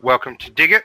Welcome 0.00 0.36
to 0.36 0.50
Dig 0.50 0.72
It. 0.72 0.84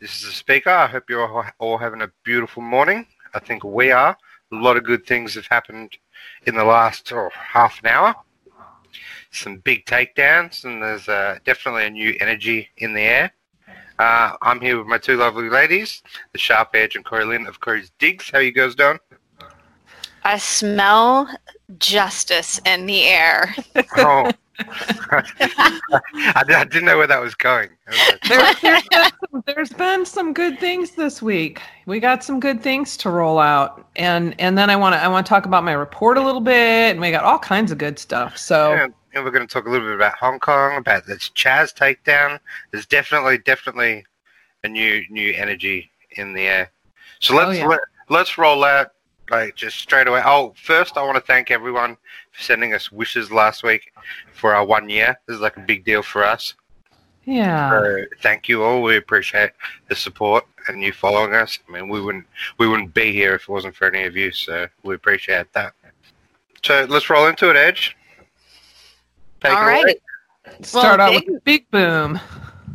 This 0.00 0.16
is 0.16 0.22
the 0.26 0.32
speaker. 0.32 0.70
I 0.70 0.88
hope 0.88 1.08
you're 1.08 1.52
all- 1.58 1.78
having 1.78 2.02
a 2.02 2.10
beautiful 2.24 2.62
morning. 2.62 3.06
I 3.32 3.38
think 3.38 3.62
we 3.64 3.92
are. 3.92 4.16
A 4.52 4.54
lot 4.56 4.76
of 4.76 4.84
good 4.84 5.06
things 5.06 5.34
have 5.34 5.46
happened 5.46 5.96
in 6.44 6.54
the 6.56 6.64
last 6.64 7.12
oh, 7.12 7.30
half 7.32 7.80
an 7.82 7.90
hour. 7.90 8.14
Some 9.30 9.58
big 9.58 9.86
takedowns, 9.86 10.64
and 10.64 10.82
there's 10.82 11.08
uh, 11.08 11.38
definitely 11.44 11.86
a 11.86 11.90
new 11.90 12.16
energy 12.20 12.70
in 12.76 12.92
the 12.92 13.02
air. 13.02 13.32
Uh, 13.98 14.36
I'm 14.42 14.60
here 14.60 14.78
with 14.78 14.88
my 14.88 14.98
two 14.98 15.16
lovely 15.16 15.48
ladies, 15.48 16.02
the 16.32 16.38
Sharp 16.38 16.70
Edge 16.74 16.96
and 16.96 17.04
Corey 17.04 17.24
Lynn 17.24 17.46
of 17.46 17.60
Corey's 17.60 17.92
Digs. 17.98 18.30
How 18.30 18.40
you 18.40 18.52
guys 18.52 18.74
doing? 18.74 18.98
I 20.24 20.38
smell 20.38 21.28
justice 21.78 22.60
in 22.64 22.86
the 22.86 23.04
air. 23.04 23.54
Oh, 23.96 24.30
I, 25.10 26.44
I 26.46 26.64
didn't 26.64 26.84
know 26.84 26.96
where 26.96 27.08
that 27.08 27.20
was 27.20 27.34
going. 27.34 27.70
I 27.88 27.90
was 27.90 28.08
like, 28.08 28.20
There, 28.22 28.54
there's, 28.62 28.88
been 28.88 29.10
some, 29.20 29.42
there's 29.46 29.70
been 29.70 30.06
some 30.06 30.32
good 30.32 30.60
things 30.60 30.92
this 30.92 31.20
week. 31.20 31.60
We 31.86 31.98
got 31.98 32.22
some 32.22 32.38
good 32.38 32.62
things 32.62 32.96
to 32.98 33.10
roll 33.10 33.40
out, 33.40 33.84
and 33.96 34.34
and 34.40 34.56
then 34.56 34.70
I 34.70 34.76
want 34.76 34.94
to 34.94 35.02
I 35.02 35.08
want 35.08 35.26
to 35.26 35.28
talk 35.28 35.46
about 35.46 35.64
my 35.64 35.72
report 35.72 36.18
a 36.18 36.22
little 36.22 36.40
bit, 36.40 36.92
and 36.92 37.00
we 37.00 37.10
got 37.10 37.24
all 37.24 37.38
kinds 37.38 37.72
of 37.72 37.78
good 37.78 37.98
stuff. 37.98 38.38
So 38.38 38.72
And, 38.74 38.94
and 39.12 39.24
we're 39.24 39.32
going 39.32 39.46
to 39.46 39.52
talk 39.52 39.66
a 39.66 39.70
little 39.70 39.86
bit 39.88 39.96
about 39.96 40.14
Hong 40.18 40.38
Kong, 40.38 40.76
about 40.76 41.04
this 41.06 41.30
Chaz 41.30 41.74
takedown. 41.74 42.38
There's 42.70 42.86
definitely, 42.86 43.38
definitely 43.38 44.04
a 44.62 44.68
new, 44.68 45.02
new 45.10 45.32
energy 45.34 45.90
in 46.12 46.32
the 46.32 46.42
air. 46.42 46.70
So 47.20 47.34
oh, 47.34 47.38
let's 47.38 47.50
Oh, 47.58 47.62
yeah. 47.62 47.66
let, 47.66 47.80
let's 48.08 48.38
roll 48.38 48.62
out 48.64 48.92
like 49.30 49.54
just 49.56 49.78
straight 49.78 50.06
away. 50.06 50.22
Oh, 50.24 50.54
first 50.56 50.96
I 50.96 51.02
want 51.02 51.16
to 51.16 51.20
thank 51.22 51.50
everyone 51.50 51.96
for 52.32 52.42
sending 52.42 52.74
us 52.74 52.92
wishes 52.92 53.30
last 53.30 53.62
week 53.62 53.92
for 54.32 54.54
our 54.54 54.64
one 54.64 54.88
year. 54.88 55.18
This 55.26 55.36
is 55.36 55.40
like 55.40 55.56
a 55.56 55.60
big 55.60 55.84
deal 55.84 56.02
for 56.02 56.24
us. 56.24 56.54
yeah, 57.24 57.70
So 57.70 58.04
thank 58.22 58.48
you 58.48 58.62
all. 58.62 58.82
We 58.82 58.96
appreciate 58.96 59.52
the 59.88 59.96
support 59.96 60.44
and 60.68 60.82
you 60.82 60.92
following 60.92 61.34
us. 61.34 61.58
I 61.68 61.72
mean, 61.72 61.88
we 61.88 62.00
wouldn't 62.00 62.26
we 62.58 62.68
wouldn't 62.68 62.92
be 62.94 63.12
here 63.12 63.34
if 63.34 63.42
it 63.42 63.48
wasn't 63.48 63.76
for 63.76 63.86
any 63.88 64.04
of 64.04 64.16
you. 64.16 64.30
So 64.32 64.66
we 64.82 64.94
appreciate 64.94 65.52
that. 65.54 65.72
So 66.62 66.86
let's 66.88 67.08
roll 67.10 67.26
into 67.26 67.50
it, 67.50 67.56
Edge. 67.56 67.96
Take 69.40 69.52
it 69.52 69.56
All 69.58 69.64
away. 69.68 69.82
right. 69.84 70.00
start 70.64 70.98
well, 70.98 71.08
out 71.08 71.12
big- 71.12 71.26
with 71.28 71.34
the 71.36 71.40
big 71.44 71.70
boom. 71.70 72.20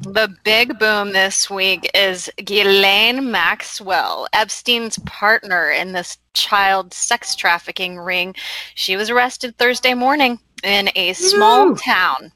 The 0.02 0.34
big 0.44 0.80
boom 0.80 1.12
this 1.12 1.50
week 1.50 1.90
is 1.94 2.30
Ghislaine 2.44 3.32
Maxwell, 3.32 4.28
Epstein's 4.34 4.98
partner 5.00 5.70
in 5.70 5.92
this 5.92 6.18
child 6.34 6.94
sex 6.94 7.36
trafficking 7.36 7.98
ring. 8.00 8.34
She 8.76 8.96
was 8.96 9.10
arrested 9.10 9.58
Thursday 9.58 9.94
morning 9.94 10.40
in 10.64 10.90
a 10.96 11.14
small 11.14 11.70
Woo. 11.70 11.76
town. 11.76 12.32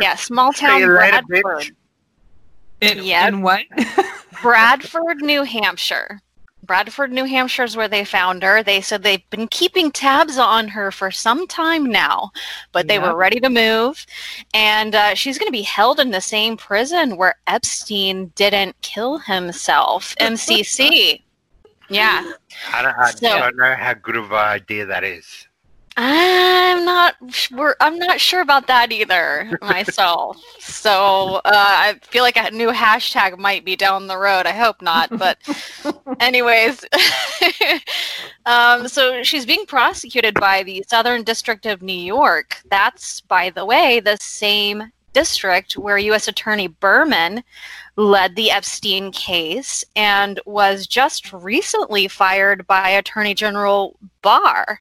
Yeah, 0.00 0.16
small 0.16 0.52
town 0.52 0.78
See 0.78 0.80
you 0.80 0.92
later, 0.92 1.22
Bradford. 1.22 1.44
bitch. 1.44 1.72
In, 2.80 3.04
Yep. 3.04 3.28
in 3.28 3.42
what? 3.42 3.62
Bradford, 4.42 5.18
New 5.18 5.44
Hampshire. 5.44 6.20
Bradford, 6.70 7.10
New 7.10 7.24
Hampshire 7.24 7.64
is 7.64 7.76
where 7.76 7.88
they 7.88 8.04
found 8.04 8.44
her. 8.44 8.62
They 8.62 8.80
said 8.80 9.02
they've 9.02 9.28
been 9.30 9.48
keeping 9.48 9.90
tabs 9.90 10.38
on 10.38 10.68
her 10.68 10.92
for 10.92 11.10
some 11.10 11.48
time 11.48 11.84
now, 11.84 12.30
but 12.70 12.86
they 12.86 12.94
Yep. 12.94 13.02
were 13.02 13.16
ready 13.16 13.40
to 13.40 13.50
move. 13.50 14.06
And 14.54 14.94
uh, 14.94 15.16
she's 15.16 15.36
going 15.36 15.48
to 15.48 15.52
be 15.52 15.62
held 15.62 15.98
in 15.98 16.12
the 16.12 16.20
same 16.20 16.56
prison 16.56 17.16
where 17.16 17.34
Epstein 17.48 18.30
didn't 18.36 18.80
kill 18.82 19.18
himself, 19.18 20.14
MCC. 20.20 21.22
Yeah. 21.92 22.30
I 22.72 22.82
don't, 22.82 22.96
I 22.96 23.10
So- 23.10 23.36
don't 23.40 23.56
know 23.56 23.74
how 23.74 23.94
good 23.94 24.14
of 24.14 24.26
an 24.30 24.38
idea 24.38 24.86
that 24.86 25.02
is. 25.02 25.48
I'm 25.96 26.84
not 26.84 27.16
sure. 27.30 27.76
I'm 27.80 27.98
not 27.98 28.20
sure 28.20 28.40
about 28.40 28.66
that 28.68 28.92
either 28.92 29.58
myself. 29.60 30.40
so 30.60 31.40
uh, 31.44 31.50
I 31.52 31.98
feel 32.02 32.22
like 32.22 32.36
a 32.36 32.50
new 32.50 32.70
hashtag 32.70 33.38
might 33.38 33.64
be 33.64 33.76
down 33.76 34.06
the 34.06 34.16
road. 34.16 34.46
I 34.46 34.52
hope 34.52 34.80
not, 34.82 35.10
but 35.18 35.38
anyways. 36.20 36.84
um, 38.46 38.88
so 38.88 39.22
she's 39.22 39.44
being 39.44 39.66
prosecuted 39.66 40.34
by 40.34 40.62
the 40.62 40.84
Southern 40.88 41.22
District 41.22 41.66
of 41.66 41.82
New 41.82 41.92
York. 41.92 42.58
That's, 42.70 43.20
by 43.22 43.50
the 43.50 43.64
way, 43.64 44.00
the 44.00 44.16
same 44.20 44.92
district 45.12 45.76
where 45.76 45.98
U.S. 45.98 46.28
Attorney 46.28 46.68
Berman 46.68 47.42
led 48.00 48.34
the 48.34 48.50
Epstein 48.50 49.12
case 49.12 49.84
and 49.94 50.40
was 50.46 50.86
just 50.86 51.34
recently 51.34 52.08
fired 52.08 52.66
by 52.66 52.88
Attorney 52.88 53.34
General 53.34 53.94
Barr. 54.22 54.80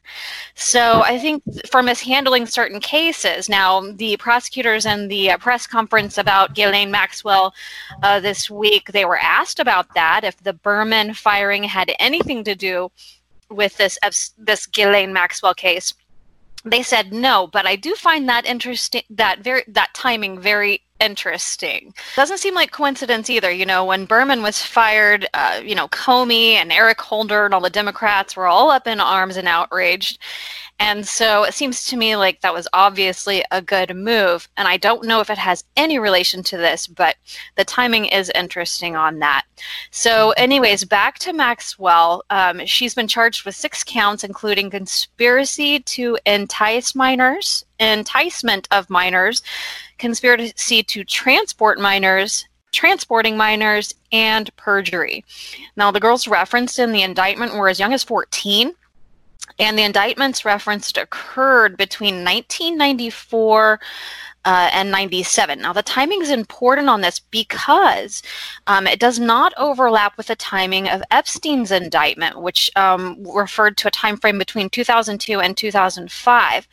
So 0.55 1.01
I 1.03 1.19
think 1.19 1.43
for 1.69 1.83
mishandling 1.83 2.45
certain 2.45 2.79
cases. 2.79 3.49
Now, 3.49 3.81
the 3.81 4.15
prosecutors 4.17 4.85
in 4.85 5.09
the 5.09 5.31
uh, 5.31 5.37
press 5.37 5.67
conference 5.67 6.17
about 6.17 6.55
Ghislaine 6.55 6.91
Maxwell 6.91 7.53
uh, 8.03 8.21
this 8.21 8.49
week, 8.49 8.93
they 8.93 9.03
were 9.03 9.19
asked 9.19 9.59
about 9.59 9.93
that, 9.95 10.23
if 10.23 10.37
the 10.37 10.53
Berman 10.53 11.13
firing 11.13 11.63
had 11.63 11.91
anything 11.99 12.45
to 12.45 12.55
do 12.55 12.89
with 13.49 13.75
this 13.75 13.99
this 14.37 14.65
Ghislaine 14.65 15.11
Maxwell 15.11 15.53
case. 15.53 15.93
They 16.63 16.83
said 16.83 17.11
no, 17.11 17.47
but 17.47 17.65
I 17.65 17.75
do 17.75 17.95
find 17.95 18.29
that 18.29 18.45
interesting. 18.45 19.03
That 19.09 19.39
very 19.39 19.63
that 19.67 19.93
timing 19.93 20.39
very 20.39 20.83
interesting. 20.99 21.93
Doesn't 22.15 22.39
seem 22.39 22.55
like 22.55 22.71
coincidence 22.71 23.29
either. 23.29 23.51
You 23.51 23.65
know, 23.65 23.85
when 23.85 24.05
Berman 24.05 24.41
was 24.41 24.61
fired, 24.61 25.27
uh, 25.33 25.61
you 25.63 25.75
know, 25.75 25.87
Comey 25.89 26.53
and 26.53 26.71
Eric 26.71 27.01
Holder 27.01 27.45
and 27.45 27.53
all 27.53 27.61
the 27.61 27.69
Democrats 27.69 28.35
were 28.35 28.47
all 28.47 28.69
up 28.69 28.87
in 28.87 28.99
arms 28.99 29.37
and 29.37 29.47
outraged. 29.47 30.19
And 30.79 31.05
so 31.05 31.43
it 31.43 31.53
seems 31.53 31.83
to 31.85 31.97
me 31.97 32.15
like 32.15 32.39
that 32.39 32.53
was 32.53 32.67
obviously 32.71 33.43
a 33.51 33.61
good 33.61 33.93
move. 33.95 34.47
And 34.55 34.67
I 34.67 34.77
don't 34.77 35.05
know 35.05 35.19
if 35.19 35.29
it 35.29 35.37
has 35.37 35.65
any 35.75 35.99
relation 35.99 36.41
to 36.43 36.57
this, 36.57 36.87
but 36.87 37.17
the 37.57 37.65
timing 37.65 38.05
is 38.05 38.31
interesting 38.33 38.95
on 38.95 39.19
that. 39.19 39.43
So, 39.91 40.31
anyways, 40.31 40.85
back 40.85 41.19
to 41.19 41.33
Maxwell. 41.33 42.23
Um, 42.29 42.65
she's 42.65 42.95
been 42.95 43.09
charged 43.09 43.45
with 43.45 43.55
six 43.55 43.83
counts, 43.83 44.23
including 44.23 44.69
conspiracy 44.69 45.81
to 45.81 46.17
entice 46.25 46.95
minors, 46.95 47.65
enticement 47.79 48.67
of 48.71 48.89
minors, 48.89 49.41
conspiracy 49.99 50.81
to 50.83 51.03
transport 51.03 51.79
minors, 51.79 52.47
transporting 52.71 53.37
minors, 53.37 53.93
and 54.11 54.55
perjury. 54.55 55.23
Now, 55.75 55.91
the 55.91 55.99
girls 55.99 56.27
referenced 56.27 56.79
in 56.79 56.91
the 56.91 57.03
indictment 57.03 57.53
were 57.53 57.69
as 57.69 57.79
young 57.79 57.93
as 57.93 58.03
14, 58.03 58.73
and 59.59 59.77
the 59.77 59.83
indictments 59.83 60.45
referenced 60.45 60.97
occurred 60.97 61.77
between 61.77 62.23
1994 62.23 63.79
uh, 64.45 64.69
and 64.71 64.89
97. 64.89 65.61
Now, 65.61 65.73
the 65.73 65.83
timing 65.83 66.21
is 66.21 66.31
important 66.31 66.89
on 66.89 67.01
this 67.01 67.19
because 67.19 68.23
um, 68.67 68.87
it 68.87 68.99
does 68.99 69.19
not 69.19 69.53
overlap 69.57 70.17
with 70.17 70.27
the 70.27 70.35
timing 70.35 70.87
of 70.87 71.03
Epstein's 71.11 71.71
indictment, 71.71 72.41
which 72.41 72.71
um, 72.75 73.17
referred 73.23 73.77
to 73.77 73.87
a 73.87 73.91
time 73.91 74.17
frame 74.17 74.37
between 74.37 74.69
2002 74.69 75.39
and 75.39 75.57
2005. 75.57 76.67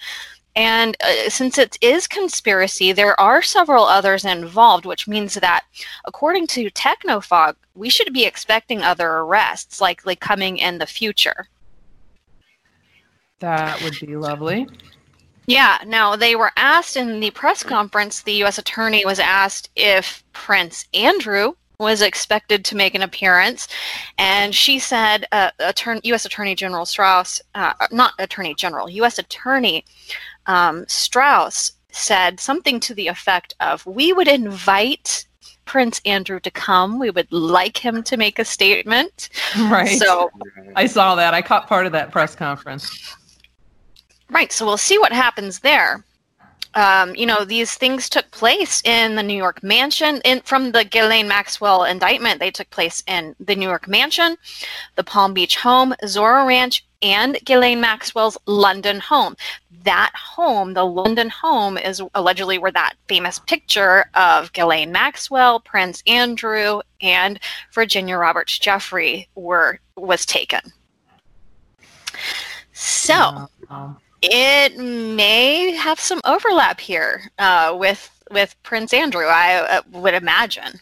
And 0.57 0.97
uh, 1.05 1.29
since 1.29 1.59
it 1.59 1.77
is 1.83 2.07
conspiracy, 2.07 2.91
there 2.91 3.19
are 3.21 3.43
several 3.43 3.85
others 3.85 4.25
involved, 4.25 4.87
which 4.87 5.07
means 5.07 5.35
that, 5.35 5.65
according 6.07 6.47
to 6.49 6.71
Technofog, 6.71 7.57
we 7.75 7.91
should 7.91 8.15
be 8.15 8.25
expecting 8.25 8.83
other 8.83 9.09
arrests 9.09 9.83
likely 9.83 10.17
coming 10.17 10.57
in 10.57 10.79
the 10.79 10.87
future. 10.87 11.49
That 13.41 13.83
would 13.83 14.01
be 14.01 14.17
lovely. 14.17 14.67
Yeah, 15.47 15.79
now 15.87 16.17
they 16.17 16.35
were 16.35 16.53
asked 16.57 16.97
in 16.97 17.21
the 17.21 17.31
press 17.31 17.63
conference, 17.63 18.23
the 18.23 18.33
U.S. 18.33 18.59
Attorney 18.59 19.05
was 19.05 19.21
asked 19.21 19.71
if 19.77 20.25
Prince 20.33 20.87
Andrew 20.95 21.53
was 21.79 22.01
expected 22.01 22.65
to 22.65 22.75
make 22.75 22.95
an 22.95 23.03
appearance, 23.03 23.69
and 24.17 24.55
she 24.55 24.79
said, 24.79 25.27
uh, 25.31 25.51
Attorney, 25.59 26.01
U.S. 26.05 26.25
Attorney 26.25 26.55
General 26.55 26.87
Strauss, 26.87 27.43
uh, 27.55 27.75
not 27.93 28.15
Attorney 28.19 28.55
General, 28.55 28.89
U.S. 28.89 29.19
Attorney 29.19 29.85
um, 30.47 30.85
Strauss 30.89 31.73
said 31.91 32.41
something 32.41 32.81
to 32.81 32.95
the 32.95 33.09
effect 33.09 33.55
of, 33.61 33.85
We 33.87 34.13
would 34.13 34.29
invite 34.29 35.27
Prince 35.65 36.01
Andrew 36.07 36.41
to 36.41 36.51
come. 36.51 36.99
We 36.99 37.11
would 37.11 37.31
like 37.33 37.77
him 37.77 38.03
to 38.05 38.17
make 38.17 38.39
a 38.39 38.45
statement. 38.45 39.29
Right. 39.57 39.99
So, 39.99 40.31
I 40.75 40.87
saw 40.87 41.15
that. 41.15 41.35
I 41.35 41.43
caught 41.43 41.67
part 41.67 41.87
of 41.87 41.93
that 41.93 42.13
press 42.13 42.35
conference. 42.35 43.17
Right. 44.31 44.53
So 44.53 44.67
we'll 44.67 44.77
see 44.77 44.99
what 44.99 45.13
happens 45.13 45.61
there. 45.61 46.05
Um, 46.75 47.17
you 47.17 47.25
know, 47.25 47.45
these 47.45 47.75
things 47.75 48.09
took 48.11 48.31
place 48.33 48.83
in 48.85 49.17
the 49.17 49.23
New 49.23 49.37
York 49.37 49.63
mansion. 49.63 50.21
In, 50.25 50.41
from 50.43 50.73
the 50.73 50.85
Ghislaine 50.85 51.27
Maxwell 51.27 51.85
indictment, 51.85 52.39
they 52.39 52.51
took 52.51 52.69
place 52.69 53.03
in 53.07 53.35
the 53.41 53.57
New 53.57 53.67
York 53.67 53.89
mansion, 53.89 54.37
the 54.97 55.05
Palm 55.05 55.33
Beach 55.33 55.57
home, 55.57 55.95
Zorro 56.05 56.47
Ranch, 56.47 56.85
and 57.01 57.39
Ghislaine 57.45 57.81
Maxwell's 57.81 58.37
London 58.47 59.01
home. 59.01 59.37
That 59.87 60.13
home, 60.15 60.75
the 60.75 60.85
London 60.85 61.31
home, 61.31 61.79
is 61.79 62.03
allegedly 62.15 62.59
where 62.59 62.73
that 62.73 62.95
famous 63.09 63.39
picture 63.39 64.11
of 64.15 64.53
Ghislaine 64.53 64.93
Maxwell, 64.93 65.61
Prince 65.61 66.03
Andrew, 66.07 66.81
and 67.01 67.41
Virginia 67.73 68.19
Roberts 68.19 68.59
Giuffre 68.59 69.27
were 69.35 69.81
was 69.97 70.27
taken. 70.27 70.61
So 72.73 73.49
it 74.23 74.77
may 74.77 75.71
have 75.73 76.01
some 76.01 76.21
overlap 76.25 76.81
here 76.81 77.31
uh, 77.39 77.75
with 77.79 78.11
with 78.31 78.61
Prince 78.63 78.93
Andrew. 78.93 79.27
I 79.27 79.79
uh, 79.79 79.83
would 79.93 80.15
imagine. 80.15 80.81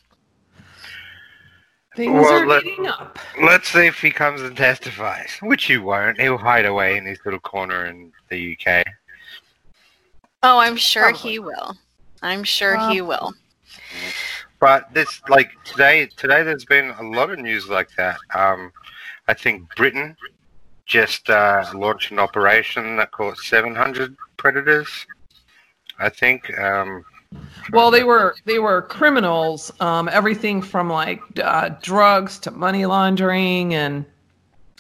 Things 1.97 2.13
Well, 2.13 2.43
are 2.43 2.47
let- 2.47 2.65
heating 2.65 2.87
up. 2.87 3.19
Let's 3.41 3.69
see 3.69 3.87
if 3.87 4.01
he 4.01 4.11
comes 4.11 4.43
and 4.43 4.57
testifies, 4.57 5.31
which 5.41 5.65
he 5.67 5.77
won't. 5.79 6.21
He'll 6.21 6.39
hide 6.39 6.67
away 6.67 6.97
in 6.97 7.05
his 7.07 7.19
little 7.25 7.39
corner 7.41 7.87
in 7.87 8.13
the 8.31 8.53
UK. 8.59 8.85
Oh, 10.43 10.59
I'm 10.59 10.77
sure 10.77 11.11
Probably. 11.11 11.31
he 11.31 11.39
will. 11.39 11.77
I'm 12.23 12.43
sure 12.43 12.77
he 12.91 13.01
will. 13.01 13.35
But 14.61 14.93
this, 14.93 15.21
like 15.29 15.53
today, 15.65 16.07
today 16.17 16.43
there's 16.43 16.65
been 16.65 16.91
a 16.99 17.03
lot 17.03 17.31
of 17.31 17.39
news 17.39 17.69
like 17.69 17.91
that. 17.97 18.19
Um, 18.35 18.73
I 19.29 19.35
think 19.35 19.63
Britain 19.77 20.17
just 20.87 21.31
uh, 21.31 21.65
launched 21.75 22.11
an 22.11 22.19
operation 22.19 22.97
that 22.97 23.13
caught 23.13 23.39
700 23.39 24.17
predators. 24.37 24.89
I 25.99 26.09
think. 26.09 26.59
Um, 26.59 27.05
Well, 27.73 27.91
they 27.91 28.05
were 28.05 28.35
they 28.45 28.59
were 28.59 28.83
criminals. 28.83 29.73
Um, 29.81 30.09
everything 30.09 30.63
from 30.63 30.91
like 30.91 31.21
uh, 31.43 31.71
drugs 31.83 32.39
to 32.41 32.51
money 32.51 32.87
laundering, 32.87 33.75
and 33.75 34.05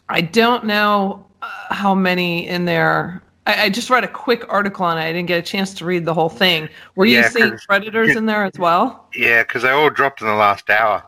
I 0.09 0.21
don't 0.21 0.65
know 0.65 1.27
uh, 1.43 1.75
how 1.75 1.95
many 1.95 2.47
in 2.49 2.65
there. 2.65 3.23
I, 3.47 3.65
I 3.65 3.69
just 3.71 3.91
read 3.91 4.05
a 4.05 4.09
quick 4.09 4.45
article 4.49 4.85
on 4.85 4.99
it. 4.99 5.03
I 5.03 5.12
didn't 5.12 5.29
get 5.29 5.39
a 5.39 5.43
chance 5.43 5.75
to 5.75 5.85
read 5.85 6.05
the 6.05 6.15
whole 6.15 6.29
thing. 6.29 6.69
Were 6.97 7.05
you 7.05 7.17
Yeah, 7.17 7.29
seeing 7.29 7.59
predators 7.67 8.17
in 8.17 8.27
there 8.27 8.45
as 8.45 8.59
well? 8.59 9.09
yeah, 9.15 9.43
because 9.43 9.62
they 9.62 9.71
all 9.71 9.91
dropped 9.91 10.21
in 10.21 10.27
the 10.27 10.35
last 10.35 10.69
hour. 10.71 11.03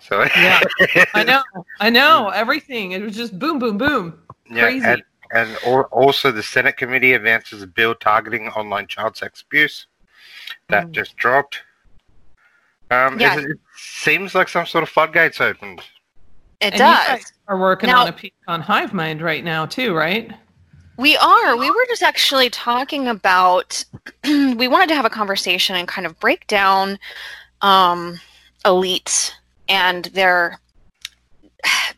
So 0.00 0.24
Yeah. 0.36 0.60
I 1.14 1.24
know, 1.24 1.42
I 1.80 1.90
know 1.90 2.28
everything. 2.28 2.92
It 2.92 3.02
was 3.02 3.16
just 3.16 3.38
boom, 3.38 3.58
boom, 3.58 3.78
boom. 3.78 4.18
Yeah, 4.50 4.62
Crazy. 4.64 4.86
And, 4.86 5.02
and 5.32 5.56
al- 5.64 5.88
also 5.90 6.30
the 6.32 6.42
Senate 6.42 6.76
committee 6.76 7.12
advances 7.12 7.62
a 7.62 7.66
bill 7.66 7.94
targeting 7.94 8.48
online 8.48 8.86
child 8.86 9.16
sex 9.16 9.42
abuse. 9.42 9.86
That 10.70 10.88
Mm. 10.88 10.92
just 10.92 11.16
dropped. 11.16 11.58
Um, 12.90 13.20
Yeah. 13.20 13.38
it, 13.38 13.44
it 13.44 13.58
seems 13.76 14.34
like 14.34 14.48
some 14.48 14.66
sort 14.66 14.82
of 14.82 14.88
floodgates 14.88 15.40
opened. 15.40 15.80
It 16.60 16.72
And 16.72 16.74
you 16.74 16.78
does. 16.78 17.06
guys 17.06 17.32
are 17.48 17.58
working 17.58 17.88
Now- 17.90 18.02
on 18.02 18.08
a 18.08 18.12
piece 18.12 18.32
on 18.48 18.60
Hive 18.60 18.92
Mind 18.92 19.22
right 19.22 19.44
now 19.44 19.66
too, 19.66 19.94
right? 19.94 20.30
We 20.96 21.16
are. 21.16 21.56
We 21.56 21.70
were 21.70 21.86
just 21.88 22.02
actually 22.02 22.50
talking 22.50 23.08
about. 23.08 23.82
we 24.24 24.68
wanted 24.68 24.88
to 24.90 24.94
have 24.94 25.06
a 25.06 25.10
conversation 25.10 25.74
and 25.76 25.88
kind 25.88 26.06
of 26.06 26.18
break 26.20 26.46
down 26.46 26.98
um, 27.62 28.20
elites 28.66 29.30
and 29.68 30.04
their 30.06 30.60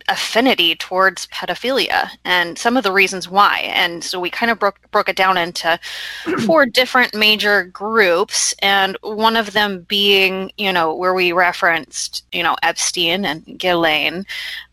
affinity 0.09 0.75
towards 0.75 1.27
pedophilia 1.29 2.11
and 2.25 2.59
some 2.59 2.77
of 2.77 2.85
the 2.85 2.93
reasons 2.93 3.29
why. 3.29 3.71
And 3.75 4.03
so 4.03 4.21
we 4.21 4.31
kind 4.31 4.51
of 4.51 4.59
broke 4.59 4.79
broke 4.91 5.09
it 5.09 5.17
down 5.17 5.37
into 5.37 5.79
four 6.47 6.67
different 6.67 7.15
major 7.15 7.65
groups, 7.65 8.55
and 8.61 8.97
one 9.03 9.37
of 9.37 9.53
them 9.53 9.83
being, 9.89 10.53
you 10.59 10.73
know, 10.73 10.95
where 10.95 11.15
we 11.15 11.33
referenced, 11.33 12.25
you 12.33 12.43
know, 12.43 12.57
Epstein 12.63 13.25
and 13.25 13.59
Ghislaine, 13.59 14.25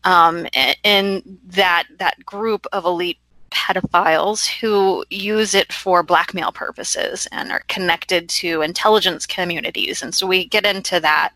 um, 0.04 0.46
in 0.84 1.38
that 1.46 1.84
that 1.98 2.24
group 2.24 2.66
of 2.72 2.84
elite 2.84 3.18
pedophiles 3.50 4.46
who 4.46 5.04
use 5.10 5.54
it 5.54 5.72
for 5.72 6.02
blackmail 6.02 6.52
purposes 6.52 7.26
and 7.32 7.50
are 7.50 7.62
connected 7.68 8.28
to 8.28 8.62
intelligence 8.62 9.26
communities. 9.26 10.02
And 10.02 10.14
so 10.14 10.26
we 10.26 10.46
get 10.46 10.64
into 10.64 11.00
that. 11.00 11.32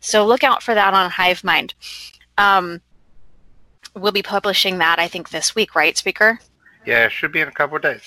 So 0.00 0.26
look 0.26 0.44
out 0.44 0.62
for 0.62 0.74
that 0.74 0.94
on 0.94 1.10
Hive 1.10 1.44
Mind. 1.44 1.74
Um, 2.38 2.80
we'll 3.94 4.12
be 4.12 4.22
publishing 4.22 4.78
that, 4.78 4.98
I 4.98 5.08
think, 5.08 5.30
this 5.30 5.54
week, 5.54 5.74
right, 5.74 5.96
Speaker? 5.96 6.40
Yeah, 6.86 7.06
it 7.06 7.12
should 7.12 7.32
be 7.32 7.40
in 7.40 7.48
a 7.48 7.52
couple 7.52 7.76
of 7.76 7.82
days. 7.82 8.02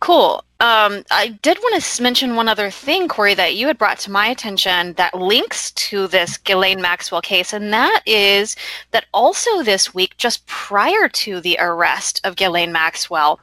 Cool. 0.00 0.42
Um, 0.60 1.04
I 1.10 1.28
did 1.40 1.56
want 1.58 1.82
to 1.82 2.02
mention 2.02 2.36
one 2.36 2.48
other 2.48 2.70
thing, 2.70 3.08
Corey, 3.08 3.32
that 3.32 3.54
you 3.54 3.66
had 3.66 3.78
brought 3.78 3.98
to 4.00 4.10
my 4.10 4.26
attention 4.26 4.92
that 4.94 5.14
links 5.14 5.70
to 5.72 6.06
this 6.06 6.36
Ghislaine 6.36 6.82
Maxwell 6.82 7.22
case, 7.22 7.54
and 7.54 7.72
that 7.72 8.02
is 8.04 8.56
that 8.90 9.06
also 9.14 9.62
this 9.62 9.94
week, 9.94 10.18
just 10.18 10.46
prior 10.46 11.08
to 11.08 11.40
the 11.40 11.56
arrest 11.58 12.20
of 12.24 12.36
Ghislaine 12.36 12.72
Maxwell, 12.72 13.40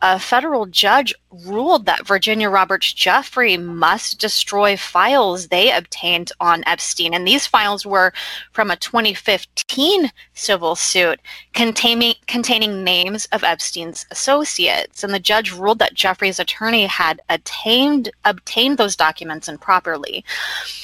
a 0.00 0.20
federal 0.20 0.66
judge 0.66 1.12
ruled 1.44 1.86
that 1.86 2.06
Virginia 2.06 2.48
Roberts 2.48 2.92
Giuffre 2.92 3.60
must 3.60 4.20
destroy 4.20 4.76
files 4.76 5.48
they 5.48 5.72
obtained 5.72 6.32
on 6.40 6.64
Epstein. 6.66 7.14
And 7.14 7.26
these 7.26 7.46
files 7.46 7.86
were 7.86 8.12
from 8.52 8.70
a 8.70 8.76
2015 8.76 10.10
civil 10.34 10.74
suit 10.74 11.20
containing 11.52 12.14
containing 12.26 12.82
names 12.82 13.26
of 13.26 13.44
Epstein's 13.44 14.06
associates. 14.10 15.04
And 15.04 15.14
the 15.14 15.20
judge 15.20 15.52
ruled 15.52 15.78
that 15.80 15.94
Giuffre's 16.00 16.40
attorney 16.40 16.86
had 16.86 17.20
attained 17.28 18.10
obtained 18.24 18.78
those 18.78 18.96
documents 18.96 19.48
improperly. 19.48 20.24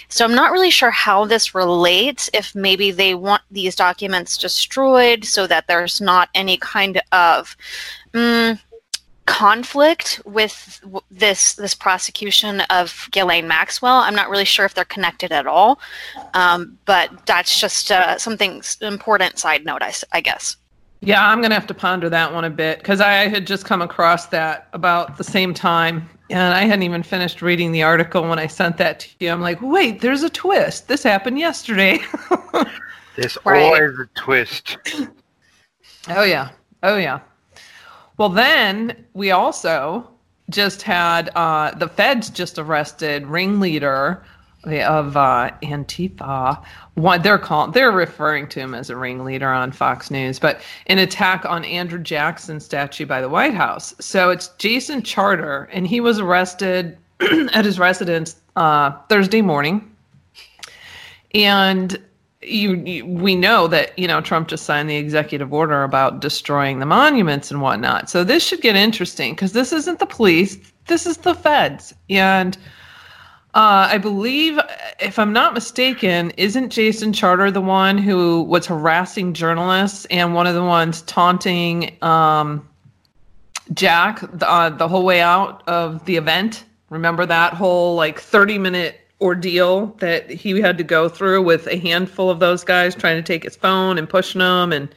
So 0.09 0.25
I'm 0.25 0.35
not 0.35 0.53
really 0.53 0.71
sure 0.71 0.91
how 0.91 1.25
this 1.25 1.55
relates. 1.55 2.31
If 2.33 2.55
maybe 2.55 2.91
they 2.91 3.15
want 3.15 3.43
these 3.51 3.75
documents 3.75 4.39
destroyed 4.39 5.25
so 5.25 5.47
that 5.47 5.67
there's 5.67 6.01
not 6.01 6.29
any 6.35 6.57
kind 6.59 7.01
of 7.13 7.57
mm, 8.13 8.59
conflict 9.27 10.21
with 10.25 10.81
this 11.11 11.55
this 11.55 11.75
prosecution 11.75 12.61
of 12.71 13.09
Ghislaine 13.11 13.49
Maxwell. 13.49 13.97
I'm 13.97 14.15
not 14.15 14.31
really 14.31 14.45
sure 14.45 14.65
if 14.65 14.75
they're 14.75 14.85
connected 14.85 15.33
at 15.33 15.47
all, 15.47 15.81
um, 16.35 16.79
but 16.85 17.27
that's 17.27 17.61
just 17.61 17.91
uh, 17.91 18.19
something 18.19 18.63
important 18.81 19.39
side 19.39 19.65
note, 19.65 19.83
I 20.13 20.21
guess. 20.21 20.57
Yeah, 21.01 21.27
I'm 21.27 21.41
gonna 21.43 21.55
have 21.55 21.67
to 21.69 21.75
ponder 21.75 22.09
that 22.09 22.33
one 22.33 22.45
a 22.45 22.51
bit 22.51 22.79
because 22.79 23.01
I 23.01 23.29
had 23.29 23.47
just 23.47 23.65
come 23.65 23.83
across 23.83 24.27
that 24.27 24.69
about 24.73 25.17
the 25.19 25.25
same 25.25 25.53
time, 25.55 26.09
and 26.31 26.55
I 26.55 26.63
hadn't 26.65 26.83
even 26.83 27.03
finished 27.03 27.43
reading 27.43 27.71
the 27.73 27.83
article 27.83 28.23
when 28.29 28.39
I 28.39 28.47
sent 28.47 28.77
that 28.79 29.01
to 29.01 29.09
you. 29.21 29.31
I'm 29.31 29.41
like, 29.41 29.61
wait, 29.61 30.01
there's 30.01 30.23
a 30.23 30.31
twist. 30.31 30.89
This 30.89 31.03
happened 31.03 31.39
yesterday. 31.39 31.99
There's 33.17 33.39
Right. 33.47 33.63
always 33.63 33.99
a 33.99 34.07
twist. 34.15 34.77
oh 36.11 36.23
yeah, 36.23 36.51
oh 36.83 36.97
yeah. 36.99 37.21
Well, 38.19 38.29
then 38.29 39.07
we 39.15 39.31
also 39.31 40.11
just 40.51 40.83
had 40.83 41.31
uh, 41.35 41.71
the 41.77 41.89
feds 41.89 42.29
just 42.31 42.59
arrested 42.59 43.27
ringleader 43.27 44.23
of 44.67 45.17
uh, 45.17 45.51
Antifa. 45.63 46.63
What 46.95 47.23
they're 47.23 47.39
called, 47.39 47.75
they're 47.75 47.93
referring 47.93 48.49
to 48.49 48.61
him 48.61 48.75
as 48.75 48.91
a 48.91 48.97
ringleader 48.97 49.49
on 49.49 49.73
Fox 49.73 50.11
News, 50.11 50.39
but 50.39 50.61
an 50.87 50.99
attack 50.99 51.45
on 51.45 51.65
Andrew 51.65 51.99
Jackson 51.99 52.61
statue 52.61 53.07
by 53.07 53.21
the 53.21 53.29
White 53.29 53.55
House. 53.55 53.95
So 54.01 54.31
it's 54.31 54.49
Jason 54.59 55.03
Charter, 55.03 55.69
and 55.73 55.87
he 55.87 56.01
was 56.01 56.19
arrested 56.19 56.97
at 57.53 57.65
his 57.65 57.79
residence 57.79 58.37
uh, 58.57 58.93
Thursday 59.09 59.43
morning. 59.43 59.91
And 61.35 61.99
you, 62.43 62.77
you, 62.77 63.07
we 63.07 63.35
know 63.35 63.67
that 63.69 63.99
you 63.99 64.07
know 64.07 64.21
Trump 64.21 64.49
just 64.49 64.65
signed 64.65 64.89
the 64.89 64.97
executive 64.97 65.53
order 65.53 65.83
about 65.83 66.21
destroying 66.21 66.79
the 66.79 66.87
monuments 66.87 67.51
and 67.51 67.61
whatnot. 67.61 68.09
So 68.09 68.25
this 68.25 68.45
should 68.45 68.61
get 68.61 68.77
interesting 68.77 69.35
because 69.35 69.53
this 69.53 69.73
isn't 69.73 69.99
the 69.99 70.07
police, 70.07 70.57
this 70.87 71.07
is 71.07 71.19
the 71.19 71.35
feds, 71.35 71.95
and 72.09 72.57
uh, 73.57 73.89
I 73.91 73.97
believe, 73.97 74.61
if 75.01 75.19
I'm 75.19 75.33
not 75.33 75.55
mistaken, 75.55 76.31
isn't 76.37 76.69
Jason 76.69 77.15
Charter 77.15 77.51
the 77.51 77.63
one 77.63 77.97
who 77.97 78.43
was 78.43 78.67
harassing 78.67 79.33
journalists 79.33 80.05
and 80.11 80.35
one 80.35 80.47
of 80.47 80.55
the 80.55 80.63
ones 80.63 81.01
taunting 81.03 81.97
um, 82.03 82.69
Jack 83.73 84.21
the, 84.31 84.47
uh, 84.47 84.69
the 84.69 84.87
whole 84.87 85.07
way 85.07 85.23
out 85.23 85.67
of 85.67 86.05
the 86.05 86.17
event? 86.17 86.67
Remember 86.91 87.25
that 87.25 87.55
whole 87.55 87.95
like 87.95 88.21
30 88.21 88.59
minute 88.59 89.01
ordeal 89.23 89.87
that 90.01 90.29
he 90.29 90.61
had 90.61 90.77
to 90.77 90.85
go 90.85 91.09
through 91.09 91.41
with 91.43 91.67
a 91.69 91.79
handful 91.79 92.29
of 92.29 92.41
those 92.41 92.63
guys 92.63 92.95
trying 92.95 93.17
to 93.17 93.23
take 93.23 93.43
his 93.43 93.57
phone 93.57 93.97
and 93.97 94.07
pushing 94.07 94.43
him, 94.43 94.71
and 94.71 94.95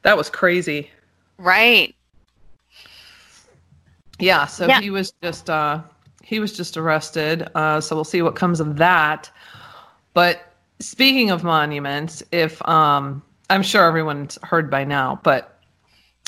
that 0.00 0.16
was 0.16 0.30
crazy. 0.30 0.90
Right. 1.36 1.94
Yeah, 4.18 4.46
so 4.46 4.66
Yeah. 4.66 4.80
he 4.80 4.88
was 4.88 5.12
just 5.22 5.50
uh 5.50 5.82
he 6.28 6.40
was 6.40 6.54
just 6.54 6.76
arrested. 6.76 7.48
Uh 7.54 7.80
so 7.80 7.96
we'll 7.96 8.04
see 8.04 8.20
what 8.20 8.36
comes 8.36 8.60
of 8.60 8.76
that. 8.76 9.30
But 10.12 10.52
speaking 10.78 11.30
of 11.30 11.42
monuments, 11.42 12.22
if 12.32 12.60
um 12.68 13.22
I'm 13.48 13.62
sure 13.62 13.84
everyone's 13.84 14.38
heard 14.42 14.70
by 14.70 14.84
now, 14.84 15.20
but 15.22 15.58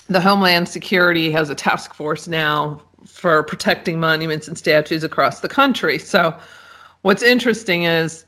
the 0.08 0.20
Homeland 0.20 0.68
Security 0.68 1.30
has 1.30 1.50
a 1.50 1.54
task 1.54 1.92
force 1.92 2.26
now 2.26 2.80
for 3.06 3.42
protecting 3.42 4.00
monuments 4.00 4.48
and 4.48 4.56
statues 4.56 5.04
across 5.04 5.40
the 5.40 5.48
country. 5.48 5.98
So 5.98 6.34
what's 7.02 7.22
interesting 7.22 7.82
is 7.84 8.24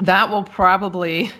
that 0.00 0.30
will 0.30 0.44
probably 0.44 1.30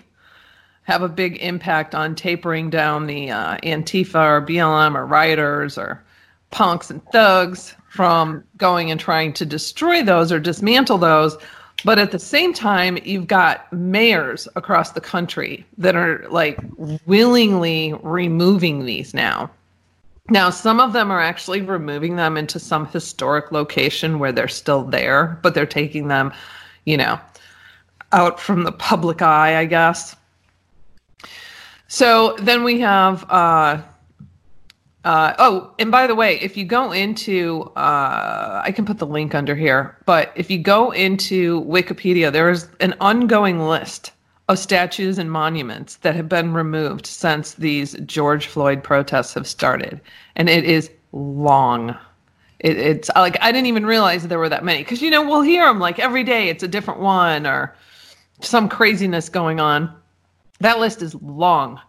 have 0.82 1.00
a 1.02 1.08
big 1.08 1.38
impact 1.38 1.94
on 1.94 2.14
tapering 2.14 2.68
down 2.68 3.06
the 3.06 3.30
uh, 3.30 3.56
Antifa 3.58 4.14
or 4.14 4.42
BLM 4.42 4.94
or 4.94 5.06
rioters 5.06 5.78
or 5.78 6.04
punks 6.50 6.90
and 6.90 7.02
thugs 7.12 7.74
from 7.88 8.44
going 8.56 8.90
and 8.90 9.00
trying 9.00 9.32
to 9.34 9.46
destroy 9.46 10.02
those 10.02 10.30
or 10.30 10.38
dismantle 10.38 10.98
those. 10.98 11.36
But 11.84 11.98
at 11.98 12.10
the 12.10 12.18
same 12.18 12.52
time, 12.52 12.98
you've 13.04 13.28
got 13.28 13.72
mayors 13.72 14.48
across 14.56 14.92
the 14.92 15.00
country 15.00 15.64
that 15.78 15.94
are 15.94 16.26
like 16.28 16.58
willingly 17.06 17.94
removing 18.02 18.84
these 18.84 19.14
now. 19.14 19.50
Now, 20.30 20.50
some 20.50 20.80
of 20.80 20.92
them 20.92 21.10
are 21.10 21.22
actually 21.22 21.62
removing 21.62 22.16
them 22.16 22.36
into 22.36 22.58
some 22.58 22.86
historic 22.86 23.50
location 23.50 24.18
where 24.18 24.32
they're 24.32 24.48
still 24.48 24.84
there, 24.84 25.38
but 25.42 25.54
they're 25.54 25.64
taking 25.64 26.08
them, 26.08 26.32
you 26.84 26.98
know, 26.98 27.18
out 28.12 28.38
from 28.38 28.64
the 28.64 28.72
public 28.72 29.22
eye, 29.22 29.58
I 29.58 29.64
guess. 29.64 30.16
So 31.86 32.36
then 32.40 32.64
we 32.64 32.80
have, 32.80 33.24
uh, 33.30 33.80
uh, 35.08 35.34
oh, 35.38 35.72
and 35.78 35.90
by 35.90 36.06
the 36.06 36.14
way, 36.14 36.38
if 36.38 36.54
you 36.54 36.66
go 36.66 36.92
into, 36.92 37.62
uh, 37.76 38.60
I 38.62 38.70
can 38.72 38.84
put 38.84 38.98
the 38.98 39.06
link 39.06 39.34
under 39.34 39.56
here, 39.56 39.96
but 40.04 40.30
if 40.36 40.50
you 40.50 40.58
go 40.58 40.90
into 40.90 41.64
Wikipedia, 41.64 42.30
there 42.30 42.50
is 42.50 42.68
an 42.80 42.94
ongoing 43.00 43.58
list 43.58 44.12
of 44.50 44.58
statues 44.58 45.16
and 45.16 45.32
monuments 45.32 45.96
that 45.96 46.14
have 46.14 46.28
been 46.28 46.52
removed 46.52 47.06
since 47.06 47.54
these 47.54 47.94
George 48.04 48.48
Floyd 48.48 48.84
protests 48.84 49.32
have 49.32 49.46
started. 49.46 49.98
And 50.36 50.50
it 50.50 50.64
is 50.64 50.90
long. 51.12 51.96
It, 52.58 52.76
it's 52.76 53.08
like, 53.16 53.38
I 53.40 53.50
didn't 53.50 53.68
even 53.68 53.86
realize 53.86 54.28
there 54.28 54.38
were 54.38 54.50
that 54.50 54.62
many. 54.62 54.80
Because, 54.80 55.00
you 55.00 55.08
know, 55.08 55.26
we'll 55.26 55.40
hear 55.40 55.64
them 55.64 55.78
like 55.78 55.98
every 55.98 56.22
day, 56.22 56.50
it's 56.50 56.62
a 56.62 56.68
different 56.68 57.00
one 57.00 57.46
or 57.46 57.74
some 58.42 58.68
craziness 58.68 59.30
going 59.30 59.58
on. 59.58 59.90
That 60.60 60.78
list 60.78 61.00
is 61.00 61.14
long. 61.14 61.80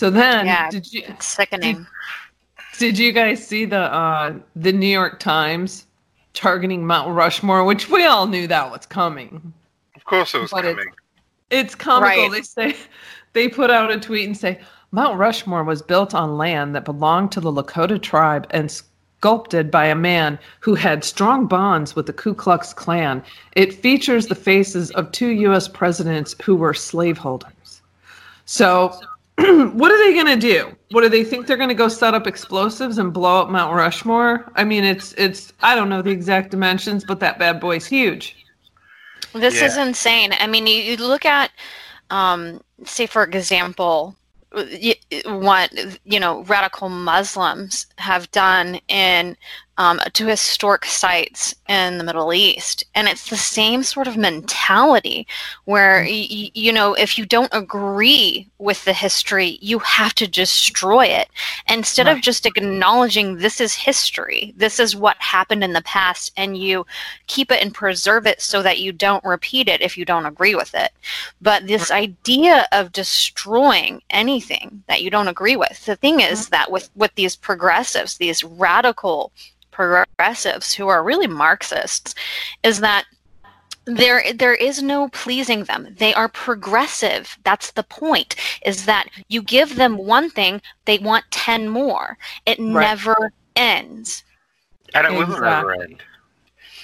So 0.00 0.08
then, 0.08 0.46
Yeah, 0.46 0.70
did 0.70 0.90
you 0.90 1.02
It's 1.08 1.26
sickening. 1.26 1.76
did, 1.76 2.78
did 2.78 2.98
you 2.98 3.12
guys 3.12 3.46
see 3.46 3.66
the 3.66 3.80
uh, 3.80 4.32
the 4.56 4.72
New 4.72 4.86
York 4.86 5.20
Times 5.20 5.84
targeting 6.32 6.86
Mount 6.86 7.14
Rushmore, 7.14 7.64
which 7.66 7.90
we 7.90 8.06
all 8.06 8.26
knew 8.26 8.46
that 8.46 8.70
was 8.70 8.86
coming. 8.86 9.52
Of 9.94 10.04
course, 10.06 10.32
it 10.34 10.40
was 10.40 10.52
But 10.52 10.64
it's- 10.64 10.76
coming. 10.76 10.94
It's 11.50 11.74
comical. 11.74 12.30
Right. 12.30 12.32
They 12.32 12.40
say 12.40 12.76
they 13.34 13.46
put 13.46 13.70
out 13.70 13.90
a 13.90 14.00
tweet 14.00 14.24
and 14.24 14.34
say 14.34 14.58
Mount 14.90 15.18
Rushmore 15.18 15.64
was 15.64 15.82
built 15.82 16.14
on 16.14 16.38
land 16.38 16.74
that 16.74 16.86
belonged 16.86 17.32
to 17.32 17.40
the 17.40 17.52
Lakota 17.52 18.00
tribe 18.00 18.46
and 18.52 18.70
sculpted 18.70 19.70
by 19.70 19.84
a 19.84 19.94
man 19.94 20.38
who 20.60 20.74
had 20.74 21.04
strong 21.04 21.46
bonds 21.46 21.94
with 21.94 22.06
the 22.06 22.14
Ku 22.14 22.32
Klux 22.32 22.72
Klan. 22.72 23.22
It 23.54 23.74
features 23.74 24.28
the 24.28 24.34
faces 24.34 24.92
of 24.92 25.12
two 25.12 25.28
U.S. 25.48 25.68
presidents 25.68 26.34
who 26.42 26.56
were 26.56 26.72
slaveholders. 26.72 27.82
So, 28.46 28.98
what 29.72 29.90
are 29.90 29.98
they 29.98 30.12
going 30.12 30.26
to 30.26 30.36
do? 30.36 30.76
What 30.90 31.02
do 31.02 31.08
they 31.08 31.24
think 31.24 31.46
they're 31.46 31.56
going 31.56 31.68
to 31.70 31.74
go 31.74 31.88
set 31.88 32.14
up 32.14 32.26
explosives 32.26 32.98
and 32.98 33.12
blow 33.12 33.42
up 33.42 33.48
Mount 33.48 33.74
Rushmore? 33.74 34.50
I 34.54 34.64
mean, 34.64 34.84
it's 34.84 35.14
it's 35.14 35.52
I 35.60 35.74
don't 35.74 35.88
know 35.88 36.02
the 36.02 36.10
exact 36.10 36.50
dimensions, 36.50 37.04
but 37.04 37.20
that 37.20 37.38
bad 37.38 37.60
boy's 37.60 37.86
huge. 37.86 38.36
This 39.32 39.62
is 39.62 39.76
insane. 39.76 40.34
I 40.38 40.46
mean, 40.46 40.66
you, 40.66 40.74
you 40.74 40.96
look 40.96 41.24
at, 41.24 41.52
um, 42.10 42.60
say, 42.84 43.06
for 43.06 43.22
example, 43.22 44.16
what 45.24 45.72
you 46.04 46.20
know 46.20 46.42
radical 46.44 46.88
Muslims 46.88 47.86
have 47.98 48.30
done 48.32 48.80
in 48.88 49.36
um, 49.78 50.00
to 50.12 50.26
historic 50.26 50.84
sites 50.84 51.54
in 51.68 51.98
the 51.98 52.04
Middle 52.04 52.34
East, 52.34 52.84
and 52.94 53.08
it's 53.08 53.30
the 53.30 53.36
same 53.36 53.82
sort 53.82 54.06
of 54.06 54.16
mentality 54.16 55.26
where 55.64 56.02
y- 56.02 56.26
y- 56.30 56.50
you 56.54 56.72
know 56.72 56.94
if 56.94 57.16
you 57.16 57.24
don't 57.24 57.48
agree 57.52 58.46
with 58.58 58.84
the 58.84 58.92
history, 58.92 59.58
you 59.62 59.78
have 59.78 60.14
to 60.16 60.26
destroy 60.28 61.06
it. 61.06 61.28
Instead 61.68 62.08
of 62.08 62.20
just 62.20 62.44
acknowledging 62.46 63.36
this 63.36 63.60
is 63.60 63.74
history, 63.74 64.52
this 64.56 64.78
is 64.78 64.94
what 64.94 65.16
happened 65.18 65.64
in 65.64 65.72
the 65.72 65.82
past, 65.82 66.32
and 66.36 66.58
you 66.58 66.84
keep 67.26 67.50
it 67.50 67.62
and 67.62 67.72
preserve 67.72 68.26
it 68.26 68.40
so 68.42 68.62
that 68.62 68.80
you 68.80 68.92
don't 68.92 69.24
repeat 69.24 69.68
it 69.68 69.80
if 69.80 69.96
you 69.96 70.04
don't 70.04 70.26
agree 70.26 70.54
with 70.54 70.74
it. 70.74 70.90
But 71.40 71.66
this 71.66 71.90
idea 71.90 72.66
of 72.72 72.92
destroying 72.92 74.02
anything 74.10 74.82
that 74.88 75.02
you 75.02 75.10
don't 75.10 75.28
agree 75.28 75.56
with, 75.56 75.86
the 75.86 75.96
thing 75.96 76.20
is 76.20 76.48
that 76.50 76.70
with 76.70 76.90
with 76.94 77.14
these 77.14 77.36
progressives, 77.36 78.18
these 78.18 78.44
radical 78.44 79.32
progressives 79.80 80.74
who 80.74 80.88
are 80.88 81.02
really 81.02 81.26
Marxists, 81.26 82.14
is 82.62 82.80
that 82.80 83.04
there 83.86 84.22
there 84.34 84.54
is 84.54 84.82
no 84.82 85.08
pleasing 85.08 85.64
them. 85.64 85.94
They 85.98 86.12
are 86.14 86.28
progressive. 86.28 87.38
That's 87.44 87.70
the 87.72 87.82
point 87.82 88.36
is 88.64 88.84
that 88.84 89.08
you 89.28 89.42
give 89.42 89.76
them 89.76 89.96
one 89.96 90.28
thing 90.30 90.60
they 90.84 90.98
want 90.98 91.24
10 91.30 91.68
more. 91.68 92.18
It 92.44 92.60
never 92.60 93.32
ends. 93.56 94.22
And 94.94 95.06
it 95.06 95.12
will 95.18 95.26
never 95.40 95.72
end. 95.82 96.02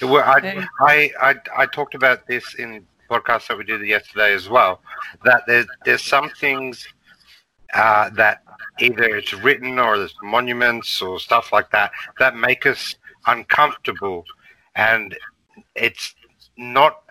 It 0.01 0.05
will- 0.05 0.23
I, 0.23 0.65
I, 0.81 1.11
I, 1.21 1.35
I 1.55 1.65
talked 1.67 1.93
about 1.95 2.25
this 2.27 2.55
in 2.55 2.85
podcast 3.09 3.47
that 3.47 3.57
we 3.57 3.63
did 3.63 3.85
yesterday 3.85 4.33
as 4.33 4.49
well. 4.49 4.81
That 5.23 5.43
there's 5.47 5.67
there's 5.85 6.03
some 6.03 6.29
things 6.31 6.87
uh, 7.73 8.09
that 8.11 8.43
either 8.79 9.15
it's 9.15 9.33
written 9.33 9.79
or 9.79 9.97
there's 9.97 10.15
monuments 10.21 11.01
or 11.01 11.19
stuff 11.19 11.51
like 11.51 11.71
that 11.71 11.91
that 12.19 12.35
make 12.35 12.65
us 12.65 12.95
uncomfortable, 13.25 14.25
and 14.75 15.15
it's 15.75 16.15
not 16.57 17.03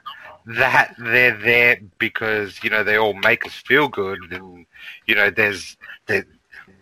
that 0.46 0.94
they're 0.98 1.36
there 1.36 1.80
because 1.98 2.62
you 2.62 2.70
know 2.70 2.84
they 2.84 2.96
all 2.96 3.14
make 3.14 3.44
us 3.44 3.54
feel 3.54 3.88
good 3.88 4.18
and 4.30 4.64
you 5.06 5.14
know 5.14 5.28
there's 5.28 5.76
there, 6.06 6.24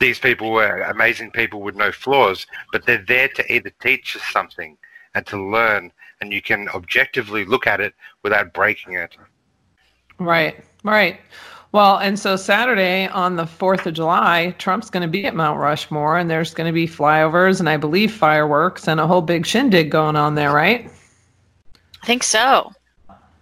these 0.00 0.18
people 0.18 0.52
were 0.52 0.82
amazing 0.82 1.30
people 1.30 1.62
with 1.62 1.74
no 1.74 1.90
flaws 1.90 2.46
but 2.72 2.84
they're 2.84 3.04
there 3.08 3.28
to 3.28 3.50
either 3.50 3.72
teach 3.80 4.16
us 4.16 4.22
something 4.30 4.76
and 5.14 5.24
to 5.24 5.42
learn 5.42 5.90
and 6.20 6.30
you 6.30 6.42
can 6.42 6.68
objectively 6.74 7.46
look 7.46 7.66
at 7.66 7.80
it 7.80 7.94
without 8.22 8.52
breaking 8.52 8.92
it 8.92 9.16
Right, 10.18 10.64
right. 10.84 11.20
Well, 11.74 11.98
and 11.98 12.16
so 12.16 12.36
Saturday 12.36 13.08
on 13.08 13.34
the 13.34 13.42
4th 13.46 13.86
of 13.86 13.94
July, 13.94 14.54
Trump's 14.58 14.90
going 14.90 15.02
to 15.02 15.08
be 15.08 15.26
at 15.26 15.34
Mount 15.34 15.58
Rushmore 15.58 16.16
and 16.16 16.30
there's 16.30 16.54
going 16.54 16.68
to 16.68 16.72
be 16.72 16.86
flyovers 16.86 17.58
and 17.58 17.68
I 17.68 17.76
believe 17.78 18.12
fireworks 18.14 18.86
and 18.86 19.00
a 19.00 19.08
whole 19.08 19.22
big 19.22 19.44
shindig 19.44 19.90
going 19.90 20.14
on 20.14 20.36
there, 20.36 20.52
right? 20.52 20.88
i 22.00 22.06
think 22.06 22.22
so 22.22 22.70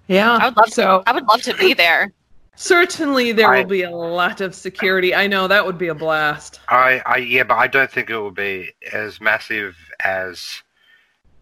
Yeah. 0.06 0.30
i 0.40 0.46
would 0.46 0.56
love 0.56 0.68
so 0.70 1.02
i 1.06 1.12
would 1.12 1.26
love 1.26 1.42
to 1.42 1.54
be 1.58 1.74
there 1.74 2.10
certainly 2.56 3.32
there 3.32 3.52
I- 3.52 3.58
will 3.60 3.68
be 3.68 3.82
a 3.82 3.90
lot 3.90 4.40
of 4.40 4.54
security. 4.54 5.14
I 5.14 5.26
know 5.26 5.46
that 5.48 5.66
would 5.66 5.76
be 5.76 5.88
a 5.88 5.94
blast. 5.94 6.60
I, 6.68 7.02
I 7.04 7.16
yeah 7.18 7.42
but 7.42 7.56
i 7.58 7.66
don't 7.66 7.90
think 7.90 8.08
it 8.08 8.16
will 8.16 8.30
be 8.30 8.72
as 8.94 9.20
massive 9.20 9.76
as 10.02 10.62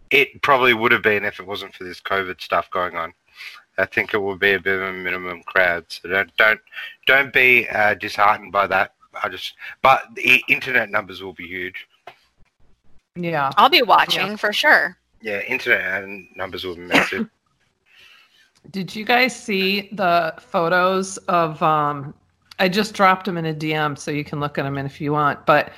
it 0.09 0.41
probably 0.41 0.73
would 0.73 0.91
have 0.91 1.03
been 1.03 1.23
if 1.23 1.39
it 1.39 1.47
wasn't 1.47 1.73
for 1.73 1.85
this 1.85 2.01
covid 2.01 2.41
stuff 2.41 2.69
going 2.69 2.97
on 2.97 3.13
i 3.77 3.85
think 3.85 4.13
it 4.13 4.17
will 4.17 4.35
be 4.35 4.53
a 4.53 4.59
bit 4.59 4.79
of 4.79 4.89
a 4.89 4.93
minimum 4.93 5.41
crowd 5.43 5.85
so 5.87 6.09
don't 6.09 6.35
don't 6.37 6.59
don't 7.07 7.33
be 7.33 7.67
uh, 7.69 7.93
disheartened 7.95 8.51
by 8.51 8.67
that. 8.67 8.93
I 9.23 9.27
just 9.29 9.55
but 9.81 10.03
the 10.15 10.41
internet 10.47 10.89
numbers 10.89 11.21
will 11.21 11.33
be 11.33 11.47
huge. 11.47 11.87
Yeah. 13.15 13.51
i'll 13.57 13.69
be 13.69 13.81
watching 13.81 14.37
for 14.37 14.53
sure. 14.53 14.97
Yeah 15.21 15.41
internet 15.47 16.07
numbers 16.35 16.63
will 16.63 16.75
be 16.75 16.81
massive. 16.81 17.29
Did 18.69 18.95
you 18.95 19.03
guys 19.03 19.35
see 19.35 19.89
the 19.91 20.33
photos 20.39 21.17
of 21.27 21.61
um 21.61 22.13
I 22.59 22.69
just 22.69 22.93
dropped 22.93 23.25
them 23.25 23.37
in 23.37 23.47
a 23.47 23.53
DM 23.55 23.97
so 23.97 24.11
you 24.11 24.23
can 24.23 24.39
look 24.39 24.59
at 24.59 24.63
them 24.63 24.77
in 24.77 24.85
if 24.85 25.01
you 25.01 25.11
want, 25.13 25.47
but 25.47 25.71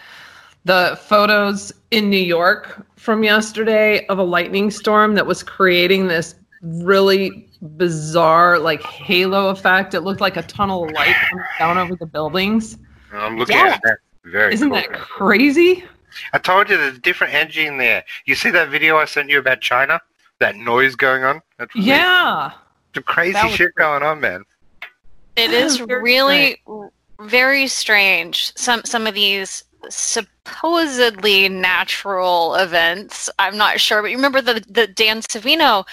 the 0.66 1.00
photos 1.02 1.72
in 1.92 2.10
New 2.10 2.18
York 2.18 2.86
from 2.98 3.24
yesterday 3.24 4.06
of 4.08 4.20
a 4.20 4.24
lightning 4.24 4.70
storm 4.70 5.16
that 5.16 5.26
was 5.26 5.44
creating 5.44 6.08
this 6.08 6.36
really 6.62 7.50
bizarre 7.64 8.60
like 8.60 8.82
halo 8.84 9.50
effect. 9.50 9.94
It 9.94 10.02
looked 10.02 10.22
like 10.22 10.38
a 10.38 10.44
tunnel 10.44 10.86
of 10.86 10.92
light 10.92 11.16
coming 11.30 11.46
down 11.60 11.78
over 11.78 11.96
the 11.96 12.06
buildings. 12.06 12.78
i'm 13.14 13.38
looking 13.38 13.56
Yeah. 13.58 13.74
at 13.74 13.82
that 13.84 13.98
very 14.26 14.54
Isn't 14.54 14.70
cool. 14.70 14.78
that 14.78 14.92
crazy? 14.94 15.84
I 16.32 16.38
told 16.38 16.70
you 16.70 16.78
there's 16.78 16.96
a 16.98 17.02
different 17.02 17.34
energy 17.34 17.66
in 17.66 17.78
there. 17.78 18.04
You 18.26 18.36
see 18.36 18.52
that 18.52 18.70
video 18.70 18.98
I 18.98 19.06
sent 19.06 19.30
you 19.30 19.40
about 19.40 19.62
China? 19.62 20.00
That 20.40 20.56
noise 20.56 20.96
going 20.96 21.24
on? 21.24 21.42
That's 21.58 21.76
Yeah. 21.76 22.52
Some 22.94 23.04
crazy 23.04 23.34
That 23.34 23.46
was 23.46 23.54
shit 23.56 23.74
going 23.76 24.04
on, 24.04 24.20
man. 24.20 24.44
It 25.36 25.52
is 25.52 25.78
Very 25.78 26.02
really 26.02 26.62
very 27.20 27.68
strange. 27.68 28.52
Some 28.56 28.84
some 28.86 29.08
of 29.08 29.14
these 29.16 29.64
supposedly 30.46 31.50
natural 31.50 32.56
events. 32.56 33.30
I'm 33.40 33.58
not 33.58 33.80
sure, 33.80 34.02
but 34.02 34.12
you 34.12 34.18
remember 34.18 34.42
the 34.42 34.64
the 34.68 34.88
Dan 34.88 35.22
Scavino 35.22 35.86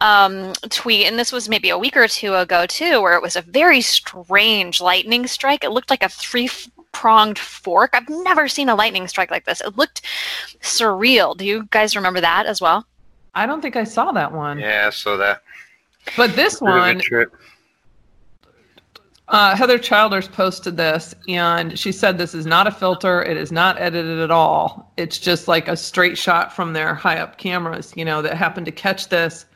um, 0.00 0.52
tweet, 0.70 1.06
and 1.06 1.18
this 1.18 1.32
was 1.32 1.48
maybe 1.48 1.70
a 1.70 1.78
week 1.78 1.96
or 1.96 2.08
two 2.08 2.34
ago 2.34 2.66
too, 2.66 3.00
where 3.02 3.14
it 3.14 3.22
was 3.22 3.36
a 3.36 3.42
very 3.42 3.80
strange 3.80 4.80
lightning 4.80 5.26
strike. 5.26 5.64
It 5.64 5.70
looked 5.70 5.90
like 5.90 6.02
a 6.02 6.08
three 6.08 6.48
pronged 6.92 7.38
fork. 7.38 7.90
I've 7.94 8.08
never 8.08 8.48
seen 8.48 8.68
a 8.68 8.74
lightning 8.74 9.08
strike 9.08 9.30
like 9.30 9.44
this. 9.44 9.60
It 9.60 9.76
looked 9.76 10.02
surreal. 10.60 11.36
Do 11.36 11.44
you 11.44 11.66
guys 11.70 11.96
remember 11.96 12.20
that 12.20 12.46
as 12.46 12.60
well? 12.60 12.86
I 13.34 13.44
don't 13.44 13.60
think 13.60 13.76
I 13.76 13.84
saw 13.84 14.12
that 14.12 14.32
one. 14.32 14.58
Yeah, 14.58 14.84
I 14.86 14.90
saw 14.90 15.16
that. 15.16 15.42
But 16.16 16.34
this 16.34 16.60
Bit 16.60 16.68
of 16.68 16.74
a 16.74 16.78
one 16.78 17.00
trip. 17.00 17.34
Uh, 19.28 19.56
Heather 19.56 19.78
Childers 19.78 20.28
posted 20.28 20.76
this, 20.76 21.14
and 21.26 21.76
she 21.76 21.90
said 21.90 22.16
this 22.16 22.32
is 22.34 22.46
not 22.46 22.68
a 22.68 22.70
filter. 22.70 23.22
It 23.22 23.36
is 23.36 23.50
not 23.50 23.80
edited 23.80 24.20
at 24.20 24.30
all. 24.30 24.92
It's 24.96 25.18
just 25.18 25.48
like 25.48 25.66
a 25.66 25.76
straight 25.76 26.16
shot 26.16 26.52
from 26.54 26.72
their 26.72 26.94
high 26.94 27.18
up 27.18 27.36
cameras, 27.36 27.92
you 27.96 28.04
know, 28.04 28.22
that 28.22 28.36
happened 28.36 28.66
to 28.66 28.72
catch 28.72 29.08
this 29.08 29.46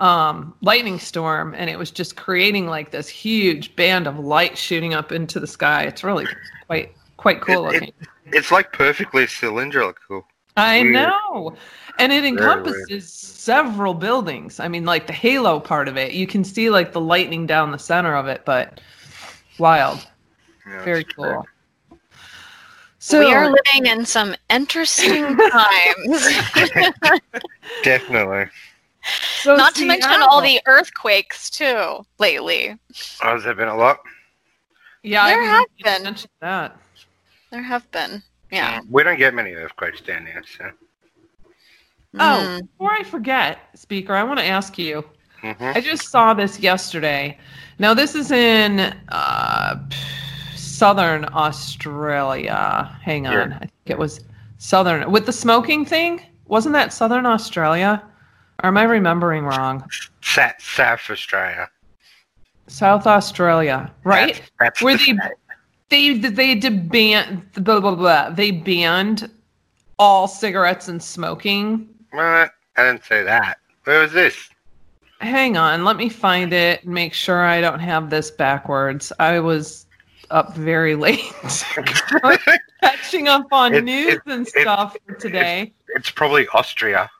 um, 0.00 0.54
lightning 0.60 0.98
storm, 0.98 1.54
and 1.56 1.70
it 1.70 1.78
was 1.78 1.92
just 1.92 2.16
creating 2.16 2.66
like 2.66 2.90
this 2.90 3.06
huge 3.08 3.76
band 3.76 4.08
of 4.08 4.18
light 4.18 4.58
shooting 4.58 4.92
up 4.92 5.12
into 5.12 5.38
the 5.38 5.46
sky. 5.46 5.84
It's 5.84 6.02
really 6.02 6.26
quite 6.66 6.92
quite 7.16 7.40
cool 7.42 7.68
It- 7.68 7.74
it- 7.76 7.80
looking. 7.80 7.92
It's 8.32 8.50
like 8.52 8.72
perfectly 8.72 9.26
cylindrical. 9.26 10.24
I 10.56 10.82
weird. 10.82 10.92
know. 10.94 11.54
And 12.00 12.12
it 12.12 12.24
encompasses 12.24 13.12
several 13.12 13.92
buildings. 13.94 14.58
I 14.58 14.68
mean, 14.68 14.84
like 14.84 15.06
the 15.06 15.12
halo 15.12 15.60
part 15.60 15.86
of 15.86 15.96
it. 15.96 16.12
You 16.12 16.26
can 16.26 16.44
see 16.44 16.70
like 16.70 16.92
the 16.92 17.00
lightning 17.00 17.46
down 17.46 17.70
the 17.72 17.78
center 17.78 18.16
of 18.16 18.26
it, 18.26 18.42
but 18.44 18.80
wild. 19.58 20.06
Yeah, 20.66 20.82
Very 20.84 21.00
it's 21.02 21.12
cool. 21.12 21.46
So 22.98 23.18
we 23.20 23.32
are 23.32 23.46
living 23.50 23.86
in 23.86 24.04
some 24.04 24.34
interesting 24.50 25.36
times. 25.50 26.28
Definitely. 27.82 28.46
so 29.42 29.56
Not 29.56 29.74
to 29.76 29.86
mention 29.86 30.22
all 30.22 30.40
the 30.42 30.60
earthquakes 30.66 31.48
too 31.50 32.04
lately. 32.18 32.78
Oh, 33.22 33.34
has 33.34 33.44
there 33.44 33.54
been 33.54 33.68
a 33.68 33.76
lot? 33.76 34.00
Yeah, 35.02 35.26
There 35.26 35.40
I 35.42 35.44
have 35.46 36.02
been. 36.04 36.16
that. 36.40 36.76
There 37.50 37.62
have 37.62 37.90
been. 37.90 38.22
Yeah. 38.52 38.80
We 38.90 39.02
don't 39.02 39.18
get 39.18 39.34
many 39.34 39.52
earthquakes 39.52 40.00
down 40.02 40.26
here, 40.26 40.42
so. 40.58 40.70
Oh, 42.18 42.44
Mm. 42.48 42.60
before 42.72 42.92
I 42.92 43.02
forget, 43.04 43.58
speaker, 43.74 44.14
I 44.14 44.22
want 44.24 44.38
to 44.40 44.44
ask 44.44 44.78
you. 44.78 45.04
hmm 45.40 45.52
I 45.60 45.80
just 45.80 46.10
saw 46.10 46.34
this 46.34 46.58
yesterday. 46.60 47.38
Now, 47.78 47.94
this 47.94 48.14
is 48.14 48.30
in 48.30 48.80
uh, 49.08 49.76
southern 50.54 51.26
Australia. 51.32 52.98
Hang 53.02 53.26
on. 53.26 53.50
Yeah. 53.50 53.56
I 53.56 53.60
think 53.60 53.72
it 53.86 53.98
was 53.98 54.20
southern. 54.58 55.10
With 55.10 55.26
the 55.26 55.32
smoking 55.32 55.84
thing? 55.84 56.20
Wasn't 56.46 56.72
that 56.72 56.92
southern 56.92 57.26
Australia? 57.26 58.02
Or 58.62 58.68
am 58.68 58.76
I 58.76 58.82
remembering 58.82 59.44
wrong? 59.44 59.88
South, 60.20 60.54
South 60.60 61.08
Australia. 61.08 61.70
South 62.66 63.06
Australia, 63.06 63.90
right? 64.04 64.34
That's, 64.34 64.50
that's 64.60 64.82
Where 64.82 64.96
the 64.96 65.12
they 65.88 66.14
state. 66.14 66.18
they 66.22 66.30
they 66.30 66.54
did 66.54 66.88
ban 66.90 67.48
blah 67.54 67.80
blah 67.80 67.94
blah. 67.94 68.30
They 68.30 68.50
banned 68.50 69.30
all 69.98 70.28
cigarettes 70.28 70.88
and 70.88 71.02
smoking. 71.02 71.88
Well, 72.12 72.48
I 72.76 72.82
didn't 72.82 73.04
say 73.04 73.22
that. 73.24 73.58
Where 73.84 74.00
was 74.02 74.12
this? 74.12 74.48
Hang 75.20 75.56
on, 75.56 75.84
let 75.84 75.96
me 75.96 76.08
find 76.08 76.52
it 76.52 76.82
and 76.84 76.94
make 76.94 77.12
sure 77.12 77.44
I 77.44 77.60
don't 77.60 77.80
have 77.80 78.08
this 78.10 78.30
backwards. 78.30 79.12
I 79.18 79.38
was 79.40 79.86
up 80.30 80.54
very 80.56 80.94
late 81.06 81.20
catching 82.82 83.28
up 83.28 83.46
on 83.52 83.74
It- 83.74 83.84
news 83.84 84.14
it- 84.14 84.22
and 84.26 84.46
it- 84.46 84.60
stuff 84.62 84.96
for 85.06 85.14
today. 85.16 85.72
it's 85.88 86.10
probably 86.10 86.46
Austria. 86.54 87.10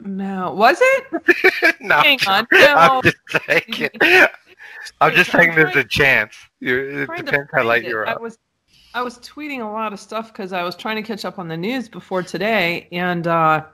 No, 0.00 0.52
was 0.52 0.78
it? 0.80 1.76
no, 1.80 1.96
Hang 2.00 2.18
I'm 2.26 2.46
on. 2.52 2.60
No. 2.60 2.74
I'm 2.76 3.02
just 3.02 3.16
saying. 3.46 3.88
I'm 5.00 5.12
just 5.14 5.30
saying 5.30 5.54
there's 5.54 5.76
a 5.76 5.84
chance. 5.84 6.34
You, 6.60 7.06
it 7.08 7.16
depends 7.24 7.50
how 7.52 7.62
late 7.62 7.84
you're 7.84 8.06
I 8.06 8.12
up. 8.12 8.20
was 8.20 8.38
I 8.94 9.02
was 9.02 9.18
tweeting 9.18 9.60
a 9.60 9.68
lot 9.68 9.92
of 9.92 9.98
stuff 9.98 10.32
because 10.32 10.52
I 10.52 10.62
was 10.62 10.76
trying 10.76 10.94
to 10.94 11.02
catch 11.02 11.24
up 11.24 11.40
on 11.40 11.48
the 11.48 11.56
news 11.56 11.88
before 11.88 12.22
today, 12.22 12.86
and 12.92 13.26
uh, 13.26 13.64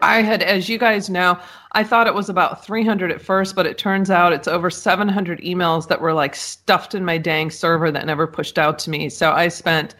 I 0.00 0.22
had, 0.22 0.44
as 0.44 0.68
you 0.68 0.78
guys 0.78 1.10
know, 1.10 1.36
I 1.72 1.82
thought 1.82 2.06
it 2.06 2.14
was 2.14 2.28
about 2.28 2.64
300 2.64 3.10
at 3.10 3.20
first, 3.20 3.56
but 3.56 3.66
it 3.66 3.78
turns 3.78 4.12
out 4.12 4.32
it's 4.32 4.46
over 4.46 4.70
700 4.70 5.40
emails 5.40 5.88
that 5.88 6.00
were 6.00 6.12
like 6.12 6.36
stuffed 6.36 6.94
in 6.94 7.04
my 7.04 7.18
dang 7.18 7.50
server 7.50 7.90
that 7.90 8.06
never 8.06 8.28
pushed 8.28 8.58
out 8.58 8.78
to 8.80 8.90
me. 8.90 9.08
So 9.08 9.32
I 9.32 9.48
spent, 9.48 9.96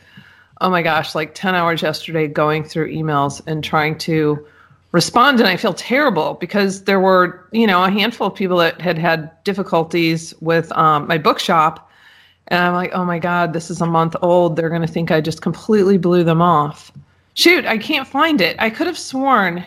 oh 0.60 0.70
my 0.70 0.82
gosh, 0.82 1.16
like 1.16 1.34
10 1.34 1.56
hours 1.56 1.82
yesterday 1.82 2.28
going 2.28 2.62
through 2.62 2.94
emails 2.94 3.42
and 3.48 3.64
trying 3.64 3.98
to 3.98 4.46
respond 4.92 5.38
and 5.38 5.46
i 5.46 5.54
feel 5.54 5.74
terrible 5.74 6.32
because 6.40 6.84
there 6.84 6.98
were 6.98 7.46
you 7.52 7.66
know 7.66 7.84
a 7.84 7.90
handful 7.90 8.28
of 8.28 8.34
people 8.34 8.56
that 8.56 8.80
had 8.80 8.96
had 8.96 9.30
difficulties 9.44 10.32
with 10.40 10.72
um, 10.72 11.06
my 11.06 11.18
bookshop 11.18 11.87
and 12.48 12.60
i'm 12.60 12.74
like 12.74 12.90
oh 12.94 13.04
my 13.04 13.18
god 13.18 13.52
this 13.52 13.70
is 13.70 13.80
a 13.80 13.86
month 13.86 14.16
old. 14.22 14.56
They're 14.56 14.68
going 14.68 14.82
to 14.82 14.88
think 14.88 15.10
i 15.10 15.20
just 15.20 15.42
completely 15.42 15.98
blew 15.98 16.24
them 16.24 16.42
off. 16.42 16.90
Shoot 17.34 17.64
i 17.66 17.78
can't 17.78 18.06
find 18.06 18.40
it. 18.40 18.56
I 18.58 18.70
could 18.70 18.86
have 18.86 18.98
sworn 18.98 19.64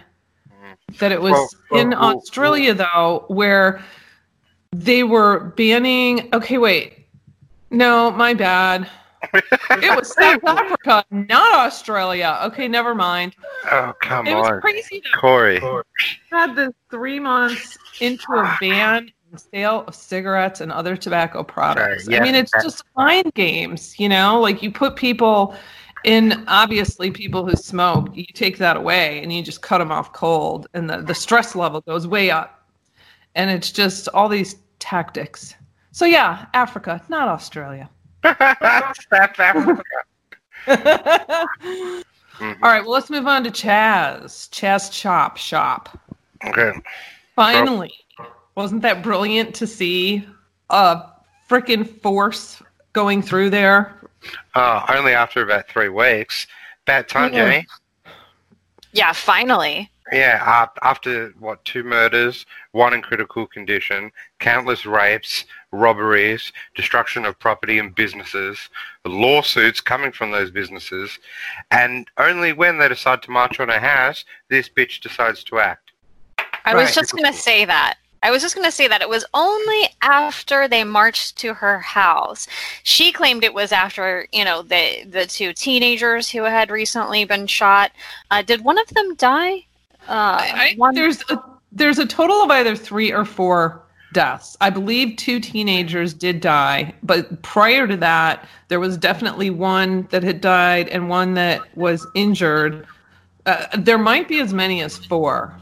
that 1.00 1.12
it 1.12 1.22
was 1.22 1.32
Well, 1.32 1.50
well, 1.72 1.82
in 1.82 1.90
well, 1.92 2.18
australia 2.18 2.74
though 2.74 3.26
where 3.28 3.82
they 4.72 5.04
were 5.04 5.52
banning 5.58 6.30
okay 6.34 6.58
wait. 6.58 7.06
No 7.70 8.12
my 8.12 8.34
bad. 8.34 8.90
It 9.70 9.96
was 9.96 10.14
south 10.14 10.44
africa 10.44 11.06
not 11.12 11.54
australia. 11.54 12.40
Okay 12.46 12.68
never 12.68 12.96
mind. 12.96 13.36
Oh, 13.72 13.94
come 14.02 14.28
it 14.28 14.36
was 14.36 14.48
on. 14.48 14.62
crazy 14.62 15.02
that 15.04 15.20
Corey. 15.20 15.60
we 15.62 15.82
had 16.32 16.56
this 16.56 16.74
three 16.90 17.20
months 17.20 17.78
into 18.00 18.34
a 18.34 18.58
ban 18.60 19.12
sale 19.38 19.84
of 19.88 19.96
cigarettes 19.96 20.62
and 20.62 20.72
other 20.72 20.96
tobacco 20.96 21.44
products. 21.44 22.06
Sorry, 22.06 22.18
I 22.18 22.24
mean, 22.24 22.36
it's 22.36 22.52
just 22.52 22.84
mind 22.96 23.34
games, 23.34 24.00
you 24.00 24.10
know? 24.10 24.40
Like 24.40 24.62
you 24.62 24.72
put 24.72 24.96
people 24.96 25.56
in, 26.04 26.44
obviously, 26.48 27.12
people 27.12 27.46
who 27.46 27.56
smoke, 27.56 28.10
you 28.16 28.26
take 28.34 28.58
that 28.58 28.78
away 28.78 29.22
and 29.22 29.32
you 29.32 29.44
just 29.44 29.62
cut 29.62 29.78
them 29.78 29.92
off 29.92 30.14
cold, 30.14 30.68
and 30.74 30.90
the, 30.90 30.98
the 31.02 31.16
stress 31.16 31.56
level 31.56 31.82
goes 31.82 32.08
way 32.08 32.32
up. 32.32 32.68
And 33.36 33.50
it's 33.50 33.72
just 33.72 34.08
all 34.10 34.28
these 34.28 34.56
tactics. 34.80 35.56
So, 35.92 36.06
yeah, 36.06 36.48
Africa, 36.54 37.02
not 37.10 37.28
Australia. 37.28 37.90
Africa. 38.24 39.84
Mhm. 42.42 42.58
All 42.64 42.72
right, 42.72 42.82
well, 42.82 42.94
let's 42.94 43.12
move 43.12 43.28
on 43.28 43.44
to 43.44 43.52
Chaz. 43.52 44.50
Chaz 44.50 44.92
Chop 44.92 45.38
Shop. 45.38 45.96
Okay. 46.44 46.72
Finally. 47.36 47.94
Wasn't 48.56 48.82
that 48.82 49.02
brilliant 49.02 49.56
to 49.56 49.68
see 49.68 50.26
a 50.70 51.04
freaking 51.50 51.88
force 52.02 52.62
going 52.94 53.22
through 53.22 53.50
there? 53.50 53.98
Uh, 54.56 54.86
only 54.90 55.14
after 55.14 55.42
about 55.44 55.68
three 55.68 55.90
weeks. 55.90 56.48
Bad 56.86 57.08
time, 57.08 57.34
Yeah. 57.34 57.46
Jenny. 57.50 57.68
Yeah, 58.94 59.14
finally. 59.14 59.90
Yeah, 60.12 60.44
uh, 60.46 60.68
after 60.86 61.30
what 61.40 61.64
two 61.64 61.84
murders, 61.84 62.46
one 62.74 62.94
in 62.94 63.02
critical 63.02 63.48
condition, 63.48 64.12
countless 64.40 64.86
rapes, 64.86 65.46
robberies, 65.72 66.52
destruction 66.76 67.24
of 67.24 67.40
property 67.40 67.80
and 67.80 67.96
businesses, 67.96 68.58
lawsuits 69.06 69.80
coming 69.80 70.12
from 70.12 70.32
those 70.32 70.52
businesses, 70.52 71.18
and 71.72 72.10
only 72.18 72.52
when 72.52 72.78
they 72.78 72.90
decide 72.90 73.22
to 73.22 73.32
march 73.32 73.62
on 73.62 73.70
a 73.70 73.80
house, 73.80 74.26
this 74.50 74.68
bitch 74.68 75.00
decides 75.00 75.46
to 75.46 75.60
act. 75.60 75.92
I 76.66 76.74
Right. 76.74 76.82
was 76.82 76.94
just 76.94 77.14
going 77.14 77.32
to 77.32 77.38
say 77.38 77.64
that. 77.64 77.96
I 78.24 78.30
was 78.32 78.42
just 78.42 78.56
going 78.56 78.66
to 78.66 78.72
say 78.72 78.88
that 78.88 79.02
it 79.02 79.10
was 79.10 79.26
only 79.34 79.90
after 80.02 80.68
they 80.68 80.84
marched 80.84 81.38
to 81.38 81.54
her 81.56 81.80
house. 81.80 82.48
She 82.84 83.12
claimed 83.12 83.44
it 83.44 83.54
was 83.54 83.72
after, 83.72 84.28
you 84.32 84.46
know, 84.46 84.62
the 84.62 85.04
the 85.06 85.26
two 85.26 85.54
teenagers 85.54 86.30
who 86.30 86.44
had 86.44 86.70
recently 86.70 87.26
been 87.26 87.48
shot. 87.48 87.92
Uh, 88.30 88.42
did 88.44 88.64
one 88.64 88.78
of 88.78 88.88
them 88.90 89.16
die? 89.16 89.66
Uh, 90.08 90.38
I, 90.42 90.74
one- 90.78 90.94
there's 90.96 91.24
a, 91.30 91.42
there's 91.72 92.00
a 92.00 92.06
total 92.06 92.42
of 92.44 92.52
either 92.52 92.76
three 92.76 93.12
or 93.12 93.26
four 93.26 93.82
deaths. 94.14 94.58
I 94.62 94.70
believe 94.70 95.16
two 95.18 95.40
teenagers 95.40 96.14
did 96.14 96.42
die, 96.42 96.94
but 97.02 97.42
prior 97.44 97.88
to 97.88 97.96
that, 97.98 98.46
there 98.68 98.80
was 98.80 98.98
definitely 98.98 99.50
one 99.50 100.08
that 100.12 100.22
had 100.22 100.42
died 100.42 100.90
and 100.90 101.10
one 101.10 101.34
that 101.36 101.62
was 101.78 102.06
injured. 102.14 102.86
Uh, 103.46 103.66
there 103.78 103.98
might 103.98 104.28
be 104.28 104.40
as 104.42 104.54
many 104.54 104.82
as 104.82 104.98
four. 104.98 105.56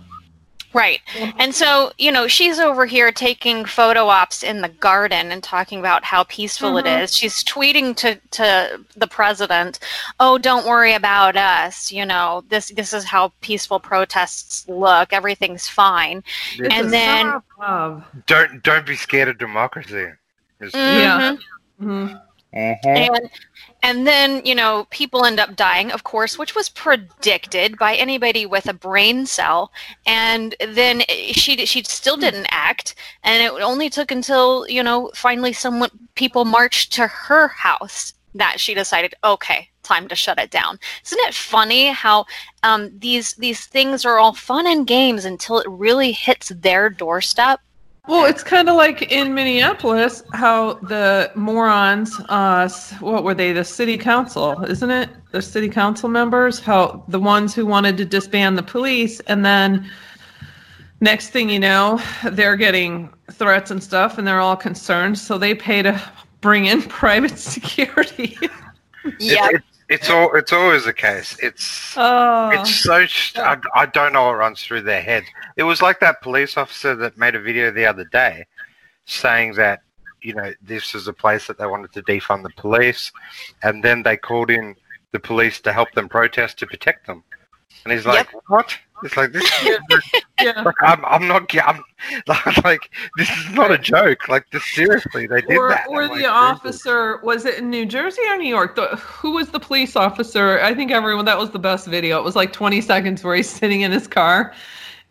Right. 0.74 1.02
And 1.40 1.54
so, 1.56 1.92
you 1.98 2.12
know, 2.12 2.28
she's 2.28 2.60
over 2.60 2.86
here 2.86 3.12
taking 3.12 3.66
photo 3.66 4.06
ops 4.08 4.44
in 4.44 4.62
the 4.62 4.70
garden 4.70 5.32
and 5.32 5.42
talking 5.44 5.80
about 5.80 6.04
how 6.04 6.24
peaceful 6.26 6.78
it 6.78 6.86
Mhm. 6.86 7.02
is. 7.04 7.16
She's 7.16 7.44
tweeting 7.44 7.96
to, 7.98 8.16
to 8.32 8.80
the 8.96 9.08
president, 9.08 9.80
"Oh, 10.20 10.38
don't 10.38 10.68
worry 10.68 10.94
about 10.94 11.36
us. 11.36 11.92
You 11.92 12.06
know, 12.06 12.44
this 12.50 12.70
this 12.70 12.94
is 12.94 13.04
how 13.06 13.34
peaceful 13.42 13.80
protests 13.80 14.66
look. 14.68 15.12
Everything's 15.12 15.68
fine." 15.68 16.24
It's 16.58 16.74
And 16.76 16.94
then- 16.94 17.26
summer 17.26 17.36
of 17.38 17.44
love. 17.60 18.04
Don't 18.28 18.62
don't 18.62 18.86
be 18.86 18.96
scared 18.96 19.28
of 19.30 19.38
democracy. 19.40 20.08
It's- 20.62 20.74
Yeah. 20.76 21.36
Mhm. 21.82 22.22
Mhm. 22.54 22.80
And 22.84 23.30
and 23.84 24.08
then, 24.08 24.46
you 24.46 24.56
know, 24.56 24.88
people 24.90 25.24
end 25.24 25.40
up 25.40 25.56
dying, 25.56 25.92
of 25.92 26.04
course, 26.04 26.38
which 26.38 26.56
was 26.56 26.68
predicted 26.68 27.78
by 27.78 27.96
anybody 27.96 28.46
with 28.46 28.68
a 28.68 28.74
brain 28.74 29.26
cell. 29.26 29.72
And 30.06 30.56
then 30.60 31.04
she 31.32 31.66
she 31.66 31.84
still 31.84 32.18
didn't 32.18 32.48
act, 32.50 32.96
and 33.24 33.42
it 33.44 33.52
only 33.62 33.90
took 33.90 34.12
until, 34.12 34.68
you 34.68 34.84
know, 34.84 35.12
finally 35.16 35.54
someone 35.54 35.92
people 36.16 36.44
marched 36.46 36.92
to 36.94 37.08
her 37.08 37.48
house 37.50 38.14
that 38.36 38.60
she 38.60 38.74
decided, 38.74 39.14
okay, 39.24 39.70
time 39.84 40.08
to 40.08 40.16
shut 40.16 40.40
it 40.40 40.52
down. 40.52 40.80
Isn't 41.06 41.20
it 41.22 41.34
funny 41.34 41.88
how 41.88 42.26
um, 42.64 42.92
these 43.00 43.36
these 43.36 43.66
things 43.68 44.06
are 44.06 44.18
all 44.20 44.34
fun 44.34 44.66
and 44.68 44.88
games 44.88 45.24
until 45.26 45.60
it 45.60 45.68
really 45.70 46.12
hits 46.12 46.50
their 46.50 46.90
doorstep? 46.90 47.62
Well, 48.10 48.26
it's 48.26 48.42
kind 48.42 48.68
of 48.68 48.76
like 48.76 49.12
in 49.12 49.36
Minneapolis 49.36 50.24
how 50.34 50.74
the 50.82 51.32
morons, 51.36 52.20
uh, 52.28 52.68
what 53.02 53.24
were 53.24 53.36
they? 53.36 53.54
The 53.54 53.64
city 53.64 54.00
council, 54.00 54.64
isn't 54.64 54.90
it? 54.90 55.12
The 55.30 55.44
city 55.44 55.70
council 55.70 56.10
members, 56.10 56.60
how 56.60 57.04
the 57.08 57.20
ones 57.20 57.54
who 57.54 57.68
wanted 57.68 57.98
to 57.98 58.06
disband 58.06 58.58
the 58.58 58.64
police, 58.64 59.20
and 59.28 59.46
then 59.46 59.88
next 61.02 61.30
thing 61.30 61.52
you 61.52 61.60
know, 61.60 62.02
they're 62.32 62.56
getting 62.56 63.14
threats 63.32 63.70
and 63.70 63.84
stuff, 63.84 64.18
and 64.18 64.28
they're 64.28 64.40
all 64.40 64.58
concerned. 64.58 65.16
So 65.20 65.38
they 65.38 65.54
pay 65.54 65.84
to 65.84 66.02
bring 66.42 66.66
in 66.66 66.82
private 67.02 67.38
security. 67.38 68.36
Yeah. 69.20 69.50
It's 69.90 70.10
all. 70.10 70.36
It's 70.36 70.54
always 70.54 70.86
the 70.86 70.94
case. 70.94 71.38
It's. 71.42 71.96
oh, 71.98 72.50
It's 72.52 72.84
so. 72.84 73.06
I, 73.38 73.58
I 73.76 73.86
don't 73.88 74.14
know 74.14 74.26
what 74.26 74.38
runs 74.38 74.64
through 74.64 74.82
their 74.84 75.02
head. 75.02 75.24
It 75.58 75.64
was 75.64 75.82
like 75.82 76.00
that 76.00 76.22
police 76.22 76.58
officer 76.58 76.96
that 76.96 77.18
made 77.18 77.36
a 77.36 77.42
video 77.42 77.72
the 77.72 77.86
other 77.86 78.06
day 78.06 78.46
saying 79.06 79.54
that, 79.56 79.82
you 80.22 80.36
know, 80.36 80.54
this 80.62 80.94
is 80.94 81.08
a 81.08 81.14
place 81.14 81.48
that 81.48 81.58
they 81.58 81.66
wanted 81.66 81.92
to 81.94 82.04
defund 82.04 82.44
the 82.44 82.52
police. 82.52 83.12
And 83.64 83.84
then 83.84 84.04
they 84.04 84.16
called 84.16 84.52
in 84.52 84.76
the 85.12 85.20
police 85.20 85.60
to 85.62 85.74
help 85.74 85.92
them 85.94 86.08
protest 86.08 86.60
to 86.60 86.68
protect 86.68 87.08
them. 87.08 87.24
And 87.84 87.94
he's 87.94 88.06
like, 88.06 88.30
what? 88.48 88.78
It's 89.04 89.16
like, 89.18 89.32
this 89.32 89.50
yeah. 90.42 90.62
like, 90.62 90.76
I'm, 90.82 91.04
I'm 91.06 91.28
not, 91.28 91.54
I'm, 91.66 91.84
like, 92.64 92.90
this 93.18 93.30
is 93.30 93.50
not 93.54 93.72
a 93.72 93.78
joke. 93.78 94.28
Like, 94.28 94.50
this, 94.52 94.64
seriously, 94.74 95.28
they 95.28 95.42
did 95.42 95.58
Or, 95.58 95.70
that. 95.70 95.88
or 95.88 96.04
I'm 96.04 96.10
the 96.10 96.24
like, 96.24 96.32
officer 96.32 97.20
was 97.24 97.46
it 97.46 97.60
in 97.60 97.70
New 97.70 97.86
Jersey 97.86 98.22
or 98.28 98.38
New 98.38 98.48
York? 98.48 98.76
The, 98.76 98.88
who 98.98 99.32
was 99.32 99.50
the 99.50 99.60
police 99.60 99.96
officer? 99.96 100.60
I 100.62 100.74
think 100.74 100.92
everyone 100.92 101.26
that 101.26 101.38
was 101.38 101.50
the 101.52 101.60
best 101.60 101.88
video. 101.88 102.18
It 102.20 102.24
was 102.24 102.36
like 102.36 102.54
20 102.54 102.82
seconds 102.82 103.24
where 103.24 103.36
he's 103.36 103.50
sitting 103.50 103.82
in 103.82 103.92
his 103.92 104.08
car, 104.08 104.54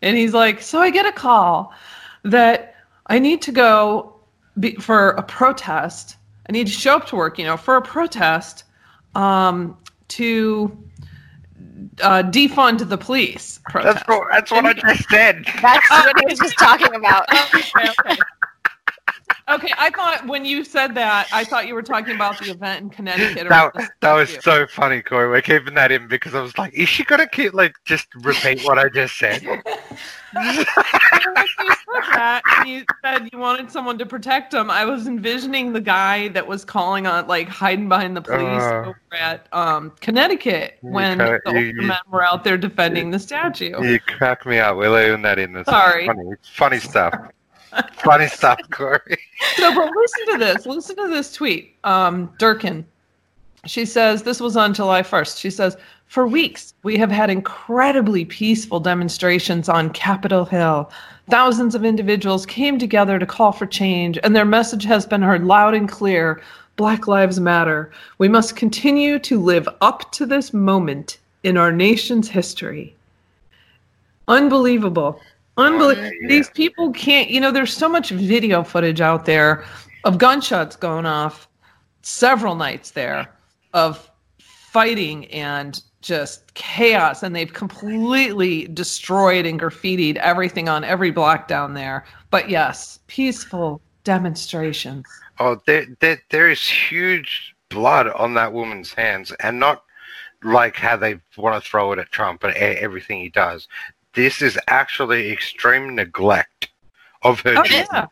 and 0.01 0.17
he's 0.17 0.33
like, 0.33 0.61
"So 0.61 0.79
I 0.79 0.89
get 0.89 1.05
a 1.05 1.11
call 1.11 1.73
that 2.23 2.75
I 3.07 3.19
need 3.19 3.41
to 3.43 3.51
go 3.51 4.15
be, 4.59 4.75
for 4.75 5.11
a 5.11 5.23
protest. 5.23 6.17
I 6.47 6.51
need 6.51 6.67
to 6.67 6.73
show 6.73 6.95
up 6.95 7.05
to 7.07 7.15
work, 7.15 7.37
you 7.37 7.45
know, 7.45 7.57
for 7.57 7.75
a 7.75 7.81
protest 7.81 8.63
um, 9.15 9.77
to 10.09 10.75
uh, 12.01 12.23
defund 12.23 12.87
the 12.87 12.97
police." 12.97 13.59
Protest. 13.69 14.05
That's 14.07 14.07
what, 14.07 14.27
that's 14.31 14.51
what 14.51 14.65
I 14.65 14.73
just 14.73 15.09
said. 15.09 15.45
That's 15.61 15.89
what 15.89 16.19
he 16.19 16.25
was 16.25 16.39
just 16.39 16.57
talking 16.57 16.93
about. 16.95 17.25
okay, 17.55 17.63
okay. 18.05 18.17
Okay, 19.49 19.73
I 19.77 19.89
thought 19.89 20.27
when 20.27 20.45
you 20.45 20.63
said 20.63 20.93
that, 20.95 21.27
I 21.33 21.43
thought 21.43 21.67
you 21.67 21.73
were 21.73 21.81
talking 21.81 22.13
about 22.15 22.37
the 22.39 22.51
event 22.51 22.81
in 22.83 22.89
Connecticut. 22.89 23.49
That, 23.49 23.73
that 24.01 24.13
was 24.13 24.37
so 24.43 24.67
funny, 24.67 25.01
Corey. 25.01 25.27
We're 25.27 25.41
keeping 25.41 25.73
that 25.75 25.91
in 25.91 26.07
because 26.07 26.35
I 26.35 26.41
was 26.41 26.57
like, 26.57 26.73
is 26.73 26.87
she 26.87 27.03
gonna 27.03 27.27
keep 27.27 27.53
like 27.53 27.73
just 27.85 28.07
repeat 28.15 28.63
what 28.63 28.77
I 28.77 28.89
just 28.89 29.17
said? 29.17 29.41
You 30.31 30.63
said 31.93 32.13
that, 32.13 32.41
and 32.57 32.69
you 32.69 32.85
said 33.03 33.29
you 33.33 33.39
wanted 33.39 33.71
someone 33.71 33.97
to 33.97 34.05
protect 34.05 34.53
him. 34.53 34.69
I 34.69 34.85
was 34.85 35.07
envisioning 35.07 35.73
the 35.73 35.81
guy 35.81 36.27
that 36.29 36.45
was 36.45 36.63
calling 36.63 37.07
on, 37.07 37.27
like, 37.27 37.47
hiding 37.49 37.89
behind 37.89 38.15
the 38.15 38.21
police 38.21 38.61
Uh. 38.61 38.89
over 38.89 38.95
at 39.19 39.47
um, 39.53 39.91
Connecticut 39.99 40.77
when 40.81 41.17
the 41.17 41.39
you- 41.47 41.59
you- 41.59 41.81
men 41.87 41.97
were 42.11 42.23
out 42.23 42.43
there 42.43 42.57
defending 42.57 43.09
the 43.09 43.17
statue. 43.19 43.73
You 43.83 43.99
crack 43.99 44.45
me 44.45 44.59
up. 44.59 44.77
We're 44.77 44.89
leaving 44.91 45.23
that 45.23 45.39
in. 45.39 45.55
It's 45.55 45.69
Sorry. 45.69 46.05
funny. 46.05 46.31
Funny 46.53 46.79
stuff. 46.79 47.13
Funny 47.93 48.27
stuff, 48.27 48.59
Corey. 48.71 49.19
So, 49.55 49.73
but 49.73 49.91
listen 49.95 50.25
to 50.33 50.37
this. 50.37 50.65
Listen 50.65 50.95
to 50.95 51.07
this 51.07 51.33
tweet. 51.33 51.75
Um, 51.83 52.29
Durkan. 52.39 52.85
She 53.65 53.85
says, 53.85 54.23
this 54.23 54.39
was 54.39 54.55
on 54.55 54.73
July 54.73 55.01
1st. 55.01 55.37
She 55.37 55.49
says, 55.49 55.75
for 56.09 56.25
weeks, 56.25 56.73
we 56.81 56.97
have 56.97 57.11
had 57.11 57.29
incredibly 57.29 58.25
peaceful 58.25 58.79
demonstrations 58.79 59.69
on 59.69 59.91
Capitol 59.91 60.45
Hill. 60.45 60.89
Thousands 61.29 61.75
of 61.75 61.85
individuals 61.85 62.47
came 62.47 62.79
together 62.79 63.19
to 63.19 63.25
call 63.25 63.51
for 63.51 63.67
change, 63.67 64.17
and 64.23 64.35
their 64.35 64.45
message 64.45 64.85
has 64.85 65.05
been 65.05 65.21
heard 65.21 65.43
loud 65.43 65.75
and 65.75 65.87
clear 65.87 66.41
Black 66.77 67.07
Lives 67.07 67.39
Matter. 67.39 67.91
We 68.17 68.27
must 68.27 68.55
continue 68.55 69.19
to 69.19 69.39
live 69.39 69.69
up 69.81 70.11
to 70.13 70.25
this 70.25 70.53
moment 70.53 71.19
in 71.43 71.57
our 71.57 71.71
nation's 71.71 72.29
history. 72.29 72.95
Unbelievable. 74.27 75.19
Unbelievable. 75.59 76.07
Oh, 76.07 76.11
yeah. 76.21 76.27
These 76.27 76.49
people 76.51 76.91
can't, 76.93 77.29
you 77.29 77.39
know, 77.39 77.51
there's 77.51 77.73
so 77.73 77.89
much 77.89 78.09
video 78.09 78.63
footage 78.63 79.01
out 79.01 79.25
there 79.25 79.65
of 80.05 80.17
gunshots 80.17 80.75
going 80.75 81.05
off 81.05 81.47
several 82.01 82.55
nights 82.55 82.91
there 82.91 83.33
of 83.73 84.09
fighting 84.39 85.25
and 85.27 85.81
just 86.01 86.53
chaos. 86.53 87.23
And 87.23 87.35
they've 87.35 87.51
completely 87.51 88.67
destroyed 88.67 89.45
and 89.45 89.59
graffitied 89.59 90.15
everything 90.17 90.69
on 90.69 90.83
every 90.83 91.11
block 91.11 91.47
down 91.47 91.73
there. 91.73 92.05
But 92.29 92.49
yes, 92.49 92.99
peaceful 93.07 93.81
demonstrations. 94.03 95.05
Oh, 95.39 95.59
there, 95.65 95.85
there, 95.99 96.21
there 96.29 96.49
is 96.49 96.65
huge 96.65 97.55
blood 97.69 98.07
on 98.07 98.33
that 98.33 98.51
woman's 98.51 98.93
hands, 98.93 99.31
and 99.39 99.59
not 99.59 99.83
like 100.43 100.75
how 100.75 100.97
they 100.97 101.19
want 101.37 101.61
to 101.61 101.69
throw 101.69 101.91
it 101.91 101.99
at 101.99 102.11
Trump 102.11 102.43
and 102.43 102.55
everything 102.55 103.21
he 103.21 103.29
does. 103.29 103.67
This 104.13 104.41
is 104.41 104.57
actually 104.67 105.31
extreme 105.31 105.95
neglect 105.95 106.69
of 107.23 107.39
her 107.41 107.57
Oh, 107.57 107.63
duties. 107.63 107.87
yeah. 107.91 108.07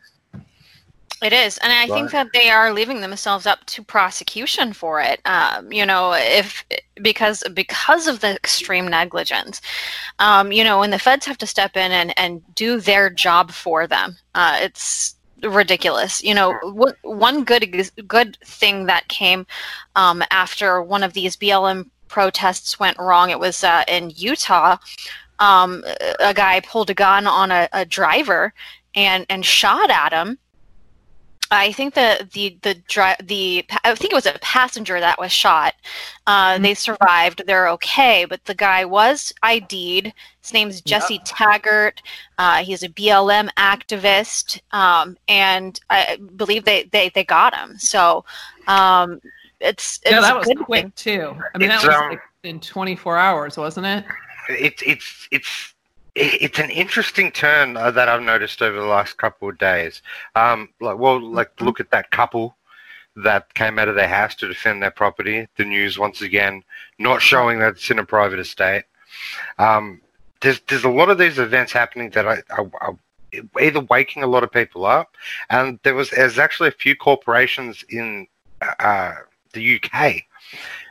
It 1.20 1.32
is, 1.32 1.58
and 1.58 1.72
I 1.72 1.88
think 1.88 2.12
that 2.12 2.28
they 2.32 2.48
are 2.48 2.72
leaving 2.72 3.00
themselves 3.00 3.44
up 3.44 3.64
to 3.66 3.82
prosecution 3.82 4.72
for 4.72 5.00
it. 5.00 5.20
Um, 5.24 5.72
you 5.72 5.84
know, 5.84 6.12
if 6.14 6.64
because 7.02 7.42
because 7.54 8.06
of 8.06 8.20
the 8.20 8.36
extreme 8.36 8.86
negligence, 8.86 9.60
um, 10.20 10.52
you 10.52 10.62
know, 10.62 10.82
and 10.82 10.92
the 10.92 10.98
feds 11.00 11.26
have 11.26 11.38
to 11.38 11.46
step 11.46 11.76
in 11.76 11.90
and 11.90 12.16
and 12.16 12.40
do 12.54 12.78
their 12.80 13.10
job 13.10 13.50
for 13.50 13.88
them. 13.88 14.16
Uh, 14.36 14.58
it's 14.60 15.16
ridiculous. 15.42 16.22
You 16.22 16.34
know, 16.34 16.56
what, 16.62 16.94
one 17.02 17.42
good 17.42 17.90
good 18.06 18.38
thing 18.44 18.86
that 18.86 19.08
came 19.08 19.44
um, 19.96 20.22
after 20.30 20.80
one 20.84 21.02
of 21.02 21.14
these 21.14 21.36
BLM 21.36 21.90
protests 22.06 22.78
went 22.78 22.96
wrong. 22.96 23.30
It 23.30 23.40
was 23.40 23.64
uh, 23.64 23.82
in 23.88 24.12
Utah. 24.14 24.76
Um, 25.40 25.84
a 26.20 26.34
guy 26.34 26.60
pulled 26.60 26.90
a 26.90 26.94
gun 26.94 27.26
on 27.26 27.50
a, 27.50 27.68
a 27.72 27.84
driver 27.84 28.52
and 28.94 29.24
and 29.28 29.44
shot 29.44 29.90
at 29.90 30.12
him. 30.12 30.38
I 31.50 31.72
think 31.72 31.94
the 31.94 32.28
the 32.34 32.58
the 32.60 32.74
dri- 32.88 33.16
the 33.24 33.64
I 33.82 33.94
think 33.94 34.12
it 34.12 34.16
was 34.16 34.26
a 34.26 34.38
passenger 34.42 35.00
that 35.00 35.18
was 35.18 35.32
shot. 35.32 35.74
Uh, 36.26 36.58
They 36.58 36.74
survived. 36.74 37.42
They're 37.46 37.68
okay, 37.70 38.26
but 38.26 38.44
the 38.44 38.54
guy 38.54 38.84
was 38.84 39.32
ID'd. 39.42 40.12
His 40.42 40.52
name's 40.52 40.82
Jesse 40.82 41.20
Taggart. 41.20 42.02
Uh, 42.36 42.56
he's 42.64 42.82
a 42.82 42.88
BLM 42.90 43.48
activist, 43.56 44.60
um, 44.74 45.16
and 45.26 45.80
I 45.88 46.18
believe 46.36 46.64
they, 46.66 46.84
they, 46.84 47.08
they 47.14 47.24
got 47.24 47.54
him. 47.54 47.78
So 47.78 48.24
um, 48.66 49.20
it's, 49.60 50.00
it's 50.04 50.10
Yeah, 50.10 50.18
a 50.18 50.20
that 50.20 50.36
was 50.36 50.48
good 50.48 50.58
quick 50.58 50.82
thing. 50.82 50.92
too. 50.96 51.34
I 51.54 51.58
mean, 51.58 51.70
It's, 51.70 51.82
that 51.82 51.82
was 51.82 51.96
um, 51.96 52.10
like 52.10 52.20
in 52.42 52.60
24 52.60 53.16
hours, 53.16 53.56
wasn't 53.56 53.86
it? 53.86 54.04
It's 54.48 54.82
it's 54.84 55.28
it's 55.30 55.74
it's 56.14 56.58
an 56.58 56.70
interesting 56.70 57.30
turn 57.30 57.76
uh, 57.76 57.90
that 57.92 58.08
I've 58.08 58.22
noticed 58.22 58.60
over 58.60 58.78
the 58.80 58.86
last 58.86 59.18
couple 59.18 59.48
of 59.48 59.58
days. 59.58 60.02
Um, 60.34 60.68
like, 60.80 60.98
well, 60.98 61.20
like 61.20 61.54
Mhm. 61.56 61.66
look 61.66 61.80
at 61.80 61.90
that 61.90 62.10
couple 62.10 62.56
that 63.16 63.52
came 63.54 63.78
out 63.78 63.88
of 63.88 63.94
their 63.94 64.08
house 64.08 64.34
to 64.36 64.48
defend 64.48 64.82
their 64.82 64.90
property. 64.90 65.46
The 65.56 65.64
news 65.64 65.98
once 65.98 66.20
again 66.20 66.62
not 66.98 67.22
showing 67.22 67.58
that 67.60 67.74
it's 67.74 67.90
in 67.90 67.98
a 67.98 68.04
private 68.04 68.38
estate. 68.40 68.84
Um, 69.58 70.00
there's 70.40 70.60
there's 70.68 70.84
a 70.84 70.88
lot 70.88 71.10
of 71.10 71.18
these 71.18 71.38
events 71.38 71.72
happening 71.72 72.10
that 72.10 72.26
I, 72.26 72.42
I, 72.50 72.64
I 72.80 72.90
either 73.60 73.80
waking 73.80 74.22
a 74.22 74.26
lot 74.26 74.42
of 74.42 74.50
people 74.50 74.86
up, 74.86 75.16
and 75.50 75.78
there 75.82 75.94
was 75.94 76.10
there's 76.10 76.38
actually 76.38 76.68
a 76.68 76.72
few 76.72 76.96
corporations 76.96 77.84
in 77.90 78.26
uh, 78.80 79.14
the 79.52 79.80
UK 79.82 80.22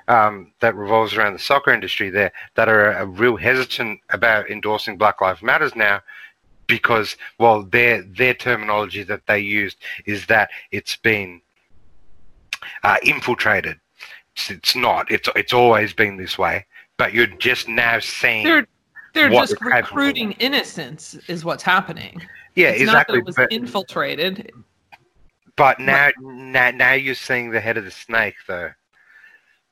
um, 0.08 0.52
that 0.60 0.76
revolves 0.76 1.16
around 1.16 1.34
the 1.34 1.40
soccer 1.40 1.72
industry 1.72 2.10
there 2.10 2.32
that 2.56 2.70
are 2.70 2.98
uh, 2.98 3.06
real 3.06 3.36
hesitant 3.36 4.00
about 4.10 4.50
endorsing 4.50 4.98
Black 4.98 5.22
Lives 5.22 5.42
Matters 5.42 5.76
now 5.76 6.02
because, 6.68 7.16
well, 7.40 7.64
their 7.64 8.04
their 8.04 8.34
terminology 8.34 9.04
that 9.04 9.26
they 9.28 9.40
used 9.40 9.78
is 10.06 10.26
that 10.28 10.50
it's 10.72 10.96
been 10.96 11.42
uh, 12.84 12.98
infiltrated. 13.04 13.80
It's, 14.36 14.52
it's 14.52 14.76
not. 14.76 15.10
It's 15.12 15.30
it's 15.36 15.54
always 15.54 15.94
been 15.94 16.18
this 16.18 16.38
way, 16.38 16.66
but 16.98 17.14
you're 17.14 17.28
just 17.28 17.68
now 17.68 18.00
seeing. 18.00 18.44
They're 18.44 18.68
they're 19.14 19.30
just 19.30 19.60
recruiting 19.62 20.34
innocence, 20.34 21.16
is 21.28 21.44
what's 21.44 21.64
happening. 21.64 22.22
yeah, 22.56 22.70
it's 22.70 22.82
exactly. 22.82 22.94
Not 22.94 23.08
that 23.08 23.18
it 23.18 23.26
was 23.26 23.36
but, 23.36 23.52
infiltrated. 23.52 24.52
but 25.56 25.80
now, 25.80 26.12
now, 26.22 26.70
now 26.70 26.94
you're 26.94 27.16
seeing 27.16 27.50
the 27.50 27.60
head 27.60 27.78
of 27.78 27.86
the 27.86 27.92
snake, 27.92 28.36
though. 28.48 28.70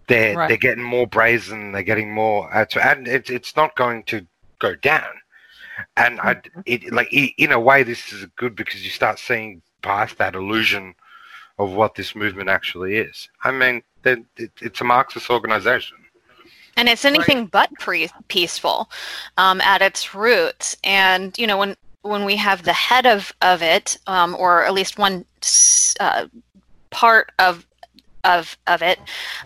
They're 0.08 0.36
Right. 0.38 0.48
they're 0.48 0.58
getting 0.58 0.84
more 0.84 1.08
brazen. 1.08 1.72
They're 1.72 1.84
getting 1.84 2.13
more, 2.13 2.50
to, 2.72 2.88
and 2.88 3.08
it's 3.08 3.30
it's 3.30 3.56
not 3.56 3.76
going 3.76 4.04
to 4.04 4.26
go 4.60 4.76
down. 4.76 5.13
And 5.98 6.20
I, 6.22 6.36
Mm-hmm. 6.36 6.62
it 6.65 6.94
like 6.94 7.12
in 7.13 7.52
a 7.52 7.60
way, 7.60 7.84
this 7.84 8.13
is 8.13 8.26
good 8.36 8.56
because 8.56 8.84
you 8.84 8.89
start 8.91 9.20
seeing 9.20 9.62
past 9.82 10.18
that 10.18 10.36
illusion 10.36 10.96
of 11.60 11.72
what 11.72 11.96
this 11.96 12.15
movement 12.15 12.50
actually 12.50 12.96
is. 12.98 13.30
I 13.44 13.52
mean, 13.52 13.82
it, 14.04 14.20
it's 14.62 14.82
a 14.82 14.84
Marxist 14.84 15.30
organization. 15.30 15.98
and 16.78 16.89
it's 16.89 17.06
anything 17.06 17.46
but 17.48 17.70
pre- 17.80 18.10
peaceful 18.28 18.89
um, 19.38 19.62
at 19.62 19.82
its 19.82 20.13
roots. 20.13 20.76
And 20.84 21.38
you 21.38 21.48
know, 21.48 21.58
when 21.58 21.76
when 22.02 22.26
we 22.26 22.36
have 22.36 22.63
the 22.63 22.74
head 22.74 23.06
of 23.06 23.34
of 23.41 23.62
it, 23.62 23.98
um, 24.08 24.36
or 24.38 24.63
at 24.65 24.74
least 24.74 24.98
one 24.98 25.26
uh, 26.00 26.28
part 26.89 27.32
of 27.39 27.65
of 28.26 28.58
of 28.68 28.82
it, 28.82 29.00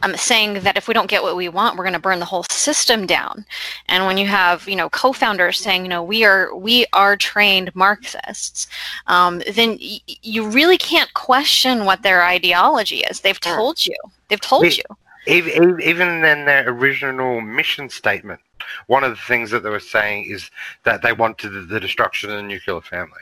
um, 0.04 0.16
saying 0.16 0.62
that 0.62 0.78
if 0.78 0.88
we 0.88 0.94
don't 0.94 1.10
get 1.10 1.22
what 1.22 1.36
we 1.36 1.50
want, 1.50 1.78
we're 1.78 1.84
going 1.84 1.94
to 1.94 2.00
burn 2.00 2.20
the 2.20 2.26
whole 2.26 2.46
system 2.50 3.06
down. 3.06 3.46
And 3.88 4.06
when 4.06 4.18
you 4.18 4.26
have 4.28 4.68
you 4.68 4.76
know 4.76 4.90
co-founders 4.90 5.60
saying, 5.60 5.84
you 5.84 5.90
know, 5.90 6.02
we 6.04 6.24
are 6.24 6.56
we 6.56 6.86
are 6.94 7.16
trained 7.16 7.76
Marxists, 7.76 8.68
um, 9.08 9.42
then 9.54 9.78
y- 9.82 10.00
you 10.24 10.50
really 10.50 10.78
can't 10.78 11.14
question 11.14 11.86
what 11.86 12.02
their 12.02 12.24
ideology 12.24 13.00
is. 13.02 13.22
They've 13.22 13.40
told 13.40 13.86
you. 13.86 13.96
They've 14.30 14.42
told 14.42 14.64
We- 14.64 14.78
you. 14.78 14.84
Even, 15.28 15.80
even 15.82 16.08
in 16.24 16.46
their 16.46 16.68
original 16.70 17.42
mission 17.42 17.90
statement, 17.90 18.40
one 18.88 19.04
of 19.04 19.12
the 19.12 19.22
things 19.28 19.52
that 19.52 19.62
they 19.62 19.70
were 19.70 19.80
saying 19.80 20.26
is 20.26 20.50
that 20.86 21.04
they 21.04 21.14
wanted 21.14 21.50
the, 21.52 21.60
the 21.62 21.80
destruction 21.80 22.32
of 22.32 22.38
the 22.38 22.42
nuclear 22.44 22.82
family. 22.82 23.22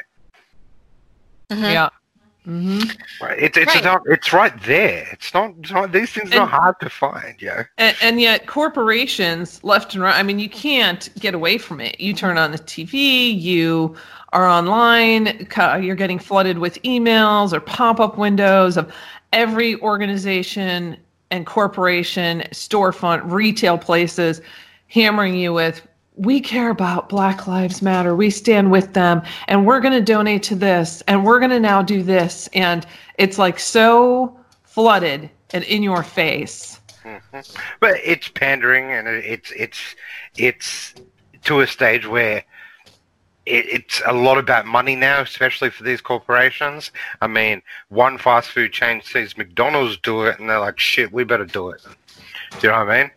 Mhm. 1.49 1.73
Yeah. 1.73 1.89
Hmm 2.47 2.79
Right. 3.19 3.37
It's 3.39 3.57
it's 3.57 3.75
Right. 3.75 3.83
not 3.83 4.03
it's 4.05 4.31
right 4.31 4.53
there. 4.63 5.07
It's 5.11 5.33
not, 5.33 5.53
it's 5.59 5.71
not 5.71 5.91
these 5.91 6.11
things 6.11 6.33
are 6.35 6.45
hard 6.45 6.79
to 6.81 6.89
find, 6.89 7.41
yo. 7.41 7.63
And, 7.77 7.95
and 8.01 8.21
yet, 8.21 8.47
corporations 8.47 9.63
left 9.63 9.93
and 9.95 10.03
right. 10.03 10.15
I 10.15 10.23
mean, 10.23 10.39
you 10.39 10.49
can't 10.49 11.09
get 11.19 11.33
away 11.33 11.57
from 11.57 11.81
it. 11.81 11.99
You 11.99 12.13
turn 12.13 12.37
on 12.37 12.51
the 12.51 12.59
TV, 12.59 13.39
you 13.39 13.95
are 14.33 14.47
online, 14.47 15.47
you're 15.81 15.95
getting 15.95 16.19
flooded 16.19 16.59
with 16.59 16.81
emails 16.83 17.53
or 17.53 17.59
pop 17.59 17.99
up 17.99 18.17
windows 18.17 18.77
of 18.77 18.93
every 19.33 19.79
organization 19.81 20.97
and 21.31 21.45
corporation, 21.45 22.41
storefront, 22.51 23.21
retail 23.25 23.77
places 23.77 24.41
hammering 24.89 25.35
you 25.35 25.53
with, 25.53 25.86
we 26.17 26.41
care 26.41 26.71
about 26.71 27.09
Black 27.09 27.47
Lives 27.47 27.81
Matter. 27.81 28.15
We 28.15 28.29
stand 28.29 28.71
with 28.71 28.93
them 28.93 29.21
and 29.47 29.65
we're 29.65 29.79
going 29.79 29.93
to 29.93 30.01
donate 30.01 30.43
to 30.43 30.55
this 30.55 31.01
and 31.07 31.23
we're 31.23 31.39
going 31.39 31.51
to 31.51 31.59
now 31.59 31.81
do 31.81 32.01
this. 32.01 32.49
And 32.53 32.85
it's 33.17 33.37
like 33.37 33.59
so 33.59 34.37
flooded 34.63 35.29
and 35.53 35.63
in 35.63 35.83
your 35.83 36.03
face. 36.03 36.79
But 37.79 37.95
it's 38.03 38.27
pandering, 38.27 38.91
and 38.91 39.07
it's 39.07 39.51
it's 39.51 39.95
it's 40.37 40.93
to 41.43 41.61
a 41.61 41.67
stage 41.67 42.05
where 42.05 42.43
it, 43.45 43.65
it's 43.65 44.01
a 44.05 44.11
lot 44.11 44.37
about 44.37 44.65
money 44.65 44.95
now, 44.95 45.21
especially 45.21 45.69
for 45.69 45.83
these 45.83 46.01
corporations. 46.01 46.91
I 47.21 47.27
mean, 47.27 47.61
one 47.87 48.17
fast 48.17 48.49
food 48.49 48.73
chain 48.73 49.01
sees 49.01 49.37
McDonald's 49.37 49.97
do 49.97 50.23
it, 50.23 50.37
and 50.37 50.49
they're 50.49 50.59
like, 50.59 50.79
"Shit, 50.79 51.13
we 51.13 51.23
better 51.23 51.45
do 51.45 51.69
it." 51.69 51.81
Do 52.59 52.67
you 52.67 52.73
know 52.73 52.79
what 52.79 52.89
I 52.89 53.03
mean? 53.03 53.11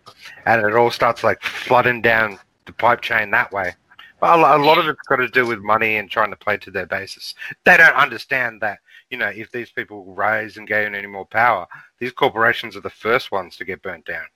And 0.46 0.64
it 0.64 0.76
all 0.76 0.92
starts 0.92 1.24
like 1.24 1.42
flooding 1.42 2.00
down 2.00 2.38
the 2.70 2.76
pipe 2.76 3.00
chain 3.00 3.30
that 3.30 3.52
way. 3.52 3.74
But 4.20 4.38
a 4.38 4.62
lot 4.62 4.78
of 4.78 4.87
it's 4.87 5.00
got 5.09 5.16
to 5.16 5.28
do 5.28 5.46
with 5.46 5.61
money 5.61 5.96
and 5.96 6.11
trying 6.11 6.30
to 6.30 6.37
play 6.37 6.59
to 6.59 6.70
their 6.70 6.87
basis. 6.87 7.35
They 7.64 7.78
don't 7.78 7.96
understand 7.96 8.61
that, 8.61 8.80
you 9.09 9.16
know, 9.16 9.28
if 9.28 9.50
these 9.50 9.70
people 9.70 10.04
rise 10.04 10.59
and 10.59 10.68
gain 10.68 10.94
any 10.94 11.06
more 11.06 11.24
power, 11.24 11.66
these 11.98 12.12
corporations 12.12 12.76
are 12.76 12.83
the 12.83 12.90
first 12.90 13.33
ones 13.33 13.56
to 13.56 13.64
get 13.64 13.83
burnt 13.83 14.04
down. 14.04 14.26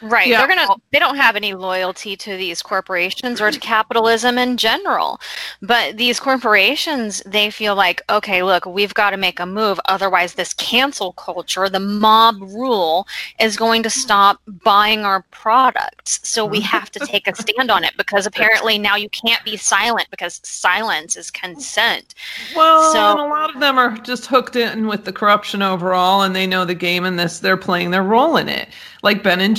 Right. 0.00 0.26
Yeah. 0.26 0.38
They're 0.38 0.56
gonna 0.56 0.74
they 0.92 0.98
don't 0.98 1.16
have 1.16 1.36
any 1.36 1.54
loyalty 1.54 2.16
to 2.16 2.36
these 2.36 2.62
corporations 2.62 3.40
or 3.40 3.50
to 3.50 3.58
capitalism 3.58 4.38
in 4.38 4.56
general. 4.56 5.20
But 5.62 5.96
these 5.96 6.20
corporations, 6.20 7.22
they 7.26 7.50
feel 7.50 7.74
like, 7.74 8.02
okay, 8.10 8.42
look, 8.42 8.66
we've 8.66 8.94
got 8.94 9.10
to 9.10 9.16
make 9.16 9.40
a 9.40 9.46
move. 9.46 9.80
Otherwise 9.86 10.34
this 10.34 10.52
cancel 10.54 11.12
culture, 11.12 11.68
the 11.68 11.80
mob 11.80 12.40
rule, 12.40 13.06
is 13.40 13.56
going 13.56 13.82
to 13.82 13.90
stop 13.90 14.40
buying 14.64 15.04
our 15.04 15.22
products. 15.30 16.20
So 16.22 16.44
we 16.44 16.58
mm-hmm. 16.58 16.66
have 16.66 16.90
to 16.92 17.00
take 17.00 17.26
a 17.26 17.34
stand 17.34 17.70
on 17.70 17.84
it 17.84 17.94
because 17.96 18.26
apparently 18.26 18.78
now 18.78 18.96
you 18.96 19.08
can't 19.08 19.44
be 19.44 19.56
silent 19.56 20.08
because 20.10 20.40
silence 20.42 21.16
is 21.16 21.30
consent. 21.30 22.14
Well, 22.54 22.92
So- 22.92 23.14
a 23.14 23.28
lot 23.28 23.54
of 23.54 23.60
them 23.60 23.78
are 23.78 23.96
just 23.98 24.26
hooked 24.26 24.56
in 24.56 24.86
with 24.86 25.04
the 25.04 25.12
corruption 25.12 25.62
overall, 25.62 26.22
and 26.22 26.34
they 26.34 26.46
know 26.46 26.64
the 26.64 26.74
game 26.74 27.04
and 27.04 27.18
this 27.18 27.38
they're 27.38 27.56
playing 27.56 27.90
their 27.90 28.02
role 28.02 28.36
in 28.36 28.48
it. 28.48 28.68
Like 29.02 29.22
Ben 29.22 29.40
and 29.40 29.56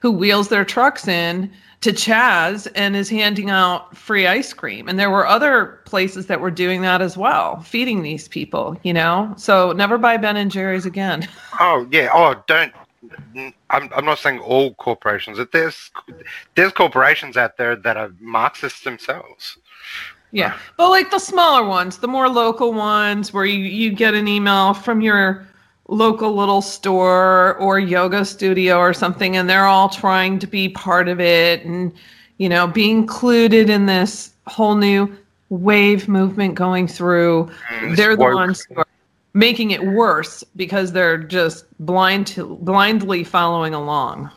Who 0.00 0.10
wheels 0.10 0.48
their 0.48 0.64
trucks 0.64 1.06
in 1.06 1.50
to 1.84 1.92
Chaz 1.92 2.66
and 2.74 2.96
is 2.96 3.10
handing 3.10 3.50
out 3.50 3.94
free 3.94 4.26
ice 4.26 4.54
cream. 4.54 4.88
And 4.88 4.98
there 4.98 5.10
were 5.10 5.26
other 5.26 5.82
places 5.84 6.28
that 6.28 6.40
were 6.40 6.50
doing 6.50 6.80
that 6.80 7.02
as 7.02 7.14
well, 7.14 7.60
feeding 7.60 8.02
these 8.02 8.26
people, 8.26 8.78
you 8.84 8.94
know? 8.94 9.34
So 9.36 9.72
never 9.72 9.98
buy 9.98 10.16
Ben 10.16 10.36
and 10.36 10.50
Jerry's 10.50 10.86
again. 10.86 11.28
Oh 11.60 11.86
yeah. 11.92 12.08
Oh, 12.12 12.42
don't. 12.48 12.72
I'm 13.70 13.88
I'm 13.94 14.04
not 14.04 14.18
saying 14.18 14.40
all 14.40 14.74
corporations. 14.74 15.38
That 15.38 15.52
there's 15.52 15.92
there's 16.56 16.72
corporations 16.72 17.36
out 17.36 17.56
there 17.58 17.76
that 17.76 17.96
are 17.96 18.12
Marxists 18.18 18.80
themselves. 18.80 19.58
Yeah. 20.32 20.58
But 20.76 20.90
like 20.90 21.12
the 21.12 21.20
smaller 21.20 21.64
ones, 21.64 21.98
the 21.98 22.08
more 22.08 22.28
local 22.28 22.72
ones 22.72 23.32
where 23.32 23.44
you, 23.44 23.62
you 23.62 23.92
get 23.92 24.14
an 24.14 24.26
email 24.26 24.74
from 24.74 25.00
your 25.00 25.46
local 25.88 26.34
little 26.34 26.62
store 26.62 27.56
or 27.56 27.78
yoga 27.78 28.24
studio 28.24 28.78
or 28.78 28.94
something 28.94 29.36
and 29.36 29.48
they're 29.50 29.66
all 29.66 29.88
trying 29.88 30.38
to 30.38 30.46
be 30.46 30.68
part 30.70 31.08
of 31.08 31.20
it 31.20 31.64
and 31.64 31.92
you 32.38 32.48
know 32.48 32.66
be 32.66 32.90
included 32.90 33.68
in 33.68 33.84
this 33.86 34.32
whole 34.46 34.74
new 34.74 35.14
wave 35.50 36.08
movement 36.08 36.54
going 36.54 36.88
through 36.88 37.50
Mm, 37.68 37.96
they're 37.96 38.16
the 38.16 38.22
woke. 38.22 38.34
ones 38.34 38.66
who 38.68 38.76
are 38.76 38.86
making 39.34 39.72
it 39.72 39.82
worse 39.84 40.42
because 40.56 40.92
they're 40.92 41.18
just 41.18 41.66
blind 41.84 42.26
to 42.28 42.56
blindly 42.62 43.22
following 43.24 43.74
along 43.74 44.30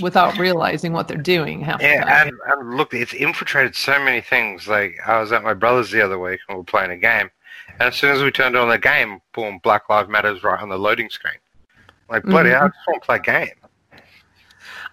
without 0.00 0.38
realizing 0.38 0.92
what 0.92 1.06
they're 1.06 1.16
doing 1.18 1.60
Yeah, 1.60 2.22
and, 2.26 2.32
and 2.46 2.76
look, 2.76 2.94
it's 2.94 3.12
infiltrated 3.12 3.76
so 3.76 3.98
many 4.02 4.20
things. 4.20 4.66
Like 4.66 4.98
I 5.06 5.20
was 5.20 5.32
at 5.32 5.44
my 5.44 5.54
brother's 5.54 5.90
the 5.90 6.00
other 6.00 6.18
week 6.18 6.40
and 6.48 6.56
we 6.56 6.60
were 6.60 6.64
playing 6.64 6.90
a 6.90 6.96
game, 6.96 7.30
and 7.82 7.88
as 7.88 7.96
soon 7.98 8.14
as 8.14 8.22
we 8.22 8.30
turned 8.30 8.56
on 8.56 8.68
the 8.68 8.78
game, 8.78 9.20
boom, 9.34 9.58
Black 9.62 9.88
Lives 9.88 10.08
Matters 10.08 10.44
right 10.44 10.60
on 10.62 10.68
the 10.68 10.78
loading 10.78 11.10
screen. 11.10 11.34
Like 12.08 12.24
bloody 12.24 12.50
Mhm. 12.50 12.52
hell, 12.52 12.62
I 12.62 12.68
just 12.68 12.78
want 12.86 13.02
to 13.02 13.06
play 13.06 13.16
a 13.16 13.18
game. 13.18 13.54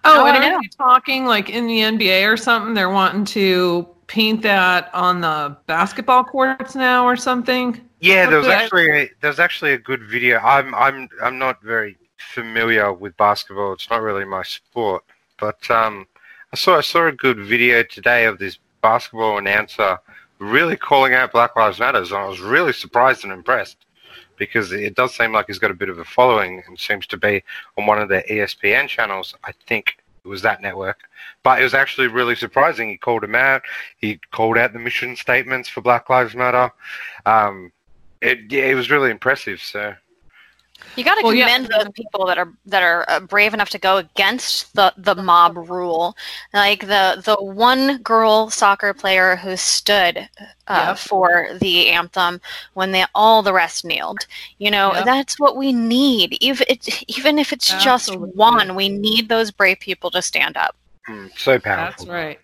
Oh, 0.03 0.21
Oh, 0.21 0.25
and 0.25 0.37
I 0.37 0.47
are 0.47 0.51
know. 0.51 0.59
you 0.59 0.69
talking 0.75 1.25
like 1.27 1.49
in 1.51 1.67
the 1.67 1.81
NBA 1.81 2.25
or 2.31 2.35
something? 2.35 2.73
They're 2.73 2.89
wanting 2.89 3.25
to 3.25 3.87
paint 4.07 4.41
that 4.41 4.89
on 4.93 5.21
the 5.21 5.55
basketball 5.67 6.23
courts 6.23 6.73
now 6.73 7.05
or 7.05 7.15
something. 7.15 7.79
Yeah, 7.99 8.25
there 8.25 8.39
was 8.39 8.47
actually 8.47 8.89
a, 8.89 9.09
there 9.21 9.29
was 9.29 9.39
actually 9.39 9.73
a 9.73 9.77
good 9.77 10.01
video. 10.09 10.39
I'm 10.39 10.73
I'm 10.73 11.09
I'm 11.21 11.37
not 11.37 11.61
very 11.61 11.95
familiar 12.17 12.91
with 12.91 13.15
basketball. 13.17 13.73
It's 13.73 13.89
not 13.91 14.01
really 14.01 14.25
my 14.25 14.41
sport, 14.41 15.03
but 15.39 15.69
um, 15.69 16.07
I 16.51 16.55
saw 16.55 16.77
I 16.77 16.81
saw 16.81 17.05
a 17.05 17.11
good 17.11 17.37
video 17.39 17.83
today 17.83 18.25
of 18.25 18.39
this 18.39 18.57
basketball 18.81 19.37
announcer 19.37 19.99
really 20.39 20.77
calling 20.77 21.13
out 21.13 21.31
Black 21.31 21.55
Lives 21.55 21.79
Matters, 21.79 22.11
and 22.11 22.19
I 22.19 22.27
was 22.27 22.39
really 22.39 22.73
surprised 22.73 23.23
and 23.23 23.33
impressed 23.33 23.85
because 24.37 24.71
it 24.71 24.95
does 24.95 25.13
seem 25.13 25.33
like 25.33 25.47
he's 25.47 25.59
got 25.59 25.69
a 25.69 25.75
bit 25.75 25.89
of 25.89 25.99
a 25.99 26.05
following 26.05 26.63
and 26.65 26.79
seems 26.79 27.05
to 27.07 27.17
be 27.17 27.43
on 27.77 27.85
one 27.85 27.99
of 27.99 28.09
the 28.09 28.23
E 28.33 28.37
ESPN 28.37 28.87
channels. 28.87 29.35
I 29.43 29.51
think 29.67 29.97
it 30.23 30.27
was 30.27 30.41
that 30.41 30.61
network, 30.61 30.99
but 31.43 31.59
it 31.59 31.63
was 31.63 31.73
actually 31.73 32.07
really 32.07 32.35
surprising. 32.35 32.89
He 32.89 32.97
called 32.97 33.23
him 33.23 33.35
out. 33.35 33.61
He 33.97 34.19
called 34.31 34.57
out 34.57 34.73
the 34.73 34.79
mission 34.79 35.15
statements 35.15 35.69
for 35.69 35.81
Black 35.81 36.09
Lives 36.09 36.35
Matter. 36.35 36.71
Um, 37.25 37.71
it 38.21 38.39
yeah, 38.49 38.63
it 38.63 38.75
was 38.75 38.89
really 38.89 39.11
impressive. 39.11 39.61
So 39.61 39.93
You 40.95 41.03
got 41.03 41.15
to 41.15 41.23
Well, 41.23 41.33
yeah. 41.33 41.45
commend 41.45 41.67
those 41.67 41.89
people 41.93 42.25
that 42.27 42.37
are 42.37 42.51
that 42.65 42.83
are 42.83 43.05
uh, 43.09 43.19
brave 43.19 43.53
enough 43.53 43.69
to 43.69 43.77
go 43.79 43.97
against 43.97 44.73
the 44.75 44.93
the 44.97 45.15
mob 45.15 45.55
rule. 45.57 46.15
Like 46.53 46.81
the 46.87 47.21
the 47.23 47.35
one 47.43 47.97
girl 47.99 48.49
soccer 48.49 48.93
player 48.93 49.35
who 49.37 49.55
stood 49.55 50.27
uh, 50.67 50.87
Yep. 50.89 50.97
for 50.97 51.47
the 51.59 51.89
anthem 51.89 52.41
when 52.73 52.91
they 52.91 53.05
all 53.15 53.41
the 53.43 53.53
rest 53.53 53.85
kneeled. 53.85 54.25
You 54.57 54.71
know, 54.71 54.93
Yep. 54.93 55.05
that's 55.05 55.39
what 55.39 55.55
we 55.55 55.71
need. 55.71 56.37
Even 56.41 56.65
it, 56.69 57.03
even 57.07 57.39
if 57.39 57.53
it's 57.53 57.71
Absolutely. 57.71 58.29
just 58.29 58.35
one, 58.35 58.75
we 58.75 58.89
need 58.89 59.29
those 59.29 59.51
brave 59.51 59.79
people 59.79 60.11
to 60.11 60.21
stand 60.21 60.57
up. 60.57 60.75
mm, 61.07 61.29
so 61.37 61.59
powerful. 61.59 62.05
That's 62.05 62.07
right. 62.07 62.39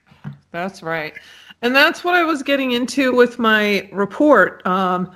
That's 0.52 0.82
right. 0.82 1.14
And 1.62 1.76
that's 1.76 2.04
what 2.04 2.16
I 2.16 2.24
was 2.24 2.42
getting 2.44 2.72
into 2.72 3.14
with 3.14 3.38
my 3.40 3.90
report. 3.92 4.66
Um, 4.66 5.14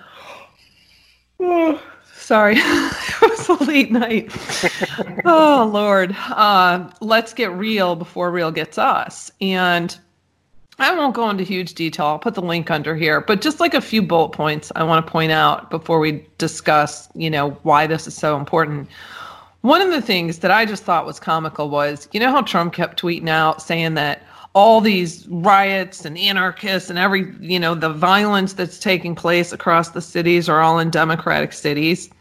oh, 1.39 1.81
sorry, 2.29 2.53
it 2.59 3.21
was 3.21 3.49
a 3.49 3.63
late 3.63 3.91
night. 3.91 4.31
oh 5.25 5.67
Lord, 5.73 6.15
uh, 6.29 6.87
let's 7.01 7.33
get 7.33 7.51
real 7.53 7.95
before 7.95 8.29
real 8.29 8.51
gets 8.51 8.77
us. 8.77 9.31
And 9.41 9.97
I 10.77 10.95
won't 10.95 11.15
go 11.15 11.27
into 11.27 11.43
huge 11.43 11.73
detail. 11.73 12.05
I'll 12.05 12.19
put 12.19 12.35
the 12.35 12.43
link 12.43 12.69
under 12.69 12.95
here, 12.95 13.19
but 13.19 13.41
just 13.41 13.59
like 13.59 13.73
a 13.73 13.81
few 13.81 14.03
bullet 14.03 14.29
points 14.29 14.71
I 14.75 14.83
want 14.83 15.03
to 15.03 15.11
point 15.11 15.31
out 15.31 15.71
before 15.71 15.97
we 15.97 16.23
discuss, 16.37 17.09
you 17.15 17.31
know, 17.31 17.49
why 17.63 17.87
this 17.87 18.05
is 18.05 18.13
so 18.13 18.37
important. 18.37 18.87
One 19.61 19.81
of 19.81 19.89
the 19.89 20.01
things 20.01 20.37
that 20.39 20.51
I 20.51 20.67
just 20.67 20.83
thought 20.83 21.07
was 21.07 21.19
comical 21.19 21.71
was, 21.71 22.07
you 22.11 22.19
know 22.19 22.29
how 22.29 22.43
Trump 22.43 22.73
kept 22.73 23.01
tweeting 23.01 23.27
out 23.27 23.59
saying 23.59 23.95
that 23.95 24.21
all 24.53 24.81
these 24.81 25.27
riots 25.29 26.05
and 26.05 26.15
anarchists 26.15 26.91
and 26.91 26.99
every, 26.99 27.33
you 27.39 27.59
know, 27.59 27.73
the 27.73 27.89
violence 27.89 28.53
that's 28.53 28.77
taking 28.77 29.15
place 29.15 29.51
across 29.51 29.89
the 29.89 30.01
cities 30.01 30.47
are 30.47 30.61
all 30.61 30.77
in 30.77 30.91
democratic 30.91 31.53
cities. 31.53 32.11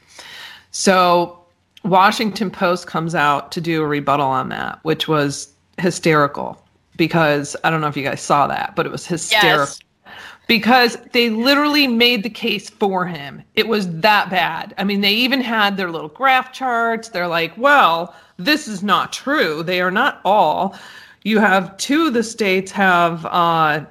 So 0.70 1.44
Washington 1.84 2.50
Post 2.50 2.86
comes 2.86 3.14
out 3.14 3.52
to 3.52 3.60
do 3.60 3.82
a 3.82 3.86
rebuttal 3.86 4.26
on 4.26 4.48
that, 4.50 4.78
which 4.82 5.08
was 5.08 5.52
hysterical 5.78 6.62
because 6.96 7.56
I 7.64 7.70
don't 7.70 7.80
know 7.80 7.86
if 7.86 7.96
you 7.96 8.02
guys 8.02 8.20
saw 8.20 8.46
that, 8.48 8.74
but 8.76 8.84
it 8.84 8.92
was 8.92 9.06
hysterical. 9.06 9.60
Yes. 9.60 9.80
because 10.48 10.96
they 11.12 11.30
literally 11.30 11.86
made 11.86 12.22
the 12.22 12.30
case 12.30 12.68
for 12.70 13.06
him. 13.06 13.42
It 13.54 13.68
was 13.68 13.88
that 14.00 14.30
bad. 14.30 14.74
I 14.78 14.84
mean, 14.84 15.00
they 15.02 15.12
even 15.12 15.40
had 15.40 15.76
their 15.76 15.90
little 15.90 16.08
graph 16.08 16.52
charts. 16.52 17.10
They're 17.10 17.28
like, 17.28 17.56
well, 17.56 18.14
this 18.38 18.66
is 18.66 18.82
not 18.82 19.12
true. 19.12 19.62
They 19.62 19.80
are 19.80 19.90
not 19.90 20.20
all. 20.24 20.76
You 21.22 21.38
have 21.38 21.76
two 21.76 22.06
of 22.08 22.14
the 22.14 22.22
states 22.22 22.72
have 22.72 23.26
uh, 23.26 23.84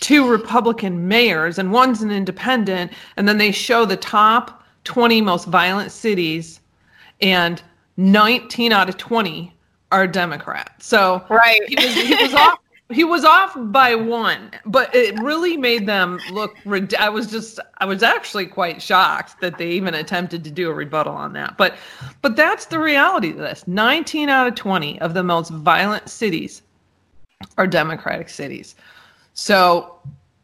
two 0.00 0.28
Republican 0.30 1.08
mayors, 1.08 1.58
and 1.58 1.72
one's 1.72 2.00
an 2.00 2.10
independent. 2.10 2.92
And 3.16 3.28
then 3.28 3.38
they 3.38 3.50
show 3.52 3.84
the 3.84 3.96
top 3.96 4.62
20 4.86 5.20
most 5.20 5.46
violent 5.46 5.92
cities, 5.92 6.60
and 7.20 7.62
19 7.98 8.72
out 8.72 8.88
of 8.88 8.96
20 8.96 9.52
are 9.92 10.06
Democrats. 10.06 10.86
So 10.86 11.24
Right. 11.28 11.60
he 11.68 11.76
was, 11.76 11.94
he 11.94 12.14
was 12.14 12.34
off. 12.34 12.58
He 12.88 13.02
was 13.02 13.24
off 13.24 13.52
by 13.56 13.96
one, 13.96 14.52
but 14.64 14.94
it 14.94 15.18
really 15.18 15.56
made 15.56 15.88
them 15.88 16.20
look. 16.30 16.54
I 17.00 17.08
was 17.08 17.26
just, 17.26 17.58
I 17.78 17.84
was 17.84 18.04
actually 18.04 18.46
quite 18.46 18.80
shocked 18.80 19.40
that 19.40 19.58
they 19.58 19.70
even 19.70 19.94
attempted 19.94 20.44
to 20.44 20.52
do 20.52 20.70
a 20.70 20.72
rebuttal 20.72 21.12
on 21.12 21.32
that. 21.32 21.56
But, 21.56 21.74
but 22.22 22.36
that's 22.36 22.66
the 22.66 22.78
reality 22.78 23.30
of 23.30 23.38
this. 23.38 23.66
19 23.66 24.28
out 24.28 24.46
of 24.46 24.54
20 24.54 25.00
of 25.00 25.14
the 25.14 25.24
most 25.24 25.50
violent 25.50 26.08
cities 26.08 26.62
are 27.58 27.66
Democratic 27.66 28.28
cities. 28.28 28.76
So 29.34 29.98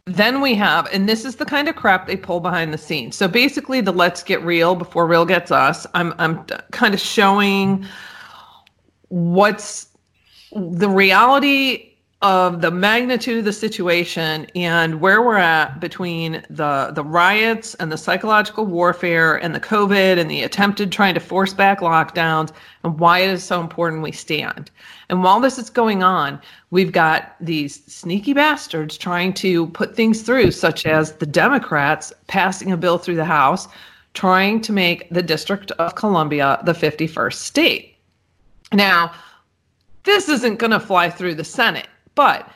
then 0.07 0.41
we 0.41 0.55
have, 0.57 0.89
and 0.93 1.09
this 1.09 1.25
is 1.25 1.37
the 1.37 1.45
kind 1.45 1.69
of 1.69 1.77
crap 1.77 2.07
they 2.07 2.17
pull 2.17 2.41
behind 2.41 2.73
the 2.73 2.79
scenes. 2.79 3.17
So 3.17 3.29
basically, 3.29 3.81
the 3.81 3.93
let's 3.93 4.23
get 4.23 4.43
real 4.45 4.75
before 4.75 5.07
real 5.07 5.25
gets 5.25 5.53
us. 5.53 5.87
I'm 5.95 6.13
I'm 6.19 6.45
kind 6.73 6.93
of 6.93 7.01
showing 7.01 7.87
what's 9.09 9.87
the 10.53 10.89
reality 10.89 11.92
of 12.23 12.61
the 12.61 12.71
magnitude 12.71 13.39
of 13.39 13.45
the 13.45 13.53
situation 13.53 14.47
and 14.55 15.01
where 15.01 15.23
we're 15.23 15.37
at 15.37 15.81
between 15.81 16.43
the 16.49 16.93
the 16.95 17.03
riots 17.03 17.75
and 17.75 17.91
the 17.91 17.99
psychological 17.99 18.65
warfare 18.65 19.37
and 19.37 19.53
the 19.55 19.61
covid 19.61 20.19
and 20.19 20.31
the 20.31 20.43
attempted 20.43 20.93
trying 20.93 21.15
to 21.15 21.21
force 21.21 21.53
back 21.53 21.81
lockdowns 21.81 22.53
and 22.85 23.01
why 23.01 23.19
it 23.19 23.31
is 23.31 23.43
so 23.43 23.61
important 23.61 24.03
we 24.03 24.13
stand. 24.13 24.71
And 25.09 25.25
while 25.25 25.41
this 25.41 25.59
is 25.59 25.69
going 25.69 26.05
on 26.05 26.41
we've 26.71 26.93
got 26.93 27.35
these 27.41 27.85
sneaky 27.93 28.35
bastards 28.35 28.97
trying 28.97 29.33
to 29.35 29.67
put 29.69 29.97
things 29.97 30.23
through 30.23 30.53
such 30.53 30.87
as 30.87 31.13
the 31.15 31.27
democrats 31.27 32.13
passing 32.29 32.71
a 32.71 32.77
bill 32.77 32.99
through 32.99 33.17
the 33.17 33.25
house 33.25 33.67
trying 34.15 34.61
to 34.61 34.73
make 34.73 35.11
the 35.11 35.23
district 35.23 35.73
of 35.73 35.97
columbia 35.97 36.61
the 36.65 36.73
51st 36.73 37.35
state. 37.35 37.97
Now 38.73 39.13
this 40.05 40.29
isn't 40.29 40.59
going 40.59 40.73
to 40.73 40.81
fly 40.81 41.11
through 41.11 41.37
the 41.37 41.45
Senate, 41.45 41.87
but 42.15 42.49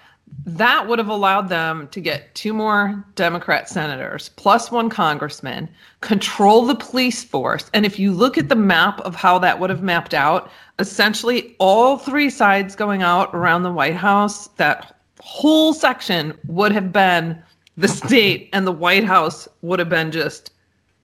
that 0.45 0.87
would 0.87 0.99
have 0.99 1.09
allowed 1.09 1.49
them 1.49 1.89
to 1.89 2.01
get 2.01 2.35
two 2.35 2.53
more 2.53 3.05
Democrat 3.15 3.69
senators 3.69 4.31
plus 4.37 4.71
one 4.71 4.89
congressman, 4.89 5.69
control 6.01 6.67
the 6.67 6.75
police 6.75 7.25
force. 7.25 7.71
And 7.75 7.87
if 7.87 7.99
you 7.99 8.13
look 8.13 8.39
at 8.39 8.49
the 8.49 8.57
map 8.57 9.01
of 9.01 9.15
how 9.15 9.39
that 9.41 9.59
would 9.59 9.71
have 9.71 9.83
mapped 9.83 10.15
out, 10.15 10.51
essentially 10.79 11.57
all 11.59 11.99
three 11.99 12.31
sides 12.31 12.77
going 12.77 13.03
out 13.03 13.35
around 13.35 13.63
the 13.63 13.73
White 13.73 13.97
House, 13.97 14.49
that 14.57 14.97
whole 15.21 15.73
section 15.73 16.37
would 16.47 16.73
have 16.73 16.93
been 16.93 17.41
the 17.77 17.89
state, 17.89 18.49
and 18.53 18.67
the 18.67 18.73
White 18.73 19.05
House 19.05 19.49
would 19.63 19.79
have 19.79 19.89
been 19.89 20.11
just 20.11 20.53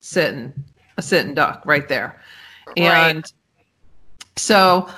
sitting, 0.00 0.52
a 0.96 1.02
sitting 1.02 1.34
duck 1.34 1.62
right 1.66 1.88
there. 1.88 2.20
Right. 2.68 2.78
And 2.78 3.32
so 4.36 4.88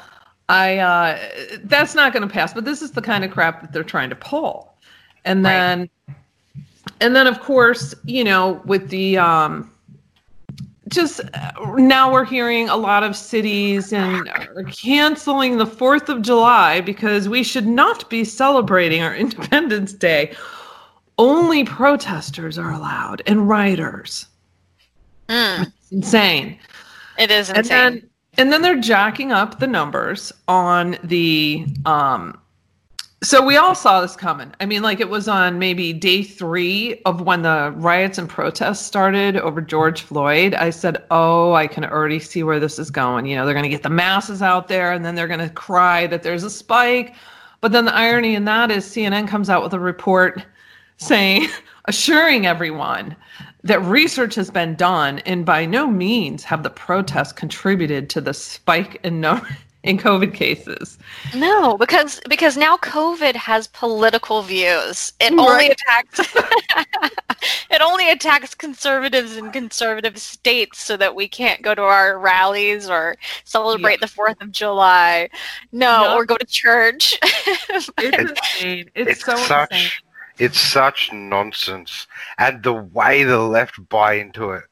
I 0.48 0.78
uh 0.78 1.18
that's 1.64 1.94
not 1.94 2.12
going 2.12 2.26
to 2.26 2.32
pass, 2.32 2.52
but 2.52 2.64
this 2.64 2.82
is 2.82 2.90
the 2.90 3.02
kind 3.02 3.24
of 3.24 3.30
crap 3.30 3.60
that 3.62 3.72
they're 3.72 3.82
trying 3.82 4.10
to 4.10 4.16
pull. 4.16 4.74
And 5.24 5.44
Right. 5.44 5.52
then 5.54 5.90
and 7.00 7.16
then 7.16 7.26
of 7.26 7.40
course, 7.40 7.94
you 8.04 8.24
know, 8.24 8.60
with 8.64 8.88
the 8.90 9.16
um 9.18 9.70
just 10.88 11.20
uh, 11.32 11.50
now 11.76 12.12
we're 12.12 12.26
hearing 12.26 12.68
a 12.68 12.76
lot 12.76 13.02
of 13.02 13.16
cities 13.16 13.92
and 13.92 14.28
are 14.28 14.64
canceling 14.64 15.56
the 15.56 15.64
4th 15.64 16.10
of 16.10 16.20
July 16.20 16.82
because 16.82 17.26
we 17.28 17.42
should 17.42 17.66
not 17.66 18.08
be 18.10 18.22
celebrating 18.22 19.02
our 19.02 19.14
Independence 19.24 19.92
Day. 19.94 20.34
Only 21.16 21.64
protesters 21.64 22.58
are 22.58 22.72
allowed 22.72 23.22
and 23.26 23.48
rioters. 23.48 24.26
Mm, 25.28 25.72
It's 25.80 25.90
insane 25.92 26.58
it 27.16 27.30
is 27.30 27.48
and 27.48 27.58
insane. 27.58 28.00
then 28.00 28.10
and 28.36 28.52
then 28.52 28.62
they're 28.62 28.80
jacking 28.80 29.32
up 29.32 29.58
the 29.58 29.66
numbers 29.66 30.32
on 30.48 30.96
the 31.04 31.66
um 31.86 32.38
so 33.22 33.42
we 33.42 33.56
all 33.56 33.74
saw 33.74 34.02
this 34.02 34.16
coming. 34.16 34.52
I 34.60 34.66
mean 34.66 34.82
like 34.82 35.00
it 35.00 35.08
was 35.08 35.28
on 35.28 35.58
maybe 35.58 35.94
day 35.94 36.22
three 36.22 37.00
of 37.06 37.22
when 37.22 37.40
the 37.40 37.72
riots 37.76 38.18
and 38.18 38.28
protests 38.28 38.84
started 38.84 39.38
over 39.38 39.62
george 39.62 40.02
floyd. 40.02 40.54
I 40.54 40.70
said 40.70 41.02
oh 41.10 41.54
i 41.54 41.66
can 41.66 41.84
already 41.84 42.18
see 42.18 42.42
where 42.42 42.60
this 42.60 42.78
is 42.78 42.90
going. 42.90 43.24
You 43.24 43.36
know 43.36 43.46
they're 43.46 43.54
going 43.54 43.62
to 43.64 43.70
get 43.70 43.82
the 43.82 43.88
masses 43.88 44.42
out 44.42 44.68
there 44.68 44.92
and 44.92 45.04
then 45.04 45.14
they're 45.14 45.28
going 45.28 45.40
to 45.40 45.48
cry 45.48 46.06
that 46.08 46.22
there's 46.22 46.44
a 46.44 46.50
spike. 46.50 47.14
But 47.62 47.72
then 47.72 47.86
the 47.86 47.94
irony 47.94 48.34
in 48.34 48.44
that 48.44 48.70
is 48.70 48.84
cnn 48.84 49.26
comes 49.26 49.48
out 49.48 49.62
with 49.62 49.72
a 49.72 49.80
report 49.80 50.44
saying 50.98 51.48
assuring 51.86 52.46
everyone 52.46 53.16
that 53.62 53.80
research 53.82 54.34
has 54.34 54.50
been 54.50 54.74
done 54.74 55.20
and 55.20 55.44
by 55.46 55.64
no 55.66 55.86
means 55.86 56.44
have 56.44 56.62
the 56.62 56.70
protests 56.70 57.32
contributed 57.32 58.10
to 58.10 58.20
the 58.20 58.34
spike 58.34 59.00
in 59.04 59.20
no 59.20 59.40
in 59.84 59.98
covid 59.98 60.32
cases 60.34 60.98
No, 61.34 61.76
because 61.76 62.20
because 62.28 62.56
now 62.56 62.76
COVID 62.78 63.34
has 63.34 63.66
political 63.68 64.40
views. 64.42 65.12
It 65.20 65.34
only 65.38 65.68
attacks 65.68 66.20
it 67.70 67.80
only 67.82 68.10
attacks 68.10 68.54
conservatives 68.54 69.36
in 69.36 69.50
conservative 69.50 70.16
states 70.18 70.80
so 70.82 70.96
that 70.96 71.14
we 71.14 71.28
can't 71.28 71.60
go 71.62 71.74
to 71.74 71.82
our 71.82 72.18
rallies 72.18 72.88
or 72.88 73.16
celebrate 73.44 74.00
the 74.00 74.06
Fourth 74.08 74.40
of 74.40 74.50
July. 74.52 75.28
No, 75.72 76.02
Yep. 76.04 76.16
or 76.16 76.24
go 76.24 76.36
to 76.38 76.46
church. 76.46 77.18
it's 77.68 77.90
insane 77.98 78.90
it's, 78.94 79.10
It's 79.10 79.24
so 79.24 79.36
such 79.36 79.72
insane 79.72 79.90
it's 80.38 80.58
such 80.58 81.12
nonsense, 81.12 82.06
and 82.38 82.62
the 82.62 82.72
way 82.72 83.24
the 83.24 83.38
left 83.38 83.88
buy 83.88 84.14
into 84.14 84.50
it, 84.50 84.64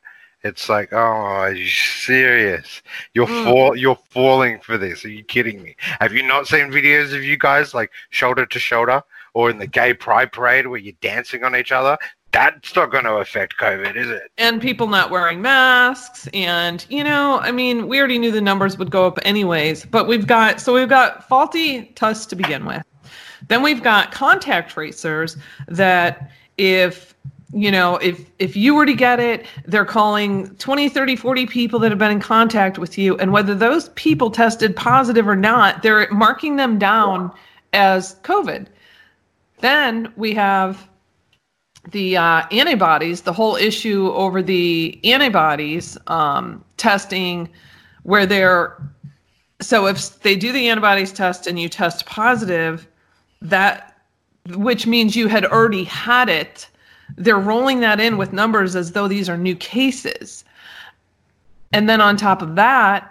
it's 0.44 0.68
like, 0.68 0.92
oh, 0.92 0.96
are 0.96 1.52
you 1.52 1.68
serious? 1.68 2.82
You're 3.14 3.26
Mm. 3.28 3.44
fall, 3.44 3.76
you're 3.76 3.98
falling 4.10 4.58
for 4.60 4.76
this. 4.76 5.04
Are 5.04 5.08
you 5.08 5.22
kidding 5.22 5.62
me? 5.62 5.76
Have 6.00 6.12
you 6.12 6.22
not 6.24 6.48
seen 6.48 6.70
videos 6.72 7.14
of 7.14 7.22
you 7.22 7.36
guys 7.36 7.74
like 7.74 7.90
shoulder 8.10 8.44
to 8.46 8.58
shoulder, 8.58 9.02
or 9.34 9.50
in 9.50 9.58
the 9.58 9.66
gay 9.66 9.94
pride 9.94 10.32
parade 10.32 10.66
where 10.66 10.78
you're 10.80 10.94
dancing 11.00 11.44
on 11.44 11.54
each 11.54 11.70
other? 11.72 11.96
That's 12.32 12.74
not 12.74 12.90
going 12.90 13.04
to 13.04 13.16
affect 13.16 13.58
COVID, 13.58 13.94
is 13.94 14.08
it? 14.08 14.22
and 14.38 14.60
people 14.60 14.86
not 14.88 15.10
wearing 15.10 15.42
masks 15.42 16.26
and 16.32 16.86
you 16.88 17.04
know 17.04 17.38
i 17.40 17.52
mean 17.52 17.86
we 17.86 17.98
already 17.98 18.18
knew 18.18 18.30
the 18.32 18.40
numbers 18.40 18.78
would 18.78 18.90
go 18.90 19.06
up 19.06 19.18
anyways 19.22 19.84
but 19.84 20.08
we've 20.08 20.26
got 20.26 20.58
so 20.58 20.72
we've 20.72 20.88
got 20.88 21.28
faulty 21.28 21.92
tests 21.94 22.24
to 22.24 22.34
begin 22.34 22.64
with 22.64 22.82
then 23.48 23.62
we've 23.62 23.82
got 23.82 24.12
contact 24.12 24.70
tracers 24.70 25.36
that 25.68 26.30
if 26.58 27.14
you 27.52 27.70
know 27.70 27.96
if 27.96 28.30
if 28.38 28.56
you 28.56 28.74
were 28.74 28.86
to 28.86 28.94
get 28.94 29.20
it 29.20 29.46
they're 29.66 29.84
calling 29.84 30.54
20 30.56 30.88
30 30.88 31.16
40 31.16 31.46
people 31.46 31.78
that 31.78 31.90
have 31.90 31.98
been 31.98 32.10
in 32.10 32.20
contact 32.20 32.78
with 32.78 32.96
you. 32.96 33.16
And 33.18 33.32
whether 33.32 33.54
those 33.54 33.90
people 33.90 34.30
tested 34.30 34.74
positive 34.74 35.28
or 35.28 35.36
not 35.36 35.82
they're 35.82 36.10
marking 36.10 36.56
them 36.56 36.78
down 36.78 37.32
as 37.72 38.16
covid. 38.22 38.66
Then 39.60 40.12
we 40.16 40.34
have 40.34 40.88
the 41.90 42.16
uh, 42.16 42.42
antibodies, 42.50 43.22
the 43.22 43.32
whole 43.32 43.56
issue 43.56 44.10
over 44.12 44.42
the 44.42 45.00
antibodies 45.04 45.98
um, 46.06 46.64
testing, 46.76 47.48
where 48.04 48.26
they're 48.26 48.76
so 49.60 49.86
if 49.86 50.20
they 50.20 50.34
do 50.34 50.52
the 50.52 50.68
antibodies 50.68 51.12
test 51.12 51.46
and 51.46 51.58
you 51.58 51.68
test 51.68 52.04
positive, 52.06 52.88
that 53.42 53.92
which 54.50 54.86
means 54.86 55.14
you 55.14 55.28
had 55.28 55.44
already 55.44 55.84
had 55.84 56.28
it, 56.28 56.68
they're 57.16 57.38
rolling 57.38 57.80
that 57.80 58.00
in 58.00 58.16
with 58.16 58.32
numbers 58.32 58.74
as 58.74 58.92
though 58.92 59.08
these 59.08 59.28
are 59.28 59.36
new 59.36 59.54
cases. 59.54 60.44
And 61.72 61.88
then 61.88 62.00
on 62.00 62.16
top 62.16 62.42
of 62.42 62.56
that, 62.56 63.08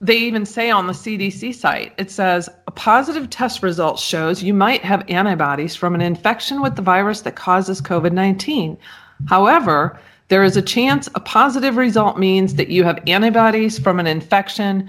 they 0.00 0.16
even 0.16 0.46
say 0.46 0.70
on 0.70 0.86
the 0.86 0.92
CDC 0.92 1.54
site, 1.54 1.92
it 1.98 2.10
says 2.10 2.48
a 2.66 2.70
positive 2.70 3.30
test 3.30 3.62
result 3.62 3.98
shows 3.98 4.42
you 4.42 4.54
might 4.54 4.84
have 4.84 5.08
antibodies 5.08 5.74
from 5.74 5.94
an 5.94 6.00
infection 6.00 6.62
with 6.62 6.76
the 6.76 6.82
virus 6.82 7.22
that 7.22 7.34
causes 7.34 7.80
COVID 7.80 8.12
19. 8.12 8.78
However, 9.26 9.98
there 10.28 10.44
is 10.44 10.56
a 10.56 10.62
chance 10.62 11.08
a 11.14 11.20
positive 11.20 11.76
result 11.76 12.18
means 12.18 12.54
that 12.54 12.68
you 12.68 12.84
have 12.84 13.02
antibodies 13.08 13.78
from 13.78 13.98
an 13.98 14.06
infection 14.06 14.88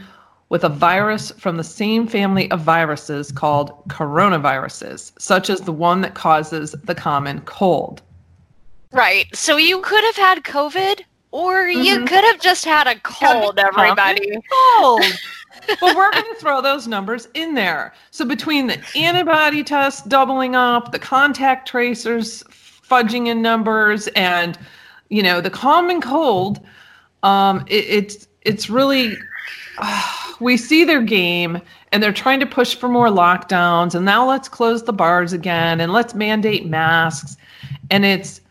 with 0.50 0.64
a 0.64 0.70
virus 0.70 1.32
from 1.32 1.58
the 1.58 1.64
same 1.64 2.08
family 2.08 2.50
of 2.52 2.62
viruses 2.62 3.32
called 3.32 3.88
coronaviruses, 3.88 5.12
such 5.20 5.50
as 5.50 5.62
the 5.62 5.72
one 5.72 6.02
that 6.02 6.16
causes 6.16 6.72
the 6.84 6.96
common 6.96 7.40
cold. 7.42 8.02
right. 8.92 9.28
So 9.36 9.58
you 9.58 9.82
could 9.82 10.04
have 10.04 10.16
had 10.16 10.44
COVID 10.44 11.02
or 11.32 11.68
you 11.68 12.00
Mhm. 12.00 12.08
could 12.08 12.24
have 12.24 12.40
just 12.40 12.66
had 12.66 12.88
a 12.88 12.96
cold, 13.02 13.60
everybody. 13.60 14.36
cold. 14.52 15.04
but 15.80 15.96
we're 15.96 16.12
going 16.12 16.26
to 16.34 16.40
throw 16.40 16.60
those 16.60 16.88
numbers 16.88 17.28
in 17.36 17.54
there. 17.54 17.94
So 18.10 18.26
between 18.26 18.66
the 18.66 18.80
antibody 18.96 19.64
tests 19.64 20.02
doubling 20.04 20.56
up, 20.56 20.92
the 20.92 20.98
contact 20.98 21.68
tracers 21.68 22.44
fudging 22.90 23.28
in 23.28 23.44
numbers 23.44 24.08
and 24.16 24.58
you 25.10 25.22
know 25.22 25.40
the 25.42 25.52
common 25.52 26.02
cold 26.02 26.60
um 27.22 27.64
it, 27.68 27.86
it's 27.88 28.28
it's 28.42 28.70
really 28.70 29.16
we 30.40 30.58
see 30.58 30.84
their 30.84 31.02
game 31.02 31.62
and 31.92 32.02
they're 32.02 32.14
trying 32.14 32.40
to 32.40 32.46
push 32.46 32.76
for 32.76 32.90
more 32.90 33.08
lockdowns 33.08 33.96
and 33.96 34.06
now 34.06 34.28
let's 34.28 34.48
close 34.48 34.84
the 34.84 34.94
bars 34.94 35.34
again 35.34 35.82
and 35.82 35.92
let's 35.92 36.14
mandate 36.14 36.66
masks 36.66 37.38
and 37.92 38.06
it's 38.06 38.42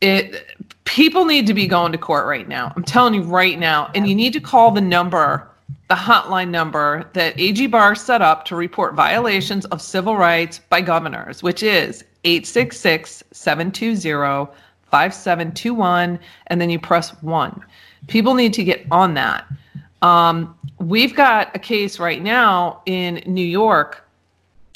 it 0.00 0.46
people 0.84 1.24
need 1.24 1.46
to 1.46 1.54
be 1.54 1.66
going 1.66 1.90
to 1.90 1.98
court 1.98 2.26
right 2.26 2.48
now 2.48 2.72
i'm 2.76 2.84
telling 2.84 3.14
you 3.14 3.22
right 3.22 3.58
now 3.58 3.90
and 3.94 4.08
you 4.08 4.14
need 4.14 4.32
to 4.32 4.40
call 4.40 4.70
the 4.70 4.80
number 4.80 5.48
the 5.88 5.94
hotline 5.94 6.48
number 6.48 7.08
that 7.12 7.38
AG 7.38 7.64
Barr 7.68 7.94
set 7.94 8.20
up 8.20 8.44
to 8.46 8.56
report 8.56 8.94
violations 8.94 9.66
of 9.66 9.80
civil 9.80 10.16
rights 10.16 10.58
by 10.68 10.80
governors, 10.80 11.42
which 11.42 11.62
is 11.62 12.04
866 12.24 13.22
720 13.32 14.52
5721, 14.90 16.18
and 16.48 16.60
then 16.60 16.70
you 16.70 16.78
press 16.78 17.10
one. 17.22 17.64
People 18.08 18.34
need 18.34 18.52
to 18.54 18.64
get 18.64 18.86
on 18.90 19.14
that. 19.14 19.46
Um, 20.02 20.56
we've 20.78 21.14
got 21.14 21.54
a 21.54 21.58
case 21.58 21.98
right 21.98 22.22
now 22.22 22.82
in 22.86 23.22
New 23.26 23.44
York. 23.44 24.02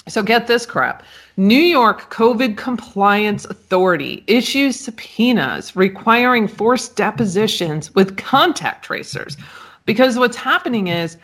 So 0.09 0.23
get 0.23 0.47
this 0.47 0.67
crap. 0.67 1.05
New 1.37 1.61
York 1.61 2.13
COVID 2.13 2.57
Compliance 2.57 3.45
Authority 3.45 4.25
issues 4.27 4.79
subpoenas 4.79 5.77
requiring 5.77 6.49
forced 6.49 6.97
depositions 6.97 7.95
with 7.95 8.17
contact 8.17 8.85
tracers 8.85 9.37
because 9.87 10.19
what's 10.19 10.37
happening 10.37 10.89
is 10.89 11.17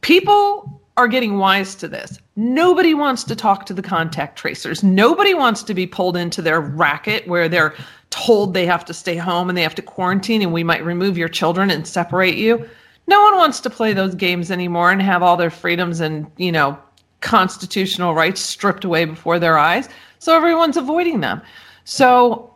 people 0.00 0.80
are 0.96 1.08
getting 1.08 1.38
wise 1.38 1.74
to 1.76 1.88
this. 1.88 2.18
Nobody 2.36 2.94
wants 2.94 3.24
to 3.24 3.36
talk 3.36 3.66
to 3.66 3.74
the 3.74 3.82
contact 3.82 4.38
tracers. 4.38 4.82
Nobody 4.82 5.34
wants 5.34 5.62
to 5.64 5.74
be 5.74 5.86
pulled 5.86 6.16
into 6.16 6.40
their 6.40 6.60
racket 6.60 7.26
where 7.26 7.48
they're 7.48 7.74
told 8.10 8.54
they 8.54 8.66
have 8.66 8.84
to 8.86 8.94
stay 8.94 9.16
home 9.16 9.48
and 9.48 9.56
they 9.58 9.62
have 9.62 9.74
to 9.74 9.82
quarantine 9.82 10.42
and 10.42 10.52
we 10.52 10.64
might 10.64 10.84
remove 10.84 11.18
your 11.18 11.28
children 11.28 11.70
and 11.70 11.86
separate 11.86 12.36
you. 12.36 12.68
No 13.06 13.22
one 13.22 13.36
wants 13.36 13.60
to 13.60 13.70
play 13.70 13.92
those 13.92 14.14
games 14.14 14.50
anymore 14.50 14.90
and 14.90 15.00
have 15.00 15.22
all 15.22 15.36
their 15.36 15.50
freedoms 15.50 16.00
and, 16.00 16.30
you 16.36 16.50
know, 16.50 16.78
constitutional 17.20 18.14
rights 18.14 18.40
stripped 18.40 18.84
away 18.84 19.04
before 19.04 19.38
their 19.38 19.58
eyes. 19.58 19.88
So 20.18 20.36
everyone's 20.36 20.76
avoiding 20.76 21.20
them. 21.20 21.40
So 21.84 22.52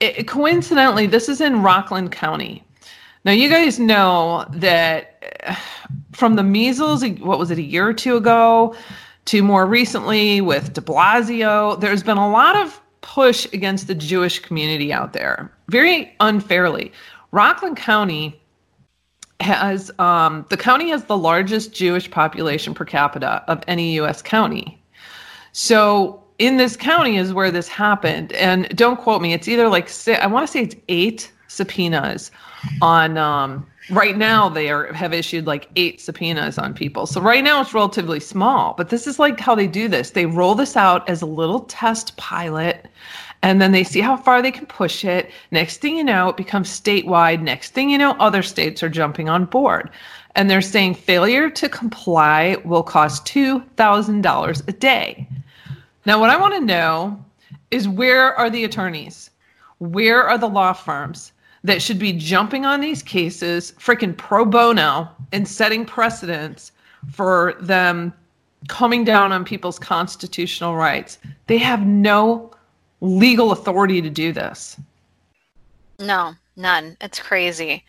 it, 0.00 0.26
coincidentally, 0.26 1.06
this 1.06 1.28
is 1.28 1.40
in 1.40 1.62
Rockland 1.62 2.12
County. 2.12 2.64
Now, 3.24 3.32
you 3.32 3.50
guys 3.50 3.78
know 3.78 4.46
that 4.50 5.22
uh, 5.46 5.54
from 6.12 6.36
the 6.36 6.42
measles, 6.42 7.04
what 7.20 7.38
was 7.38 7.50
it, 7.50 7.58
a 7.58 7.62
year 7.62 7.86
or 7.86 7.92
two 7.92 8.16
ago, 8.16 8.74
to 9.26 9.42
more 9.42 9.66
recently 9.66 10.40
with 10.40 10.72
de 10.72 10.80
Blasio, 10.80 11.78
there's 11.78 12.02
been 12.02 12.16
a 12.16 12.30
lot 12.30 12.56
of 12.56 12.80
push 13.02 13.46
against 13.52 13.86
the 13.86 13.94
Jewish 13.94 14.38
community 14.38 14.92
out 14.92 15.12
there, 15.12 15.52
very 15.68 16.14
unfairly. 16.20 16.92
Rockland 17.32 17.76
County 17.76 18.39
has, 19.40 19.90
um, 19.98 20.46
the 20.50 20.56
county 20.56 20.90
has 20.90 21.04
the 21.04 21.16
largest 21.16 21.72
Jewish 21.72 22.10
population 22.10 22.74
per 22.74 22.84
capita 22.84 23.44
of 23.48 23.62
any 23.68 23.94
U.S. 23.94 24.22
county. 24.22 24.82
So, 25.52 26.22
in 26.38 26.56
this 26.56 26.76
county 26.76 27.16
is 27.16 27.34
where 27.34 27.50
this 27.50 27.68
happened. 27.68 28.32
And 28.32 28.74
don't 28.76 28.98
quote 28.98 29.20
me, 29.20 29.34
it's 29.34 29.46
either 29.46 29.68
like, 29.68 29.90
I 30.08 30.26
want 30.26 30.46
to 30.46 30.50
say 30.50 30.62
it's 30.62 30.76
eight 30.88 31.30
subpoenas 31.48 32.30
on 32.80 33.18
um, 33.18 33.66
right 33.90 34.16
now 34.16 34.48
they 34.48 34.70
are 34.70 34.92
have 34.92 35.12
issued 35.12 35.46
like 35.46 35.68
eight 35.76 36.00
subpoenas 36.00 36.58
on 36.58 36.72
people 36.72 37.06
so 37.06 37.20
right 37.20 37.42
now 37.42 37.60
it's 37.60 37.74
relatively 37.74 38.20
small 38.20 38.74
but 38.76 38.88
this 38.88 39.06
is 39.06 39.18
like 39.18 39.40
how 39.40 39.54
they 39.54 39.66
do 39.66 39.88
this 39.88 40.10
they 40.10 40.26
roll 40.26 40.54
this 40.54 40.76
out 40.76 41.08
as 41.08 41.22
a 41.22 41.26
little 41.26 41.60
test 41.60 42.16
pilot 42.16 42.86
and 43.42 43.60
then 43.60 43.72
they 43.72 43.84
see 43.84 44.00
how 44.00 44.16
far 44.16 44.42
they 44.42 44.50
can 44.50 44.66
push 44.66 45.04
it. 45.04 45.30
Next 45.50 45.78
thing 45.78 45.96
you 45.96 46.04
know 46.04 46.28
it 46.28 46.36
becomes 46.36 46.68
statewide. 46.68 47.40
Next 47.40 47.70
thing 47.72 47.90
you 47.90 47.98
know 47.98 48.12
other 48.12 48.42
states 48.42 48.82
are 48.82 48.88
jumping 48.88 49.28
on 49.28 49.46
board. 49.46 49.90
And 50.34 50.48
they're 50.48 50.60
saying 50.60 50.94
failure 50.94 51.50
to 51.50 51.68
comply 51.68 52.56
will 52.64 52.82
cost 52.82 53.26
$2000 53.26 54.68
a 54.68 54.72
day. 54.72 55.28
Now 56.06 56.20
what 56.20 56.30
i 56.30 56.36
want 56.36 56.54
to 56.54 56.60
know 56.60 57.24
is 57.70 57.88
where 57.88 58.34
are 58.34 58.50
the 58.50 58.64
attorneys? 58.64 59.30
Where 59.78 60.22
are 60.22 60.38
the 60.38 60.48
law 60.48 60.72
firms 60.72 61.32
that 61.64 61.82
should 61.82 61.98
be 61.98 62.12
jumping 62.12 62.64
on 62.64 62.80
these 62.80 63.02
cases 63.02 63.72
freaking 63.72 64.16
pro 64.16 64.44
bono 64.44 65.08
and 65.32 65.46
setting 65.46 65.84
precedents 65.84 66.72
for 67.10 67.54
them 67.60 68.12
coming 68.68 69.04
down 69.04 69.32
on 69.32 69.44
people's 69.44 69.78
constitutional 69.78 70.76
rights. 70.76 71.18
They 71.46 71.58
have 71.58 71.86
no 71.86 72.50
legal 73.00 73.52
authority 73.52 74.02
to 74.02 74.10
do 74.10 74.32
this. 74.32 74.76
No, 75.98 76.34
none. 76.56 76.96
It's 77.00 77.20
crazy. 77.20 77.84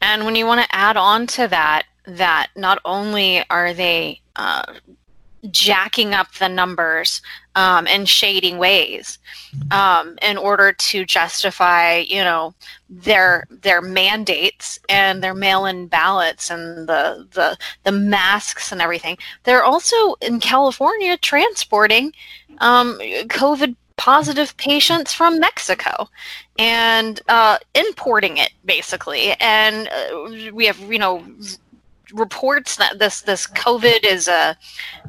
And 0.00 0.24
when 0.24 0.36
you 0.36 0.46
want 0.46 0.60
to 0.62 0.76
add 0.76 0.96
on 0.96 1.26
to 1.28 1.48
that, 1.48 1.86
that 2.06 2.48
not 2.56 2.80
only 2.84 3.44
are 3.50 3.74
they 3.74 4.20
uh, 4.36 4.62
jacking 5.50 6.14
up 6.14 6.32
the 6.34 6.48
numbers 6.48 7.22
um, 7.54 7.86
in 7.86 8.04
shading 8.04 8.58
ways 8.58 9.18
um, 9.70 10.16
in 10.22 10.36
order 10.36 10.72
to 10.72 11.04
justify, 11.04 11.98
you 11.98 12.22
know, 12.22 12.54
their 12.88 13.44
their 13.50 13.80
mandates 13.80 14.78
and 14.88 15.22
their 15.22 15.34
mail-in 15.34 15.86
ballots 15.86 16.50
and 16.50 16.88
the 16.88 17.26
the 17.32 17.56
the 17.84 17.92
masks 17.92 18.72
and 18.72 18.80
everything. 18.80 19.18
They're 19.44 19.64
also 19.64 20.14
in 20.20 20.40
California 20.40 21.16
transporting 21.16 22.12
um, 22.58 22.98
COVID 22.98 23.76
positive 23.98 24.56
patients 24.56 25.12
from 25.12 25.38
Mexico 25.38 26.08
and 26.58 27.20
uh, 27.28 27.58
importing 27.74 28.38
it 28.38 28.52
basically. 28.64 29.32
And 29.40 29.88
uh, 29.88 30.52
we 30.54 30.64
have, 30.66 30.78
you 30.80 30.98
know, 30.98 31.22
reports 32.12 32.76
that 32.76 32.98
this 32.98 33.22
this 33.22 33.46
COVID 33.46 34.04
is 34.04 34.28
a 34.28 34.56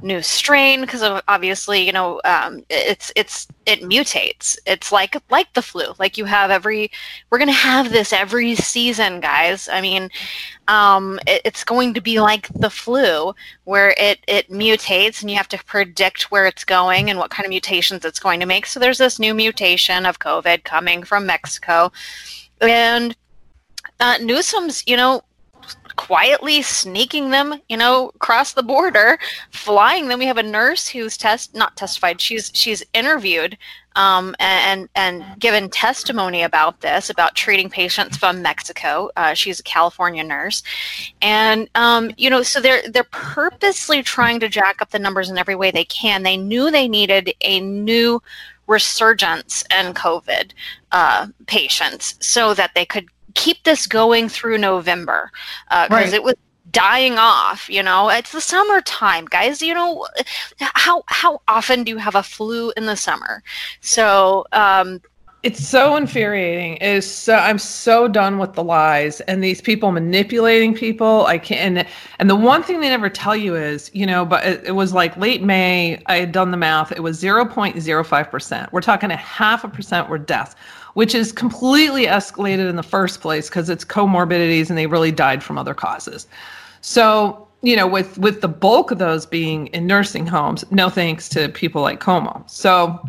new 0.01 0.21
strain 0.21 0.81
because 0.81 1.03
obviously 1.27 1.85
you 1.85 1.91
know 1.91 2.21
um, 2.25 2.63
it's 2.69 3.11
it's 3.15 3.47
it 3.65 3.81
mutates. 3.81 4.57
It's 4.65 4.91
like 4.91 5.15
like 5.29 5.53
the 5.53 5.61
flu. 5.61 5.93
Like 5.99 6.17
you 6.17 6.25
have 6.25 6.51
every 6.51 6.91
we're 7.29 7.37
gonna 7.37 7.51
have 7.51 7.91
this 7.91 8.11
every 8.11 8.55
season, 8.55 9.19
guys. 9.19 9.69
I 9.69 9.81
mean, 9.81 10.09
um, 10.67 11.19
it, 11.27 11.41
it's 11.45 11.63
going 11.63 11.93
to 11.93 12.01
be 12.01 12.19
like 12.19 12.47
the 12.53 12.69
flu 12.69 13.33
where 13.65 13.93
it 13.97 14.19
it 14.27 14.49
mutates 14.49 15.21
and 15.21 15.29
you 15.29 15.37
have 15.37 15.49
to 15.49 15.63
predict 15.65 16.31
where 16.31 16.45
it's 16.45 16.63
going 16.63 17.09
and 17.09 17.19
what 17.19 17.31
kind 17.31 17.45
of 17.45 17.49
mutations 17.49 18.05
it's 18.05 18.19
going 18.19 18.39
to 18.39 18.45
make. 18.45 18.65
So 18.65 18.79
there's 18.79 18.97
this 18.97 19.19
new 19.19 19.33
mutation 19.33 20.05
of 20.05 20.19
COVID 20.19 20.63
coming 20.63 21.03
from 21.03 21.25
Mexico, 21.25 21.91
and 22.61 23.15
uh, 23.99 24.17
Newsom's 24.21 24.83
you 24.87 24.97
know 24.97 25.23
quietly 25.99 26.61
sneaking 26.61 27.29
them, 27.29 27.59
you 27.67 27.75
know, 27.75 28.09
across 28.15 28.53
the 28.53 28.63
border, 28.63 29.19
flying 29.51 30.07
them. 30.07 30.19
We 30.19 30.27
have 30.27 30.37
a 30.37 30.43
nurse 30.43 30.87
who's 30.87 31.17
test 31.17 31.53
not 31.53 31.75
testified. 31.75 32.21
She's 32.21 32.49
she's 32.53 32.81
interviewed 32.93 33.57
um, 33.97 34.33
and 34.39 34.87
and 34.95 35.25
given 35.39 35.69
testimony 35.69 36.41
about 36.41 36.79
this, 36.79 37.09
about 37.09 37.35
treating 37.35 37.69
patients 37.69 38.15
from 38.15 38.41
Mexico. 38.41 39.09
Uh, 39.17 39.33
she's 39.33 39.59
a 39.59 39.63
California 39.63 40.23
nurse, 40.23 40.63
and 41.21 41.69
um, 41.75 42.11
you 42.15 42.29
know, 42.29 42.43
so 42.43 42.61
they're 42.61 42.89
they're 42.89 43.03
purposely 43.03 44.01
trying 44.01 44.39
to 44.39 44.47
jack 44.47 44.81
up 44.81 44.91
the 44.91 44.99
numbers 44.99 45.29
in 45.29 45.37
every 45.37 45.55
way 45.55 45.69
they 45.69 45.83
can. 45.83 46.23
They 46.23 46.37
knew 46.37 46.71
they 46.71 46.87
needed 46.87 47.33
a 47.41 47.59
new 47.59 48.21
resurgence 48.67 49.65
in 49.77 49.93
COVID 49.93 50.51
uh, 50.93 51.27
patients 51.45 52.15
so 52.21 52.53
that 52.53 52.71
they 52.75 52.85
could 52.85 53.09
keep 53.35 53.63
this 53.63 53.87
going 53.87 54.29
through 54.29 54.57
November 54.57 55.31
because 55.69 55.91
uh, 55.91 55.95
right. 55.95 56.13
it 56.13 56.23
was 56.23 56.35
dying 56.71 57.17
off 57.17 57.69
you 57.69 57.83
know? 57.83 58.09
It's 58.09 58.31
the 58.31 58.41
summertime 58.41 59.25
guys. 59.25 59.61
You 59.61 59.73
know 59.73 60.07
how 60.59 61.03
how 61.07 61.41
often 61.47 61.83
do 61.83 61.91
you 61.91 61.97
have 61.97 62.15
a 62.15 62.23
flu 62.23 62.71
in 62.77 62.85
the 62.85 62.95
summer? 62.95 63.43
So 63.81 64.45
um 64.51 65.01
it's 65.41 65.65
so 65.65 65.95
infuriating. 65.95 66.75
Is 66.77 67.09
so 67.09 67.35
i'm 67.35 67.59
so 67.59 68.07
done 68.07 68.39
with 68.39 68.53
the 68.53 68.63
lies 68.63 69.21
and 69.21 69.43
these 69.43 69.61
people 69.61 69.91
manipulating 69.91 70.73
people. 70.73 71.25
I 71.25 71.37
can't 71.37 71.77
and, 71.77 71.87
and 72.19 72.29
the 72.29 72.35
one 72.35 72.61
thing 72.61 72.81
they 72.81 72.89
never 72.89 73.09
tell 73.09 73.35
you 73.35 73.55
is 73.55 73.89
you 73.93 74.05
know 74.05 74.25
but 74.25 74.45
it, 74.45 74.63
it 74.65 74.71
was 74.71 74.93
like 74.93 75.15
late 75.17 75.41
may 75.41 76.01
i 76.07 76.17
had 76.17 76.31
done 76.31 76.51
the 76.51 76.57
math. 76.57 76.91
It 76.91 77.01
was 77.01 77.21
0.05% 77.21 78.71
we're 78.71 78.81
talking 78.81 79.11
a 79.11 79.15
half 79.15 79.63
a 79.63 79.69
percent 79.69 80.09
were 80.09 80.17
deaths 80.17 80.55
which 80.99 81.15
is 81.15 81.31
completely 81.31 82.07
escalated 82.07 82.69
in 82.69 82.75
the 82.75 82.83
first 82.83 83.21
place 83.21 83.47
because 83.47 83.69
it's 83.69 83.85
comorbidities 83.85 84.67
and 84.67 84.77
they 84.77 84.85
really 84.85 85.13
died 85.13 85.41
from 85.41 85.57
other 85.57 85.73
causes. 85.73 86.27
So, 86.81 87.47
you 87.61 87.77
know, 87.77 87.87
with 87.87 88.17
with 88.17 88.41
the 88.41 88.49
bulk 88.49 88.91
of 88.91 88.97
those 88.97 89.25
being 89.25 89.67
in 89.67 89.87
nursing 89.87 90.27
homes, 90.27 90.65
no 90.71 90.89
thanks 90.89 91.29
to 91.29 91.47
people 91.47 91.81
like 91.81 92.01
Cuomo. 92.01 92.43
So, 92.49 92.99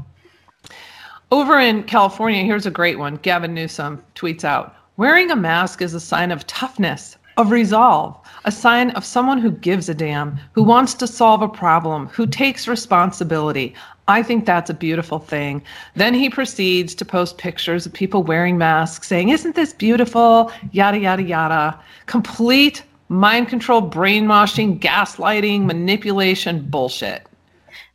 over 1.33 1.59
in 1.59 1.83
California, 1.83 2.45
here's 2.45 2.65
a 2.65 2.71
great 2.71 3.01
one. 3.01 3.17
Gavin 3.17 3.55
Newsom 3.55 4.01
tweets 4.15 4.45
out, 4.45 4.73
"Wearing 4.97 5.29
a 5.33 5.35
mask 5.35 5.83
is 5.83 5.93
a 5.93 5.99
sign 5.99 6.31
of 6.31 6.47
toughness, 6.47 7.17
of 7.39 7.51
resolve, 7.51 8.17
a 8.45 8.53
sign 8.53 8.91
of 8.91 9.05
someone 9.05 9.39
who 9.39 9.51
gives 9.51 9.89
a 9.89 9.95
damn, 9.95 10.39
who 10.53 10.63
wants 10.63 10.95
to 10.95 11.09
solve 11.09 11.43
a 11.43 11.49
problem, 11.49 12.07
who 12.13 12.25
takes 12.25 12.69
responsibility. 12.69 13.75
I 14.11 14.23
think 14.25 14.45
that's 14.45 14.69
a 14.69 14.75
beautiful 14.75 15.21
thing. 15.21 15.63
Then 15.95 16.15
he 16.15 16.29
proceeds 16.29 16.95
to 16.97 17.05
post 17.05 17.39
pictures 17.39 17.87
of 17.87 17.93
people 17.93 18.25
wearing 18.25 18.59
masks 18.59 19.07
saying, 19.07 19.29
Isn't 19.29 19.55
this 19.55 19.73
beautiful? 19.73 20.51
Yada, 20.73 20.99
yada, 20.99 21.23
yada. 21.23 21.79
Complete 22.07 22.83
mind 23.09 23.49
control, 23.49 23.81
brainwashing, 23.81 24.81
gaslighting, 24.81 25.65
manipulation 25.65 26.69
bullshit. 26.69 27.27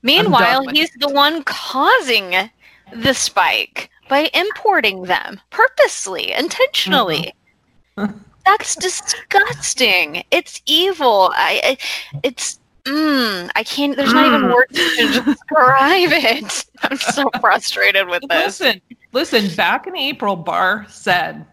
Meanwhile, 0.03 0.67
he's 0.67 0.91
the 0.99 1.09
one 1.09 1.43
causing 1.43 2.49
the 2.93 3.13
spike 3.13 3.89
by 4.07 4.29
importing 4.33 5.03
them 5.03 5.41
purposely, 5.49 6.31
intentionally. 6.31 7.33
Mm-hmm. 7.97 8.17
That's 8.45 8.75
disgusting. 8.75 10.23
It's 10.31 10.61
evil. 10.65 11.31
I, 11.35 11.61
I 11.63 12.19
it's 12.23 12.59
mm, 12.85 13.49
I 13.55 13.63
can't. 13.63 13.95
There's 13.95 14.13
not 14.13 14.27
even 14.27 14.41
mm. 14.41 14.53
words 14.53 14.71
to 14.73 15.21
describe 15.25 16.11
it. 16.11 16.65
I'm 16.83 16.97
so 16.97 17.29
frustrated 17.39 18.07
with 18.07 18.23
this. 18.29 18.59
Listen, 18.59 18.81
listen. 19.11 19.55
Back 19.55 19.87
in 19.87 19.95
April, 19.95 20.35
Barr 20.35 20.85
said 20.89 21.45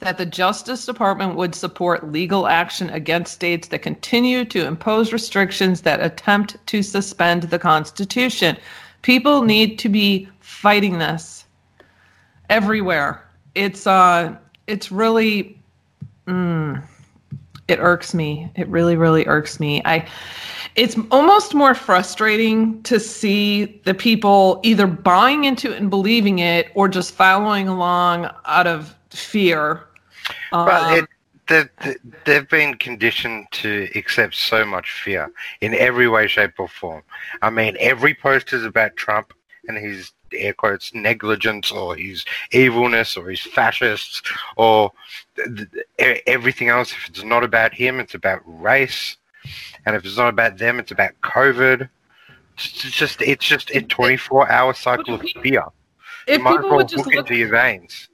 that 0.00 0.16
the 0.16 0.26
Justice 0.26 0.86
Department 0.86 1.36
would 1.36 1.54
support 1.54 2.10
legal 2.10 2.46
action 2.46 2.88
against 2.90 3.34
states 3.34 3.68
that 3.68 3.80
continue 3.80 4.44
to 4.46 4.66
impose 4.66 5.12
restrictions 5.12 5.82
that 5.82 6.00
attempt 6.00 6.56
to 6.66 6.82
suspend 6.82 7.44
the 7.44 7.58
Constitution. 7.58 8.56
People 9.02 9.42
need 9.42 9.78
to 9.78 9.88
be 9.88 10.28
fighting 10.40 10.98
this 10.98 11.44
everywhere. 12.48 13.26
It's 13.54 13.86
uh, 13.86 14.36
it's 14.66 14.90
really, 14.92 15.58
mm, 16.26 16.82
it 17.68 17.78
irks 17.78 18.14
me. 18.14 18.50
It 18.56 18.68
really, 18.68 18.96
really 18.96 19.26
irks 19.26 19.60
me. 19.60 19.82
I, 19.84 20.06
it's 20.76 20.96
almost 21.10 21.54
more 21.54 21.74
frustrating 21.74 22.82
to 22.84 23.00
see 23.00 23.80
the 23.84 23.94
people 23.94 24.60
either 24.62 24.86
buying 24.86 25.44
into 25.44 25.72
it 25.72 25.78
and 25.80 25.90
believing 25.90 26.38
it, 26.38 26.68
or 26.74 26.88
just 26.88 27.14
following 27.14 27.68
along 27.68 28.30
out 28.44 28.66
of 28.66 28.94
fear 29.10 29.86
but 30.50 30.82
um, 30.82 30.98
it, 30.98 31.68
they've, 31.80 31.96
they've 32.24 32.48
been 32.48 32.74
conditioned 32.74 33.46
to 33.52 33.88
accept 33.94 34.34
so 34.34 34.64
much 34.64 34.92
fear 34.92 35.30
in 35.60 35.74
every 35.74 36.08
way, 36.08 36.26
shape, 36.26 36.58
or 36.58 36.68
form. 36.68 37.02
I 37.42 37.50
mean, 37.50 37.76
every 37.80 38.14
post 38.14 38.52
is 38.52 38.64
about 38.64 38.96
Trump 38.96 39.32
and 39.68 39.76
his 39.76 40.12
air 40.32 40.52
quotes 40.52 40.94
negligence 40.94 41.72
or 41.72 41.96
his 41.96 42.24
evilness 42.52 43.16
or 43.16 43.30
his 43.30 43.40
fascists 43.40 44.22
or 44.56 44.92
th- 45.36 45.68
th- 45.98 46.22
everything 46.26 46.68
else. 46.68 46.92
If 46.92 47.08
it's 47.08 47.24
not 47.24 47.44
about 47.44 47.74
him, 47.74 48.00
it's 48.00 48.14
about 48.14 48.40
race, 48.44 49.16
and 49.86 49.96
if 49.96 50.04
it's 50.04 50.16
not 50.16 50.28
about 50.28 50.58
them, 50.58 50.78
it's 50.78 50.90
about 50.90 51.12
COVID. 51.22 51.88
It's 52.54 52.72
just 52.72 53.22
it's 53.22 53.44
just 53.44 53.70
a 53.70 53.82
24 53.82 54.50
hour 54.50 54.74
cycle 54.74 55.14
of 55.14 55.22
fear. 55.42 55.64
If 56.26 56.42
might 56.42 56.58
as 56.58 56.64
well 56.64 56.78
look 56.78 57.14
into 57.14 57.34
your 57.34 57.48
veins. 57.48 58.08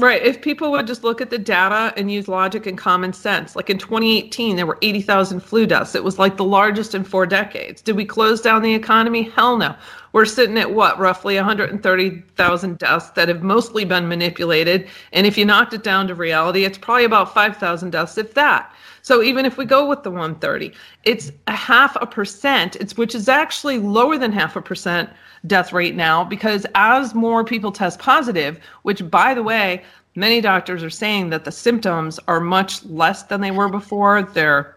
Right. 0.00 0.22
If 0.22 0.40
people 0.40 0.70
would 0.70 0.86
just 0.86 1.04
look 1.04 1.20
at 1.20 1.28
the 1.28 1.36
data 1.36 1.92
and 1.94 2.10
use 2.10 2.26
logic 2.26 2.64
and 2.64 2.78
common 2.78 3.12
sense, 3.12 3.54
like 3.54 3.68
in 3.68 3.76
2018, 3.76 4.56
there 4.56 4.64
were 4.64 4.78
80,000 4.80 5.40
flu 5.40 5.66
deaths. 5.66 5.94
It 5.94 6.02
was 6.02 6.18
like 6.18 6.38
the 6.38 6.44
largest 6.44 6.94
in 6.94 7.04
four 7.04 7.26
decades. 7.26 7.82
Did 7.82 7.96
we 7.96 8.06
close 8.06 8.40
down 8.40 8.62
the 8.62 8.72
economy? 8.72 9.24
Hell 9.24 9.58
no. 9.58 9.76
We're 10.12 10.24
sitting 10.24 10.56
at 10.56 10.72
what, 10.72 10.98
roughly 10.98 11.36
130,000 11.36 12.78
deaths 12.78 13.10
that 13.10 13.28
have 13.28 13.42
mostly 13.42 13.84
been 13.84 14.08
manipulated. 14.08 14.88
And 15.12 15.26
if 15.26 15.36
you 15.36 15.44
knocked 15.44 15.74
it 15.74 15.82
down 15.82 16.08
to 16.08 16.14
reality, 16.14 16.64
it's 16.64 16.78
probably 16.78 17.04
about 17.04 17.34
5,000 17.34 17.90
deaths, 17.90 18.16
if 18.16 18.32
that. 18.32 18.74
So 19.02 19.22
even 19.22 19.44
if 19.46 19.56
we 19.56 19.64
go 19.64 19.86
with 19.88 20.02
the 20.02 20.10
130, 20.10 20.72
it's 21.04 21.32
a 21.46 21.52
half 21.52 21.96
a 22.00 22.06
percent, 22.06 22.76
it's 22.76 22.96
which 22.96 23.14
is 23.14 23.28
actually 23.28 23.78
lower 23.78 24.18
than 24.18 24.32
half 24.32 24.56
a 24.56 24.62
percent 24.62 25.10
death 25.46 25.72
rate 25.72 25.94
now 25.94 26.24
because 26.24 26.66
as 26.74 27.14
more 27.14 27.44
people 27.44 27.72
test 27.72 27.98
positive, 27.98 28.58
which 28.82 29.08
by 29.10 29.34
the 29.34 29.42
way, 29.42 29.82
many 30.14 30.40
doctors 30.40 30.82
are 30.82 30.90
saying 30.90 31.30
that 31.30 31.44
the 31.44 31.52
symptoms 31.52 32.20
are 32.28 32.40
much 32.40 32.84
less 32.84 33.22
than 33.24 33.40
they 33.40 33.50
were 33.50 33.68
before. 33.68 34.22
They're 34.22 34.76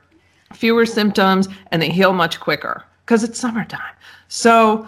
fewer 0.54 0.86
symptoms 0.86 1.48
and 1.72 1.82
they 1.82 1.90
heal 1.90 2.14
much 2.14 2.40
quicker 2.40 2.84
because 3.06 3.24
it's 3.24 3.40
summertime. 3.40 3.82
So 4.28 4.88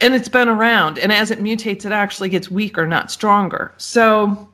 and 0.00 0.14
it's 0.14 0.28
been 0.28 0.48
around 0.48 0.98
and 0.98 1.12
as 1.12 1.30
it 1.30 1.40
mutates 1.40 1.84
it 1.84 1.92
actually 1.92 2.28
gets 2.28 2.50
weaker 2.50 2.86
not 2.86 3.10
stronger 3.10 3.72
so 3.76 4.48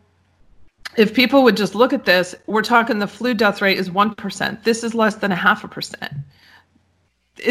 if 0.97 1.14
people 1.14 1.42
would 1.42 1.57
just 1.57 1.74
look 1.74 1.92
at 1.92 2.05
this 2.05 2.34
we're 2.47 2.62
talking 2.62 2.99
the 2.99 3.07
flu 3.07 3.34
death 3.34 3.61
rate 3.61 3.78
is 3.78 3.90
1% 3.90 4.62
this 4.64 4.84
is 4.84 4.95
less 4.95 5.16
than 5.16 5.32
a 5.32 5.36
half 5.36 5.64
a 5.64 5.68
percent 5.68 6.12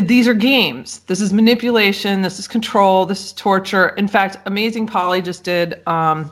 these 0.02 0.28
are 0.28 0.34
games. 0.34 1.00
This 1.02 1.22
is 1.22 1.34
manipulation. 1.34 2.22
This 2.22 2.40
is 2.40 2.48
control. 2.48 3.06
This 3.06 3.26
is 3.26 3.34
torture. 3.34 3.90
In 3.90 4.08
fact, 4.08 4.38
Amazing 4.46 4.88
Polly 4.88 5.22
just 5.22 5.44
did 5.44 5.86
um, 5.88 6.32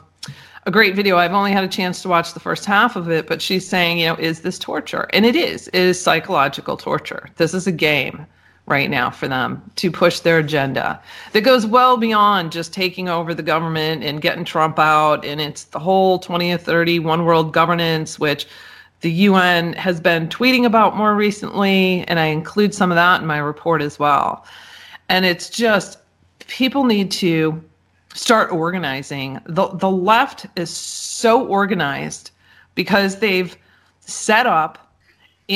a 0.64 0.70
great 0.70 0.94
video. 0.94 1.16
I've 1.18 1.32
only 1.32 1.52
had 1.52 1.64
a 1.64 1.68
chance 1.68 2.02
to 2.02 2.08
watch 2.08 2.34
the 2.34 2.40
first 2.40 2.64
half 2.64 2.96
of 2.96 3.10
it, 3.10 3.26
but 3.26 3.42
she's 3.42 3.68
saying, 3.68 3.98
you 3.98 4.06
know, 4.06 4.14
is 4.16 4.40
this 4.40 4.58
torture? 4.58 5.06
And 5.12 5.26
it 5.26 5.36
is. 5.36 5.68
It 5.68 5.74
is 5.80 6.00
psychological 6.00 6.76
torture. 6.76 7.28
This 7.36 7.52
is 7.52 7.66
a 7.66 7.72
game 7.72 8.26
right 8.66 8.90
now 8.90 9.10
for 9.10 9.26
them 9.26 9.62
to 9.76 9.90
push 9.90 10.20
their 10.20 10.38
agenda 10.38 11.00
that 11.32 11.40
goes 11.40 11.66
well 11.66 11.96
beyond 11.96 12.52
just 12.52 12.72
taking 12.72 13.08
over 13.08 13.34
the 13.34 13.42
government 13.42 14.04
and 14.04 14.22
getting 14.22 14.44
Trump 14.44 14.78
out. 14.78 15.24
And 15.24 15.40
it's 15.40 15.64
the 15.64 15.80
whole 15.80 16.18
20 16.20 16.52
or 16.52 16.58
30 16.58 17.00
one 17.00 17.24
world 17.24 17.52
governance, 17.52 18.18
which 18.18 18.46
the 19.00 19.10
UN 19.10 19.72
has 19.72 20.00
been 20.00 20.28
tweeting 20.28 20.64
about 20.64 20.96
more 20.96 21.14
recently, 21.16 22.04
and 22.06 22.20
I 22.20 22.26
include 22.26 22.72
some 22.72 22.92
of 22.92 22.96
that 22.96 23.20
in 23.20 23.26
my 23.26 23.38
report 23.38 23.82
as 23.82 23.98
well. 23.98 24.46
And 25.08 25.24
it's 25.24 25.50
just 25.50 25.98
people 26.46 26.84
need 26.84 27.10
to 27.12 27.62
start 28.14 28.52
organizing. 28.52 29.40
The 29.46 29.68
the 29.68 29.90
left 29.90 30.46
is 30.56 30.70
so 30.70 31.46
organized 31.46 32.30
because 32.74 33.18
they've 33.18 33.56
set 34.00 34.46
up 34.46 34.81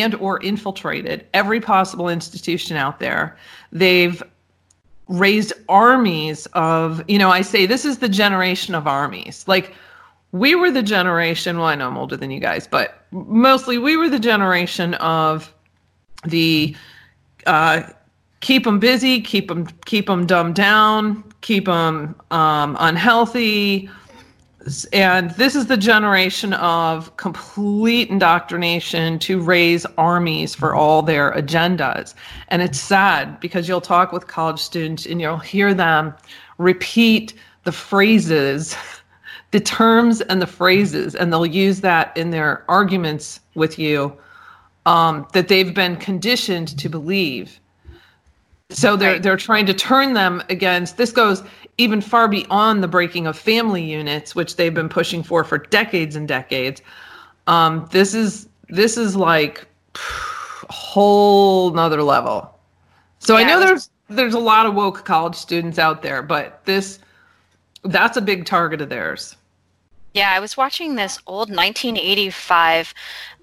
and 0.00 0.14
or 0.16 0.38
infiltrated 0.42 1.26
every 1.34 1.60
possible 1.60 2.08
institution 2.08 2.76
out 2.76 2.98
there. 2.98 3.36
They've 3.72 4.22
raised 5.08 5.52
armies 5.68 6.46
of, 6.54 7.02
you 7.08 7.18
know, 7.18 7.30
I 7.30 7.42
say 7.42 7.66
this 7.66 7.84
is 7.84 7.98
the 7.98 8.08
generation 8.08 8.74
of 8.74 8.86
armies. 8.86 9.44
Like 9.46 9.74
we 10.32 10.54
were 10.54 10.70
the 10.70 10.82
generation, 10.82 11.58
well, 11.58 11.66
I 11.66 11.74
know 11.74 11.88
I'm 11.88 11.96
older 11.96 12.16
than 12.16 12.30
you 12.30 12.40
guys, 12.40 12.66
but 12.66 13.04
mostly 13.12 13.78
we 13.78 13.96
were 13.96 14.08
the 14.08 14.18
generation 14.18 14.94
of 14.94 15.52
the 16.24 16.74
uh, 17.46 17.82
keep 18.40 18.64
them 18.64 18.78
busy, 18.78 19.20
keep 19.20 19.48
them 19.48 19.66
keep 19.84 20.06
them 20.06 20.26
dumbed 20.26 20.56
down, 20.56 21.24
keep 21.40 21.66
them 21.66 22.14
um, 22.30 22.76
unhealthy, 22.80 23.88
and 24.92 25.30
this 25.32 25.54
is 25.54 25.66
the 25.66 25.76
generation 25.76 26.52
of 26.54 27.16
complete 27.16 28.10
indoctrination 28.10 29.18
to 29.20 29.40
raise 29.40 29.86
armies 29.96 30.54
for 30.54 30.74
all 30.74 31.02
their 31.02 31.32
agendas. 31.32 32.14
And 32.48 32.62
it's 32.62 32.80
sad 32.80 33.38
because 33.40 33.68
you'll 33.68 33.80
talk 33.80 34.12
with 34.12 34.26
college 34.26 34.60
students 34.60 35.06
and 35.06 35.20
you'll 35.20 35.38
hear 35.38 35.72
them 35.72 36.14
repeat 36.58 37.34
the 37.64 37.72
phrases 37.72 38.76
the 39.50 39.60
terms 39.60 40.20
and 40.22 40.42
the 40.42 40.46
phrases, 40.46 41.14
and 41.14 41.32
they'll 41.32 41.46
use 41.46 41.80
that 41.80 42.16
in 42.16 42.30
their 42.30 42.64
arguments 42.68 43.40
with 43.54 43.78
you 43.78 44.16
um, 44.84 45.26
that 45.32 45.48
they've 45.48 45.72
been 45.72 45.96
conditioned 45.96 46.76
to 46.78 46.88
believe. 46.88 47.60
So 48.70 48.96
they're 48.96 49.18
they're 49.18 49.36
trying 49.36 49.66
to 49.66 49.74
turn 49.74 50.14
them 50.14 50.42
against. 50.50 50.96
This 50.96 51.12
goes 51.12 51.42
even 51.78 52.00
far 52.00 52.28
beyond 52.28 52.82
the 52.82 52.88
breaking 52.88 53.26
of 53.26 53.38
family 53.38 53.82
units, 53.82 54.34
which 54.34 54.56
they've 54.56 54.74
been 54.74 54.88
pushing 54.88 55.22
for 55.22 55.44
for 55.44 55.58
decades 55.58 56.16
and 56.16 56.26
decades. 56.26 56.82
Um, 57.46 57.88
this 57.90 58.14
is 58.14 58.48
this 58.68 58.96
is 58.96 59.14
like 59.16 59.66
a 59.94 60.72
whole 60.72 61.70
nother 61.70 62.02
level. 62.02 62.58
So 63.18 63.36
yeah, 63.36 63.44
I 63.44 63.48
know 63.48 63.60
there's 63.60 63.90
there's 64.08 64.34
a 64.34 64.38
lot 64.38 64.66
of 64.66 64.74
woke 64.74 65.04
college 65.04 65.34
students 65.34 65.78
out 65.78 66.02
there, 66.02 66.22
but 66.22 66.64
this 66.64 66.98
that's 67.84 68.16
a 68.16 68.22
big 68.22 68.46
target 68.46 68.80
of 68.80 68.88
theirs. 68.88 69.36
Yeah, 70.16 70.32
I 70.32 70.40
was 70.40 70.56
watching 70.56 70.94
this 70.94 71.18
old 71.26 71.50
1985 71.50 72.94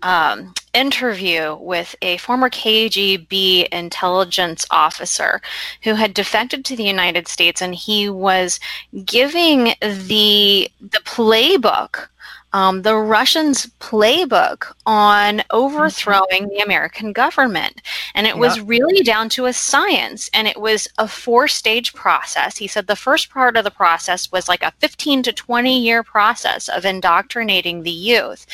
um, 0.02 0.56
interview 0.74 1.56
with 1.62 1.96
a 2.02 2.18
former 2.18 2.50
KGB 2.50 3.68
intelligence 3.68 4.66
officer 4.72 5.40
who 5.84 5.94
had 5.94 6.16
defected 6.16 6.66
to 6.66 6.76
the 6.76 6.84
United 6.84 7.28
States, 7.28 7.62
and 7.62 7.76
he 7.76 8.10
was 8.10 8.60
giving 9.06 9.76
the 9.82 10.68
the 10.82 11.02
playbook 11.06 12.08
um, 12.54 12.84
the 12.84 12.96
Russians' 12.96 13.68
playbook 13.80 14.72
on 14.86 15.42
overthrowing 15.50 16.48
the 16.50 16.60
American 16.60 17.12
government. 17.12 17.82
And 18.16 18.28
it 18.28 18.38
was 18.38 18.60
really 18.62 19.02
down 19.04 19.30
to 19.30 19.46
a 19.46 19.54
science 19.54 20.30
and 20.34 20.48
it 20.48 20.60
was 20.60 20.88
a 21.00 21.08
four 21.08 21.48
stage 21.48 21.94
process. 21.94 22.58
He 22.58 22.68
said 22.68 22.86
the 22.86 22.96
first 22.96 23.32
part 23.32 23.58
of 23.58 23.64
the 23.64 23.72
process 23.72 24.32
was 24.32 24.48
like 24.48 24.62
a 24.62 24.72
15 24.80 25.24
to 25.24 25.34
20 25.34 25.80
year 25.80 26.04
process 26.04 26.70
of 26.70 26.86
indoctrinating 26.86 27.84
the 27.84 27.92
youth 27.92 28.46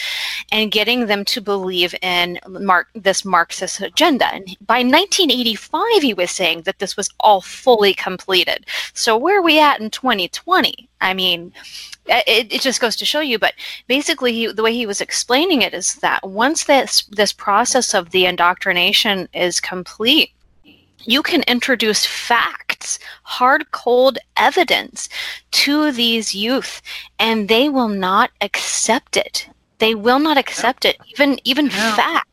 and 0.52 0.72
getting 0.72 1.06
them 1.06 1.26
to 1.26 1.41
believe 1.41 1.93
in 2.02 2.39
Mark, 2.47 2.88
this 2.95 3.26
Marxist 3.26 3.82
agenda. 3.82 4.34
And 4.34 4.45
by 4.66 4.80
1985, 4.80 6.02
he 6.02 6.14
was 6.14 6.32
saying 6.32 6.62
that 6.62 6.80
this 6.80 6.95
was 6.95 7.10
all 7.20 7.41
fully 7.41 7.93
completed. 7.93 8.66
So 8.93 9.18
where 9.18 9.39
are 9.39 9.43
we 9.43 9.60
at 9.60 9.82
in 9.82 9.89
2020? 9.89 10.89
I 11.02 11.14
mean, 11.14 11.54
it, 12.08 12.52
it 12.52 12.62
just 12.62 12.82
goes 12.82 12.95
to 12.97 13.06
show 13.06 13.20
you. 13.20 13.39
But 13.39 13.54
basically, 13.88 14.34
he, 14.34 14.47
the 14.47 14.64
way 14.64 14.74
he 14.74 14.86
was 14.86 15.02
explaining 15.02 15.62
it 15.62 15.74
is 15.74 15.95
that 15.95 16.28
once 16.28 16.66
this 16.66 17.04
this 17.04 17.34
process 17.34 17.93
of 17.93 18.10
the 18.12 18.26
indoctrination 18.26 19.28
is 19.34 19.60
complete, 19.60 20.32
you 21.06 21.24
can 21.24 21.43
introduce 21.43 22.06
facts, 22.06 23.00
hard, 23.24 23.72
cold 23.72 24.18
evidence 24.38 25.10
to 25.52 25.91
these 25.91 26.36
youth, 26.36 26.82
and 27.18 27.47
they 27.47 27.70
will 27.70 27.89
not 27.89 28.32
accept 28.41 29.18
it. 29.18 29.47
They 29.78 29.95
will 29.95 30.20
not 30.20 30.38
accept 30.38 30.86
it, 30.86 30.97
even 31.12 31.39
even 31.45 31.68
yeah. 31.68 31.95
facts 31.95 32.29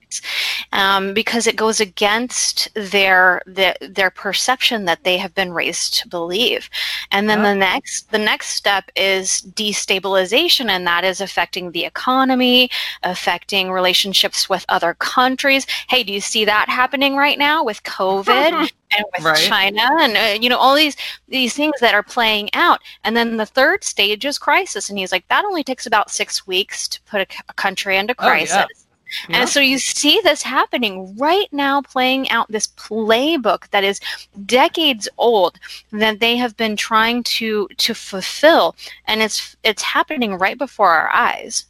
um, 0.73 1.15
because 1.15 1.47
it 1.47 1.57
goes 1.57 1.81
against 1.81 2.69
their, 2.75 3.43
their 3.47 3.75
their 3.81 4.11
perception 4.11 4.85
that 4.85 5.05
they 5.05 5.19
have 5.19 5.35
been 5.35 5.53
raised 5.53 5.95
to 5.95 6.09
believe. 6.09 6.69
And 7.11 7.29
then 7.29 7.43
the 7.43 7.55
next 7.55 8.11
the 8.11 8.19
next 8.19 8.51
step 8.51 8.91
is 8.97 9.43
destabilization, 9.55 10.69
and 10.69 10.87
that 10.87 11.05
is 11.05 11.21
affecting 11.21 11.71
the 11.71 11.85
economy, 11.85 12.71
affecting 13.03 13.71
relationships 13.71 14.49
with 14.49 14.65
other 14.69 14.95
countries. 14.95 15.67
Hey, 15.89 16.03
do 16.03 16.13
you 16.13 16.21
see 16.21 16.45
that 16.45 16.69
happening 16.69 17.17
right 17.17 17.39
now 17.39 17.65
with 17.65 17.83
COVID? 17.83 18.71
and 18.97 19.05
with 19.15 19.25
right. 19.25 19.37
China 19.39 19.83
and 20.01 20.17
uh, 20.17 20.41
you 20.41 20.49
know 20.49 20.59
all 20.59 20.75
these 20.75 20.97
these 21.29 21.55
things 21.55 21.75
that 21.81 21.95
are 21.95 22.03
playing 22.03 22.49
out 22.55 22.81
and 23.05 23.17
then 23.17 23.37
the 23.37 23.47
third 23.47 23.83
stage 23.83 24.25
is 24.25 24.39
crisis 24.39 24.89
and 24.89 24.99
he's 24.99 25.13
like 25.13 25.27
that 25.29 25.45
only 25.45 25.65
takes 25.65 25.87
about 25.87 26.11
6 26.11 26.47
weeks 26.47 26.87
to 26.89 27.01
put 27.03 27.21
a, 27.21 27.27
a 27.49 27.53
country 27.55 27.97
into 27.97 28.15
crisis 28.15 28.57
oh, 28.57 28.61
yeah. 28.61 28.86
And 29.29 29.49
so 29.49 29.61
you 29.61 29.79
see 29.79 30.21
this 30.23 30.43
happening 30.43 31.17
right 31.17 31.49
now, 31.53 31.81
playing 31.83 32.29
out 32.31 32.51
this 32.51 32.67
playbook 32.69 33.69
that 33.71 33.85
is 33.85 34.01
decades 34.45 35.09
old 35.19 35.59
that 35.93 36.21
they 36.21 36.37
have 36.37 36.57
been 36.57 36.77
trying 36.77 37.23
to 37.25 37.69
to 37.77 37.95
fulfill, 37.95 38.75
and 39.07 39.23
it's 39.23 39.57
it's 39.63 39.83
happening 39.83 40.35
right 40.35 40.59
before 40.59 40.91
our 40.91 41.11
eyes. 41.11 41.67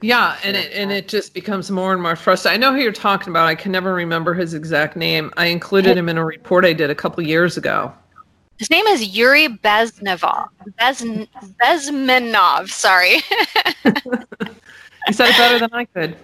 Yeah, 0.00 0.36
and 0.44 0.56
it 0.56 0.72
and 0.72 0.92
it 0.92 1.08
just 1.08 1.34
becomes 1.34 1.70
more 1.70 1.92
and 1.92 2.02
more 2.02 2.16
frustrating. 2.16 2.62
I 2.62 2.66
know 2.66 2.74
who 2.74 2.82
you're 2.82 2.92
talking 2.92 3.30
about. 3.30 3.46
I 3.46 3.54
can 3.54 3.72
never 3.72 3.94
remember 3.94 4.34
his 4.34 4.54
exact 4.54 4.96
name. 4.96 5.32
I 5.36 5.46
included 5.46 5.96
him 5.96 6.08
in 6.08 6.18
a 6.18 6.24
report 6.24 6.64
I 6.64 6.72
did 6.72 6.90
a 6.90 6.94
couple 6.94 7.22
years 7.24 7.56
ago. 7.56 7.92
His 8.58 8.70
name 8.70 8.86
is 8.86 9.16
Yuri 9.16 9.48
Bezmenov. 9.48 10.48
Bez, 10.78 11.02
Bezmenov, 11.60 12.68
sorry. 12.68 13.18
You 15.06 15.12
said 15.12 15.30
it 15.30 15.36
better 15.36 15.58
than 15.58 15.70
I 15.72 15.84
could. 15.84 16.16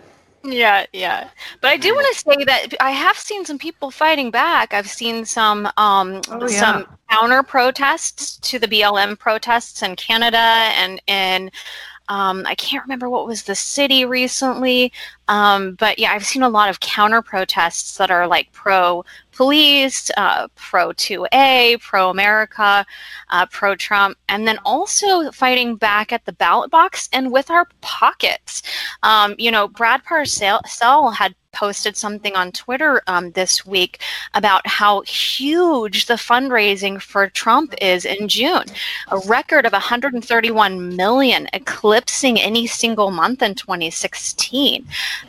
Yeah, 0.44 0.84
yeah. 0.92 1.30
But 1.62 1.70
I 1.70 1.76
do 1.78 1.94
want 1.94 2.06
to 2.14 2.20
say 2.20 2.44
that 2.44 2.66
I 2.80 2.90
have 2.90 3.16
seen 3.16 3.44
some 3.44 3.58
people 3.58 3.90
fighting 3.90 4.30
back. 4.30 4.74
I've 4.74 4.88
seen 4.88 5.24
some 5.24 5.66
um, 5.78 6.20
oh, 6.28 6.46
yeah. 6.48 6.60
some 6.60 6.86
counter 7.10 7.42
protests 7.42 8.36
to 8.38 8.58
the 8.58 8.68
BLM 8.68 9.18
protests 9.18 9.82
in 9.82 9.96
Canada 9.96 10.36
and 10.38 11.00
in 11.06 11.50
um, 12.08 12.44
I 12.46 12.54
can't 12.56 12.84
remember 12.84 13.08
what 13.08 13.26
was 13.26 13.44
the 13.44 13.54
city 13.54 14.04
recently, 14.04 14.92
um, 15.28 15.74
but 15.76 15.98
yeah, 15.98 16.12
I've 16.12 16.26
seen 16.26 16.42
a 16.42 16.48
lot 16.50 16.68
of 16.68 16.80
counter 16.80 17.22
protests 17.22 17.96
that 17.96 18.10
are 18.10 18.26
like 18.26 18.52
pro 18.52 19.06
police, 19.34 20.10
uh, 20.16 20.48
pro 20.54 20.90
2A, 20.90 21.80
pro 21.80 22.10
America, 22.10 22.84
uh, 23.30 23.46
pro 23.46 23.74
Trump, 23.74 24.16
and 24.28 24.46
then 24.46 24.58
also 24.64 25.30
fighting 25.32 25.76
back 25.76 26.12
at 26.12 26.24
the 26.24 26.32
ballot 26.32 26.70
box 26.70 27.08
and 27.12 27.32
with 27.32 27.50
our 27.50 27.66
pockets. 27.80 28.62
Um, 29.02 29.34
you 29.38 29.50
know, 29.50 29.68
Brad 29.68 30.04
Parscale 30.04 31.14
had 31.14 31.34
posted 31.54 31.96
something 31.96 32.34
on 32.34 32.52
Twitter 32.52 33.02
um, 33.06 33.30
this 33.32 33.64
week 33.64 34.02
about 34.34 34.66
how 34.66 35.02
huge 35.02 36.06
the 36.06 36.14
fundraising 36.14 37.00
for 37.00 37.28
Trump 37.30 37.74
is 37.80 38.04
in 38.04 38.28
June. 38.28 38.64
A 39.08 39.18
record 39.26 39.64
of 39.64 39.72
131 39.72 40.96
million, 40.96 41.48
eclipsing 41.52 42.40
any 42.40 42.66
single 42.66 43.10
month 43.10 43.42
in 43.42 43.54
2016. 43.54 44.86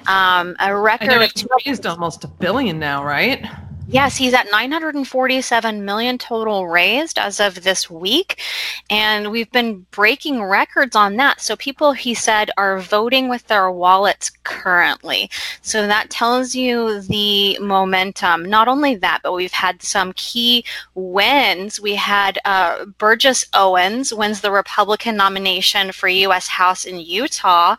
Um, 0.07 0.55
a 0.59 0.75
record 0.75 1.09
I 1.09 1.17
know 1.17 1.23
of 1.23 1.47
raised 1.65 1.85
almost 1.85 2.23
a 2.23 2.27
billion 2.27 2.79
now, 2.79 3.03
right? 3.03 3.45
Yes, 3.87 4.17
he's 4.17 4.33
at 4.33 4.49
947 4.49 5.85
million 5.85 6.17
total 6.17 6.67
raised 6.67 7.19
as 7.19 7.39
of 7.39 7.61
this 7.61 7.87
week. 7.87 8.41
And 8.89 9.31
we've 9.31 9.51
been 9.51 9.85
breaking 9.91 10.41
records 10.41 10.95
on 10.95 11.17
that. 11.17 11.39
So 11.39 11.55
people, 11.55 11.91
he 11.91 12.15
said, 12.15 12.49
are 12.57 12.79
voting 12.79 13.29
with 13.29 13.45
their 13.45 13.69
wallets 13.69 14.31
currently. 14.43 15.29
So 15.61 15.85
that 15.85 16.09
tells 16.09 16.55
you 16.55 17.01
the 17.01 17.59
momentum. 17.59 18.45
Not 18.45 18.67
only 18.67 18.95
that, 18.95 19.19
but 19.21 19.33
we've 19.33 19.51
had 19.51 19.83
some 19.83 20.13
key 20.13 20.65
wins. 20.95 21.79
We 21.79 21.93
had 21.93 22.39
uh, 22.43 22.85
Burgess 22.85 23.45
Owens 23.53 24.11
wins 24.11 24.41
the 24.41 24.51
Republican 24.51 25.15
nomination 25.15 25.91
for 25.91 26.07
U.S. 26.07 26.47
House 26.47 26.85
in 26.85 26.99
Utah, 26.99 27.75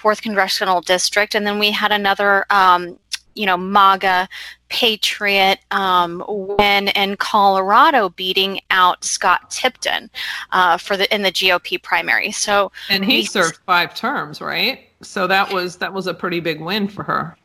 4th 0.00 0.22
Congressional 0.22 0.80
District. 0.80 1.34
And 1.34 1.46
then 1.46 1.58
we 1.58 1.72
had 1.72 1.92
another 1.92 2.46
um, 2.48 2.98
you 3.34 3.46
know, 3.46 3.56
MAGA 3.56 4.28
Patriot 4.68 5.58
um, 5.70 6.24
win 6.26 6.88
in 6.88 7.16
Colorado, 7.16 8.08
beating 8.10 8.60
out 8.70 9.04
Scott 9.04 9.50
Tipton 9.50 10.10
uh, 10.52 10.78
for 10.78 10.96
the 10.96 11.12
in 11.14 11.22
the 11.22 11.32
GOP 11.32 11.82
primary. 11.82 12.32
So 12.32 12.72
and 12.88 13.04
he 13.04 13.18
we, 13.18 13.24
served 13.24 13.58
five 13.66 13.94
terms, 13.94 14.40
right? 14.40 14.88
So 15.02 15.26
that 15.26 15.52
was 15.52 15.76
that 15.76 15.92
was 15.92 16.06
a 16.06 16.14
pretty 16.14 16.40
big 16.40 16.60
win 16.60 16.88
for 16.88 17.02
her. 17.02 17.36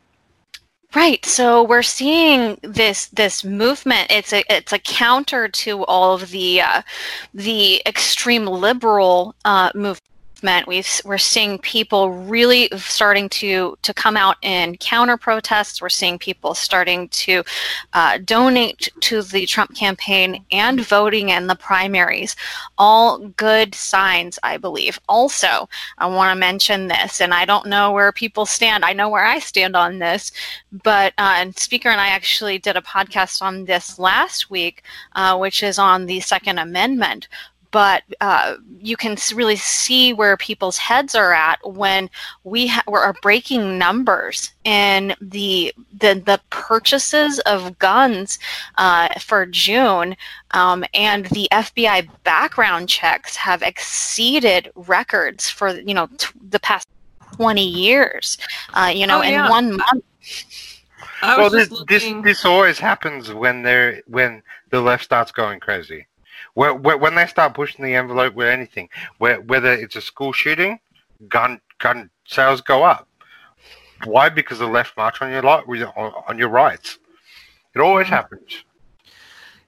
Right. 0.94 1.22
So 1.26 1.64
we're 1.64 1.82
seeing 1.82 2.58
this 2.62 3.08
this 3.08 3.44
movement. 3.44 4.10
It's 4.10 4.32
a 4.32 4.42
it's 4.48 4.72
a 4.72 4.78
counter 4.78 5.46
to 5.46 5.84
all 5.84 6.14
of 6.14 6.30
the 6.30 6.62
uh, 6.62 6.82
the 7.34 7.82
extreme 7.84 8.46
liberal 8.46 9.34
uh, 9.44 9.70
movement 9.74 10.00
we 10.42 10.84
are 11.04 11.18
seeing 11.18 11.58
people 11.58 12.10
really 12.10 12.68
starting 12.76 13.28
to 13.30 13.76
to 13.82 13.94
come 13.94 14.16
out 14.16 14.36
in 14.42 14.76
counter 14.76 15.16
protests. 15.16 15.82
We're 15.82 15.88
seeing 15.88 16.18
people 16.18 16.54
starting 16.54 17.08
to 17.08 17.42
uh, 17.92 18.18
donate 18.24 18.88
to 19.00 19.22
the 19.22 19.46
Trump 19.46 19.74
campaign 19.74 20.44
and 20.52 20.80
voting 20.80 21.30
in 21.30 21.46
the 21.46 21.56
primaries. 21.56 22.36
All 22.76 23.18
good 23.18 23.74
signs, 23.74 24.38
I 24.42 24.56
believe. 24.56 25.00
Also, 25.08 25.68
I 25.98 26.06
want 26.06 26.34
to 26.34 26.38
mention 26.38 26.88
this, 26.88 27.20
and 27.20 27.34
I 27.34 27.44
don't 27.44 27.66
know 27.66 27.92
where 27.92 28.12
people 28.12 28.46
stand. 28.46 28.84
I 28.84 28.92
know 28.92 29.08
where 29.08 29.26
I 29.26 29.38
stand 29.40 29.76
on 29.76 29.98
this, 29.98 30.32
but 30.70 31.12
uh, 31.18 31.34
and 31.36 31.58
Speaker 31.58 31.88
and 31.88 32.00
I 32.00 32.08
actually 32.08 32.58
did 32.58 32.76
a 32.76 32.82
podcast 32.82 33.42
on 33.42 33.64
this 33.64 33.98
last 33.98 34.50
week, 34.50 34.82
uh, 35.14 35.36
which 35.36 35.62
is 35.62 35.78
on 35.78 36.06
the 36.06 36.20
Second 36.20 36.58
Amendment 36.58 37.28
but 37.70 38.02
uh, 38.20 38.56
you 38.80 38.96
can 38.96 39.16
really 39.34 39.56
see 39.56 40.12
where 40.12 40.36
people's 40.36 40.78
heads 40.78 41.14
are 41.14 41.32
at 41.32 41.58
when 41.64 42.08
we 42.44 42.68
ha- 42.68 42.82
are 42.86 43.14
breaking 43.22 43.78
numbers 43.78 44.52
in 44.64 45.14
the 45.20 45.74
the, 45.92 46.22
the 46.24 46.40
purchases 46.50 47.38
of 47.40 47.78
guns 47.78 48.38
uh, 48.76 49.08
for 49.20 49.46
June, 49.46 50.16
um, 50.52 50.84
and 50.94 51.26
the 51.26 51.48
FBI 51.52 52.08
background 52.24 52.88
checks 52.88 53.36
have 53.36 53.62
exceeded 53.62 54.70
records 54.74 55.50
for 55.50 55.78
you 55.80 55.94
know 55.94 56.08
t- 56.18 56.28
the 56.50 56.60
past 56.60 56.88
twenty 57.34 57.66
years. 57.66 58.38
Uh, 58.74 58.92
you 58.94 59.06
know, 59.06 59.18
oh, 59.18 59.22
yeah. 59.22 59.44
in 59.44 59.50
one 59.50 59.76
month. 59.76 60.04
well, 61.22 61.50
this, 61.50 61.68
this 61.88 62.04
this 62.22 62.44
always 62.44 62.78
happens 62.78 63.32
when 63.32 63.62
they're 63.62 64.02
when 64.06 64.42
the 64.70 64.80
left 64.80 65.04
starts 65.04 65.32
going 65.32 65.60
crazy 65.60 66.06
when 66.58 67.14
they 67.14 67.26
start 67.26 67.54
pushing 67.54 67.84
the 67.84 67.94
envelope 67.94 68.34
with 68.34 68.48
anything, 68.48 68.88
whether 69.18 69.72
it's 69.72 69.96
a 69.96 70.00
school 70.00 70.32
shooting, 70.32 70.80
gun 71.28 71.60
gun 71.78 72.10
sales 72.24 72.60
go 72.60 72.82
up. 72.82 73.08
Why? 74.04 74.28
Because 74.28 74.58
the 74.58 74.66
left 74.66 74.96
march 74.96 75.22
on 75.22 75.30
your 75.30 75.42
lot 75.42 75.64
on 76.28 76.38
your 76.38 76.48
rights. 76.48 76.98
It 77.74 77.80
always 77.80 78.08
happens. 78.08 78.64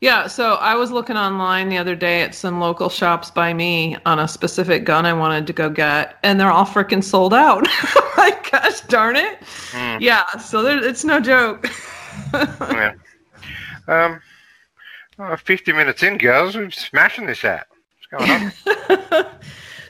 Yeah, 0.01 0.29
so 0.29 0.55
I 0.55 0.77
was 0.77 0.91
looking 0.91 1.19
online 1.19 1.69
the 1.69 1.77
other 1.77 1.95
day 1.95 2.23
at 2.23 2.35
some 2.35 2.59
local 2.59 2.89
shops 2.89 3.31
by 3.31 3.53
me 3.53 3.99
on 4.07 4.19
a 4.19 4.27
specific 4.27 4.85
gun 4.85 5.05
I 5.05 5.13
wanted 5.13 5.47
to 5.47 5.53
go 5.53 5.69
get, 5.69 6.17
and 6.23 6.41
they're 6.41 6.51
all 6.51 6.65
freaking 6.65 7.05
sold 7.05 7.35
out. 7.35 7.69
like, 8.17 8.51
gosh 8.51 8.81
darn 8.83 9.17
it! 9.17 9.41
Mm. 9.73 10.01
Yeah, 10.01 10.25
so 10.39 10.63
there, 10.63 10.83
it's 10.83 11.05
no 11.05 11.21
joke. 11.21 11.67
yeah. 12.33 12.95
Um, 13.89 14.23
Oh, 15.23 15.37
50 15.37 15.73
minutes 15.73 16.03
in, 16.03 16.17
girls. 16.17 16.57
We're 16.57 16.71
smashing 16.71 17.27
this 17.27 17.45
out. 17.45 17.67
What's 18.11 18.27
going 18.27 18.53
on? 19.11 19.27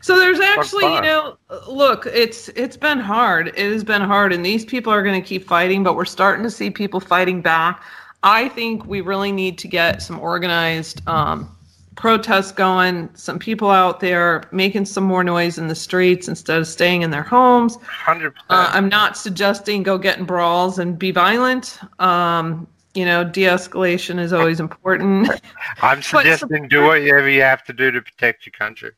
So 0.03 0.19
there's 0.19 0.41
actually, 0.41 0.93
you 0.95 1.01
know, 1.03 1.37
look, 1.69 2.07
it's 2.07 2.49
it's 2.51 2.77
been 2.77 2.99
hard. 2.99 3.49
It 3.49 3.73
has 3.73 3.85
been 3.85 4.01
hard, 4.01 4.33
and 4.33 4.45
these 4.45 4.65
people 4.65 4.93
are 4.93 5.03
going 5.03 5.21
to 5.21 5.27
keep 5.27 5.47
fighting, 5.47 5.83
but 5.83 5.95
we're 5.95 6.07
starting 6.07 6.43
to 6.43 6.51
see 6.51 6.71
people 6.71 7.01
fighting 7.01 7.43
back. 7.43 7.83
I 8.23 8.49
think 8.49 8.87
we 8.87 9.03
really 9.03 9.33
need 9.33 9.59
to 9.59 9.69
get 9.69 10.03
some 10.03 10.19
organized 10.19 11.07
um, 11.07 11.55
protests 11.97 12.53
going. 12.53 13.11
Some 13.15 13.39
people 13.39 13.71
out 13.71 14.01
there 14.01 14.45
making 14.53 14.87
some 14.87 15.05
more 15.05 15.23
noise 15.23 15.59
in 15.59 15.69
the 15.69 15.75
streets 15.75 16.29
instead 16.29 16.59
of 16.59 16.67
staying 16.67 17.03
in 17.03 17.11
their 17.11 17.23
homes. 17.23 17.77
Hundred 17.83 18.35
Uh. 18.49 18.71
I'm 18.73 18.89
not 18.89 19.19
suggesting 19.19 19.83
go 19.83 19.99
get 19.99 20.19
in 20.19 20.25
brawls 20.25 20.79
and 20.79 20.99
be 20.99 21.11
violent. 21.11 21.79
Um, 22.01 22.67
you 22.95 23.05
know, 23.05 23.25
de-escalation 23.25 24.19
is 24.19 24.33
always 24.33 24.61
important. 24.61 25.31
I'm 25.83 26.03
suggesting 26.03 26.69
do 26.69 26.83
whatever 26.83 27.29
you 27.29 27.43
have 27.43 27.63
to 27.65 27.73
do 27.73 27.91
to 27.91 28.03
protect 28.03 28.47
your 28.47 28.53
country. 28.53 28.93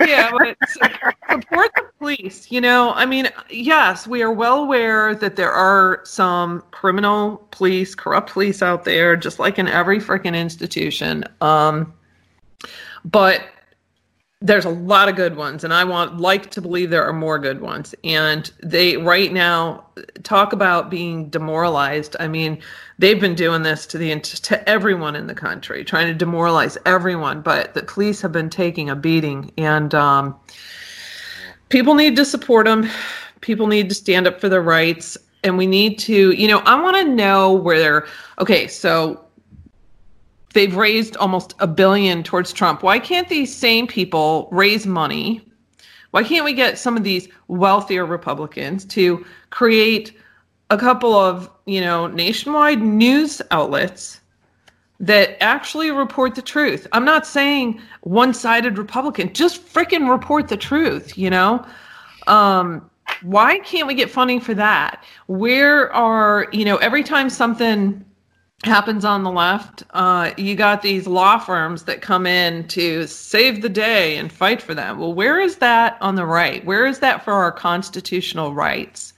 yeah, 0.00 0.30
but 0.30 0.56
support 1.28 1.70
the 1.76 1.86
police. 1.98 2.50
You 2.50 2.62
know, 2.62 2.92
I 2.94 3.04
mean, 3.04 3.28
yes, 3.50 4.06
we 4.06 4.22
are 4.22 4.32
well 4.32 4.62
aware 4.62 5.14
that 5.14 5.36
there 5.36 5.52
are 5.52 6.00
some 6.04 6.62
criminal 6.70 7.46
police, 7.50 7.94
corrupt 7.94 8.32
police 8.32 8.62
out 8.62 8.84
there, 8.84 9.14
just 9.14 9.38
like 9.38 9.58
in 9.58 9.68
every 9.68 9.98
freaking 9.98 10.34
institution. 10.34 11.24
Um, 11.42 11.92
but 13.04 13.42
there's 14.42 14.64
a 14.64 14.70
lot 14.70 15.08
of 15.08 15.14
good 15.14 15.36
ones, 15.36 15.62
and 15.62 15.72
I 15.72 15.84
want 15.84 16.18
like 16.18 16.50
to 16.50 16.60
believe 16.60 16.90
there 16.90 17.04
are 17.04 17.12
more 17.12 17.38
good 17.38 17.60
ones. 17.60 17.94
And 18.02 18.50
they 18.62 18.96
right 18.96 19.32
now 19.32 19.86
talk 20.24 20.52
about 20.52 20.90
being 20.90 21.28
demoralized. 21.28 22.16
I 22.18 22.26
mean, 22.28 22.60
they've 22.98 23.20
been 23.20 23.36
doing 23.36 23.62
this 23.62 23.86
to 23.86 23.98
the 23.98 24.18
to 24.20 24.68
everyone 24.68 25.14
in 25.14 25.28
the 25.28 25.34
country, 25.34 25.84
trying 25.84 26.08
to 26.08 26.14
demoralize 26.14 26.76
everyone. 26.84 27.40
But 27.40 27.74
the 27.74 27.84
police 27.84 28.20
have 28.20 28.32
been 28.32 28.50
taking 28.50 28.90
a 28.90 28.96
beating, 28.96 29.52
and 29.56 29.94
um, 29.94 30.34
people 31.68 31.94
need 31.94 32.16
to 32.16 32.24
support 32.24 32.66
them. 32.66 32.88
People 33.40 33.68
need 33.68 33.88
to 33.88 33.94
stand 33.94 34.26
up 34.26 34.40
for 34.40 34.48
their 34.48 34.62
rights, 34.62 35.16
and 35.44 35.56
we 35.56 35.66
need 35.66 35.98
to. 36.00 36.32
You 36.32 36.48
know, 36.48 36.58
I 36.60 36.80
want 36.80 36.96
to 36.96 37.04
know 37.04 37.52
where. 37.52 38.06
Okay, 38.40 38.66
so 38.66 39.24
they've 40.52 40.74
raised 40.74 41.16
almost 41.16 41.54
a 41.58 41.66
billion 41.66 42.22
towards 42.22 42.52
Trump. 42.52 42.82
Why 42.82 42.98
can't 42.98 43.28
these 43.28 43.54
same 43.54 43.86
people 43.86 44.48
raise 44.52 44.86
money? 44.86 45.46
Why 46.10 46.22
can't 46.22 46.44
we 46.44 46.52
get 46.52 46.78
some 46.78 46.96
of 46.96 47.04
these 47.04 47.28
wealthier 47.48 48.04
Republicans 48.04 48.84
to 48.86 49.24
create 49.50 50.18
a 50.70 50.76
couple 50.76 51.14
of, 51.14 51.50
you 51.66 51.80
know, 51.80 52.06
nationwide 52.06 52.82
news 52.82 53.40
outlets 53.50 54.20
that 55.00 55.42
actually 55.42 55.90
report 55.90 56.34
the 56.34 56.42
truth? 56.42 56.86
I'm 56.92 57.04
not 57.04 57.26
saying 57.26 57.80
one-sided 58.02 58.78
Republican, 58.78 59.32
just 59.32 59.66
freaking 59.66 60.10
report 60.10 60.48
the 60.48 60.56
truth, 60.56 61.16
you 61.16 61.30
know? 61.30 61.64
Um 62.26 62.88
why 63.22 63.58
can't 63.60 63.86
we 63.86 63.94
get 63.94 64.10
funding 64.10 64.40
for 64.40 64.54
that? 64.54 65.04
Where 65.26 65.92
are, 65.92 66.48
you 66.52 66.64
know, 66.64 66.76
every 66.78 67.02
time 67.02 67.30
something 67.30 68.04
happens 68.64 69.04
on 69.04 69.24
the 69.24 69.30
left, 69.30 69.82
uh, 69.90 70.32
you 70.36 70.54
got 70.54 70.82
these 70.82 71.06
law 71.06 71.38
firms 71.38 71.82
that 71.84 72.00
come 72.00 72.26
in 72.26 72.66
to 72.68 73.06
save 73.06 73.62
the 73.62 73.68
day 73.68 74.16
and 74.16 74.32
fight 74.32 74.62
for 74.62 74.74
them. 74.74 74.98
Well, 74.98 75.12
where 75.14 75.40
is 75.40 75.56
that 75.56 75.96
on 76.00 76.14
the 76.14 76.26
right? 76.26 76.64
Where 76.64 76.86
is 76.86 77.00
that 77.00 77.24
for 77.24 77.32
our 77.32 77.52
constitutional 77.52 78.54
rights? 78.54 79.14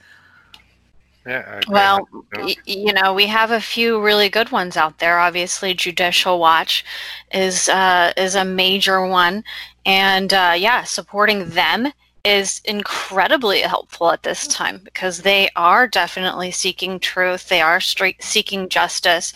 Yeah. 1.25 1.61
Well, 1.67 2.07
y- 2.33 2.55
you 2.65 2.93
know, 2.93 3.13
we 3.13 3.25
have 3.27 3.51
a 3.51 3.61
few 3.61 3.99
really 4.01 4.29
good 4.29 4.51
ones 4.51 4.77
out 4.77 4.99
there. 4.99 5.19
Obviously, 5.19 5.73
Judicial 5.73 6.39
Watch 6.39 6.85
is 7.33 7.67
uh, 7.69 8.13
is 8.15 8.35
a 8.35 8.45
major 8.45 9.05
one, 9.05 9.43
and 9.85 10.33
uh, 10.33 10.53
yeah, 10.55 10.83
supporting 10.83 11.49
them 11.49 11.91
is 12.25 12.61
incredibly 12.65 13.61
helpful 13.61 14.11
at 14.11 14.23
this 14.23 14.47
time 14.47 14.81
because 14.83 15.21
they 15.21 15.49
are 15.55 15.87
definitely 15.87 16.51
seeking 16.51 16.99
truth. 16.99 17.47
They 17.47 17.61
are 17.61 17.79
seeking 17.79 18.67
justice. 18.69 19.33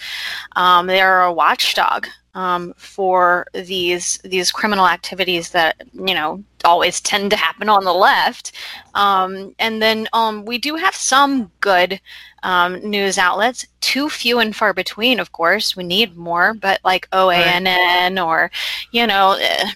Um, 0.56 0.88
they 0.88 1.02
are 1.02 1.24
a 1.24 1.34
watchdog 1.34 2.08
um, 2.36 2.74
for 2.78 3.48
these 3.54 4.18
these 4.20 4.52
criminal 4.52 4.88
activities 4.88 5.50
that 5.52 5.82
you 5.94 6.14
know 6.14 6.44
always 6.66 7.02
tend 7.02 7.32
to 7.32 7.38
happen 7.38 7.70
on 7.70 7.84
the 7.84 7.94
left. 7.94 8.54
Um, 8.94 9.56
and 9.60 9.82
then 9.82 10.08
um, 10.14 10.46
we 10.46 10.58
do 10.58 10.76
have 10.76 10.96
some 10.96 11.52
good 11.62 12.00
um, 12.44 12.80
news 12.82 13.18
outlets, 13.18 13.66
too 13.82 14.10
few 14.10 14.40
and 14.40 14.56
far 14.56 14.74
between, 14.74 15.20
of 15.20 15.32
course. 15.32 15.76
We 15.76 15.84
need 15.84 16.18
more, 16.18 16.54
but 16.54 16.80
like 16.84 17.10
OANN 17.12 18.24
or, 18.24 18.52
you 18.92 19.08
know, 19.08 19.38
eh, 19.40 19.72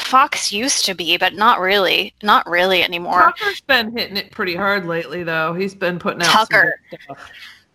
Fox 0.00 0.52
used 0.52 0.84
to 0.86 0.94
be, 0.94 1.16
but 1.16 1.34
not 1.34 1.60
really, 1.60 2.14
not 2.22 2.48
really 2.48 2.82
anymore. 2.82 3.20
Tucker's 3.20 3.60
been 3.62 3.96
hitting 3.96 4.16
it 4.16 4.30
pretty 4.30 4.54
hard 4.56 4.86
lately, 4.86 5.22
though. 5.22 5.54
He's 5.54 5.74
been 5.74 5.98
putting 5.98 6.22
out 6.22 6.26
some 6.28 6.46
Tucker. 6.46 6.74
good 6.90 7.00
stuff. 7.02 7.30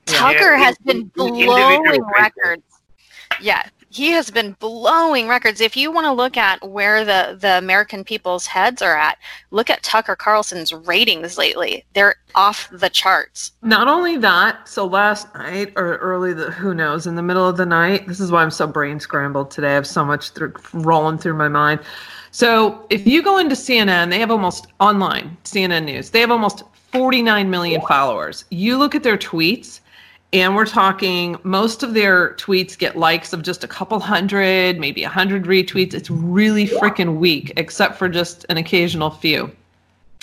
Tucker 0.06 0.54
Yeah, 0.56 0.58
has 0.58 0.78
been 0.80 1.06
blowing 1.16 2.04
records. 2.16 2.64
Yeah, 3.42 3.68
he 3.96 4.12
has 4.12 4.30
been 4.30 4.52
blowing 4.60 5.30
records. 5.30 5.62
If 5.62 5.78
you 5.78 5.90
want 5.90 6.04
to 6.04 6.12
look 6.12 6.36
at 6.36 6.68
where 6.68 7.06
the, 7.06 7.38
the 7.40 7.58
American 7.58 8.04
people's 8.04 8.46
heads 8.46 8.82
are 8.82 8.98
at, 8.98 9.18
look 9.52 9.70
at 9.70 9.84
Tucker 9.84 10.18
Carlson's 10.18 10.74
ratings 10.74 11.38
lately. 11.38 11.86
They're 11.94 12.16
off 12.36 12.68
the 12.74 12.90
charts. 12.90 13.54
Not 13.62 13.88
only 13.88 14.18
that, 14.18 14.68
so 14.68 14.86
last 14.86 15.34
night 15.34 15.72
or 15.78 15.96
early 15.98 16.34
the 16.34 16.52
who 16.52 16.74
knows 16.74 17.08
in 17.08 17.16
the 17.16 17.24
middle 17.24 17.48
of 17.48 17.56
the 17.56 17.66
night. 17.66 18.06
This 18.06 18.20
is 18.20 18.34
why 18.34 18.44
I'm 18.44 18.52
so 18.52 18.68
brain 18.68 19.00
scrambled 19.00 19.50
today. 19.50 19.70
I 19.70 19.76
have 19.76 19.88
so 19.88 20.04
much 20.04 20.32
through, 20.32 20.54
rolling 20.74 21.18
through 21.18 21.36
my 21.36 21.48
mind. 21.48 21.80
So 22.32 22.86
if 22.90 23.08
you 23.08 23.24
go 23.24 23.38
into 23.38 23.56
CNN, 23.56 24.10
they 24.10 24.20
have 24.20 24.30
almost 24.30 24.68
online 24.82 25.38
CNN 25.46 25.86
News. 25.86 26.10
They 26.10 26.20
have 26.20 26.32
almost 26.32 26.64
49 26.92 27.50
million 27.50 27.80
followers. 27.88 28.44
You 28.50 28.78
look 28.78 28.94
at 28.94 29.04
their 29.04 29.18
tweets, 29.18 29.80
and 30.36 30.54
we're 30.54 30.66
talking 30.66 31.38
most 31.44 31.82
of 31.82 31.94
their 31.94 32.34
tweets 32.34 32.78
get 32.78 32.98
likes 32.98 33.32
of 33.32 33.42
just 33.42 33.64
a 33.64 33.70
couple 33.70 34.02
hundred, 34.02 34.78
maybe 34.78 35.02
a 35.06 35.10
hundred 35.10 35.46
retweets. 35.46 35.94
It's 35.94 36.10
really 36.10 36.68
freaking 36.68 37.20
weak, 37.20 37.54
except 37.56 37.96
for 37.96 38.10
just 38.10 38.46
an 38.50 38.58
occasional 38.58 39.10
few. 39.10 39.50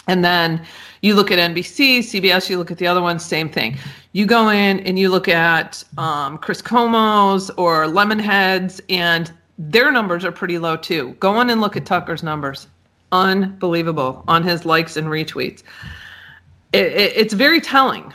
And 0.08 0.22
then 0.22 0.66
you 1.00 1.14
look 1.14 1.30
at 1.30 1.38
NBC, 1.38 2.00
CBS, 2.00 2.50
you 2.50 2.58
look 2.58 2.70
at 2.70 2.76
the 2.76 2.86
other 2.86 3.00
ones, 3.00 3.24
same 3.24 3.48
thing. 3.48 3.78
You 4.12 4.26
go 4.26 4.50
in 4.50 4.80
and 4.80 4.98
you 4.98 5.08
look 5.08 5.28
at 5.28 5.82
um, 5.96 6.36
Chris 6.36 6.60
Cuomo's 6.60 7.48
or 7.56 7.86
Lemonheads, 7.86 8.82
and 8.90 9.32
their 9.56 9.90
numbers 9.90 10.26
are 10.26 10.32
pretty 10.32 10.58
low 10.58 10.76
too. 10.76 11.16
Go 11.20 11.40
in 11.40 11.48
and 11.48 11.62
look 11.62 11.74
at 11.74 11.86
Tucker's 11.86 12.22
numbers. 12.22 12.66
Unbelievable 13.12 14.24
on 14.28 14.42
his 14.42 14.66
likes 14.66 14.98
and 14.98 15.06
retweets. 15.06 15.62
It, 16.74 16.86
it, 16.88 17.12
it's 17.16 17.32
very 17.32 17.62
telling, 17.62 18.12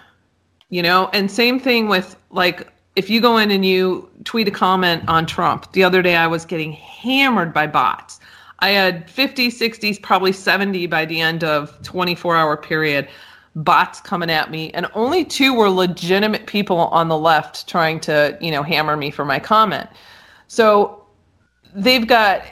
you 0.70 0.82
know, 0.82 1.10
and 1.14 1.32
same 1.32 1.60
thing 1.60 1.88
with 1.88 2.16
like 2.30 2.68
if 2.96 3.10
you 3.10 3.22
go 3.22 3.38
in 3.38 3.52
and 3.52 3.66
you 3.66 4.10
tweet 4.24 4.48
a 4.48 4.52
comment 4.52 5.04
on 5.08 5.26
Trump. 5.26 5.72
The 5.74 5.84
other 5.84 6.02
day 6.02 6.16
I 6.16 6.28
was 6.28 6.46
getting 6.46 6.74
hammered 6.74 7.54
by 7.54 7.68
bots. 7.68 8.20
I 8.60 8.70
had 8.70 9.10
50, 9.10 9.50
60s, 9.50 10.02
probably 10.02 10.32
70 10.32 10.88
by 10.88 11.06
the 11.06 11.22
end 11.22 11.44
of 11.44 11.80
24 11.84 12.36
hour 12.36 12.58
period 12.58 13.08
bots 13.56 14.02
coming 14.02 14.30
at 14.30 14.52
me 14.52 14.70
and 14.72 14.88
only 14.94 15.26
two 15.26 15.54
were 15.54 15.70
legitimate 15.70 16.46
people 16.46 16.78
on 16.78 17.08
the 17.08 17.18
left 17.18 17.68
trying 17.68 18.00
to, 18.00 18.38
you 18.42 18.52
know, 18.52 18.64
hammer 18.64 18.96
me 18.96 19.10
for 19.12 19.26
my 19.26 19.40
comment. 19.40 19.90
So 20.48 21.06
they've 21.74 22.08
got 22.08 22.44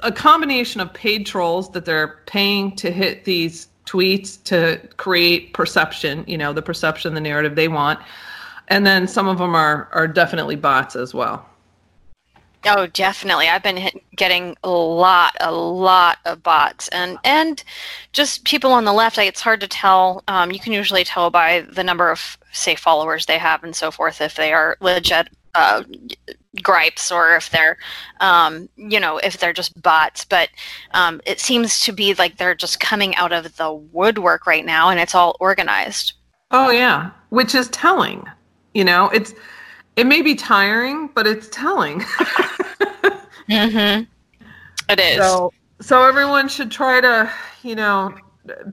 a 0.00 0.12
combination 0.12 0.80
of 0.80 0.92
paid 0.92 1.26
trolls 1.26 1.70
that 1.72 1.84
they're 1.84 2.20
paying 2.26 2.76
to 2.76 2.90
hit 2.90 3.24
these 3.24 3.67
tweets 3.88 4.42
to 4.44 4.80
create 4.96 5.54
perception, 5.54 6.24
you 6.26 6.36
know, 6.36 6.52
the 6.52 6.62
perception, 6.62 7.14
the 7.14 7.20
narrative 7.20 7.54
they 7.54 7.68
want. 7.68 7.98
And 8.68 8.86
then 8.86 9.08
some 9.08 9.28
of 9.28 9.38
them 9.38 9.54
are 9.54 9.88
are 9.92 10.06
definitely 10.06 10.56
bots 10.56 10.94
as 10.94 11.14
well. 11.14 11.46
Oh, 12.66 12.86
definitely. 12.88 13.48
I've 13.48 13.62
been 13.62 13.88
getting 14.16 14.56
a 14.64 14.68
lot, 14.68 15.36
a 15.40 15.52
lot 15.52 16.18
of 16.26 16.42
bots, 16.42 16.88
and 16.88 17.18
and 17.24 17.62
just 18.12 18.44
people 18.44 18.72
on 18.72 18.84
the 18.84 18.92
left. 18.92 19.16
Like 19.16 19.28
it's 19.28 19.40
hard 19.40 19.60
to 19.60 19.68
tell. 19.68 20.22
Um, 20.28 20.50
you 20.50 20.58
can 20.58 20.72
usually 20.72 21.04
tell 21.04 21.30
by 21.30 21.62
the 21.62 21.84
number 21.84 22.10
of 22.10 22.36
say 22.52 22.74
followers 22.74 23.26
they 23.26 23.38
have 23.38 23.64
and 23.64 23.74
so 23.74 23.90
forth 23.90 24.20
if 24.20 24.34
they 24.34 24.52
are 24.52 24.76
legit 24.80 25.28
uh, 25.54 25.82
gripes 26.62 27.10
or 27.10 27.36
if 27.36 27.50
they're, 27.50 27.78
um, 28.20 28.68
you 28.76 29.00
know, 29.00 29.18
if 29.18 29.38
they're 29.38 29.52
just 29.52 29.80
bots. 29.80 30.24
But 30.24 30.48
um, 30.92 31.20
it 31.26 31.40
seems 31.40 31.80
to 31.80 31.92
be 31.92 32.14
like 32.14 32.36
they're 32.36 32.54
just 32.54 32.80
coming 32.80 33.14
out 33.16 33.32
of 33.32 33.56
the 33.56 33.72
woodwork 33.72 34.46
right 34.46 34.64
now, 34.64 34.90
and 34.90 35.00
it's 35.00 35.14
all 35.14 35.36
organized. 35.40 36.14
Oh 36.50 36.70
yeah, 36.70 37.10
which 37.30 37.54
is 37.54 37.68
telling. 37.68 38.24
You 38.74 38.84
know, 38.84 39.08
it's 39.10 39.34
it 39.96 40.06
may 40.06 40.22
be 40.22 40.34
tiring, 40.34 41.08
but 41.14 41.26
it's 41.26 41.48
telling. 41.48 42.04
Mm-hmm. 43.48 44.04
It 44.90 45.00
is. 45.00 45.16
So, 45.16 45.52
so 45.80 46.04
everyone 46.04 46.48
should 46.48 46.70
try 46.70 47.00
to, 47.00 47.30
you 47.62 47.74
know, 47.74 48.14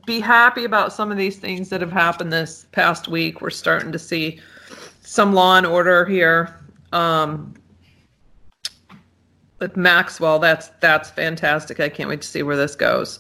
be 0.06 0.20
happy 0.20 0.66
about 0.66 0.94
some 0.94 1.12
of 1.12 1.18
these 1.18 1.38
things 1.38 1.70
that 1.70 1.82
have 1.82 1.92
happened 1.92 2.32
this 2.32 2.66
past 2.72 3.08
week. 3.08 3.42
We're 3.42 3.50
starting 3.50 3.92
to 3.92 4.00
see 4.00 4.40
some 5.02 5.34
law 5.34 5.58
and 5.58 5.66
order 5.66 6.06
here. 6.06 6.60
Um, 6.92 7.54
with 9.60 9.78
Maxwell. 9.78 10.40
That's 10.40 10.70
that's 10.80 11.10
fantastic. 11.10 11.80
I 11.80 11.90
can't 11.90 12.10
wait 12.10 12.22
to 12.22 12.28
see 12.28 12.44
where 12.44 12.58
this 12.58 12.76
goes. 12.76 13.20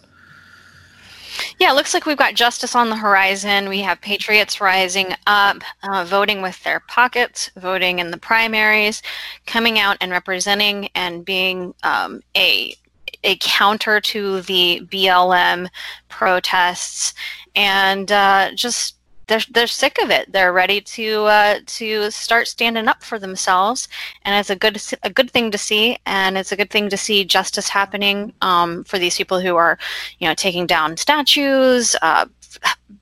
Yeah, 1.59 1.71
it 1.71 1.75
looks 1.75 1.93
like 1.93 2.05
we've 2.05 2.17
got 2.17 2.33
justice 2.33 2.75
on 2.75 2.89
the 2.89 2.95
horizon. 2.95 3.67
We 3.67 3.79
have 3.81 3.99
patriots 3.99 4.61
rising 4.61 5.13
up, 5.27 5.63
uh, 5.83 6.05
voting 6.05 6.41
with 6.41 6.63
their 6.63 6.79
pockets, 6.79 7.51
voting 7.57 7.99
in 7.99 8.11
the 8.11 8.17
primaries, 8.17 9.01
coming 9.45 9.77
out 9.77 9.97
and 9.99 10.11
representing 10.11 10.89
and 10.95 11.25
being 11.25 11.73
um, 11.83 12.21
a 12.37 12.75
a 13.23 13.37
counter 13.37 13.99
to 13.99 14.41
the 14.41 14.81
BLM 14.91 15.67
protests, 16.09 17.13
and 17.55 18.11
uh, 18.11 18.51
just 18.53 18.95
they're 19.27 19.41
they're 19.51 19.67
sick 19.67 19.97
of 20.01 20.09
it. 20.09 20.31
They're 20.31 20.53
ready 20.53 20.81
to 20.81 21.23
uh, 21.25 21.59
to 21.65 22.11
start 22.11 22.47
standing 22.47 22.87
up 22.87 23.03
for 23.03 23.19
themselves, 23.19 23.87
and 24.23 24.35
it's 24.39 24.49
a 24.49 24.55
good 24.55 24.81
a 25.03 25.09
good 25.09 25.31
thing 25.31 25.51
to 25.51 25.57
see. 25.57 25.97
And 26.05 26.37
it's 26.37 26.51
a 26.51 26.55
good 26.55 26.69
thing 26.69 26.89
to 26.89 26.97
see 26.97 27.25
justice 27.25 27.69
happening 27.69 28.33
um, 28.41 28.83
for 28.83 28.99
these 28.99 29.17
people 29.17 29.39
who 29.39 29.55
are, 29.55 29.77
you 30.19 30.27
know, 30.27 30.35
taking 30.35 30.67
down 30.67 30.97
statues, 30.97 31.95
uh, 32.01 32.25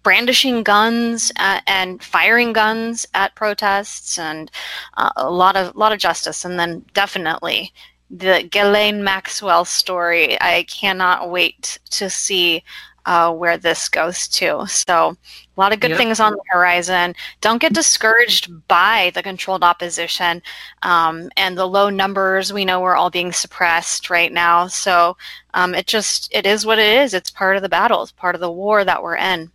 brandishing 0.03 0.63
guns, 0.63 1.31
uh, 1.39 1.59
and 1.67 2.03
firing 2.03 2.53
guns 2.53 3.05
at 3.13 3.35
protests, 3.35 4.17
and 4.17 4.51
uh, 4.97 5.11
a 5.17 5.29
lot 5.29 5.55
of 5.55 5.75
lot 5.75 5.91
of 5.91 5.99
justice. 5.99 6.45
And 6.45 6.59
then 6.59 6.85
definitely 6.93 7.73
the 8.09 8.47
Ghislaine 8.49 9.03
Maxwell 9.03 9.65
story. 9.65 10.39
I 10.39 10.63
cannot 10.69 11.31
wait 11.31 11.79
to 11.91 12.09
see 12.09 12.63
uh, 13.05 13.33
where 13.33 13.57
this 13.57 13.89
goes 13.89 14.27
to. 14.29 14.65
So, 14.67 15.17
a 15.55 15.59
lot 15.59 15.73
of 15.73 15.79
good 15.79 15.91
yep. 15.91 15.97
things 15.99 16.19
on 16.19 16.33
the 16.33 16.43
horizon. 16.49 17.13
Don't 17.41 17.61
get 17.61 17.73
discouraged 17.73 18.67
by 18.67 19.11
the 19.13 19.21
controlled 19.21 19.63
opposition 19.63 20.41
um, 20.81 21.29
and 21.37 21.57
the 21.57 21.67
low 21.67 21.89
numbers. 21.89 22.51
We 22.51 22.65
know 22.65 22.81
we're 22.81 22.95
all 22.95 23.11
being 23.11 23.31
suppressed 23.31 24.09
right 24.09 24.31
now. 24.31 24.67
So, 24.67 25.15
um, 25.53 25.75
it 25.75 25.87
just 25.87 26.33
it 26.33 26.45
is 26.45 26.65
what 26.65 26.79
it 26.79 26.97
is. 27.01 27.13
It's 27.13 27.29
part 27.29 27.55
of 27.55 27.61
the 27.61 27.69
battle. 27.69 28.01
It's 28.01 28.11
part 28.11 28.35
of 28.35 28.41
the 28.41 28.51
war 28.51 28.83
that 28.83 29.03
we're 29.03 29.17
in. 29.17 29.51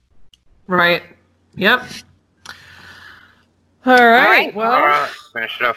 Right. 0.66 1.03
Yep. 1.57 1.84
All 3.86 3.92
right. 3.94 4.24
All 4.24 4.30
right. 4.30 4.55
Well, 4.55 4.70
all 4.70 4.82
right. 4.82 5.11
finish 5.32 5.61
it 5.61 5.66
up. 5.66 5.76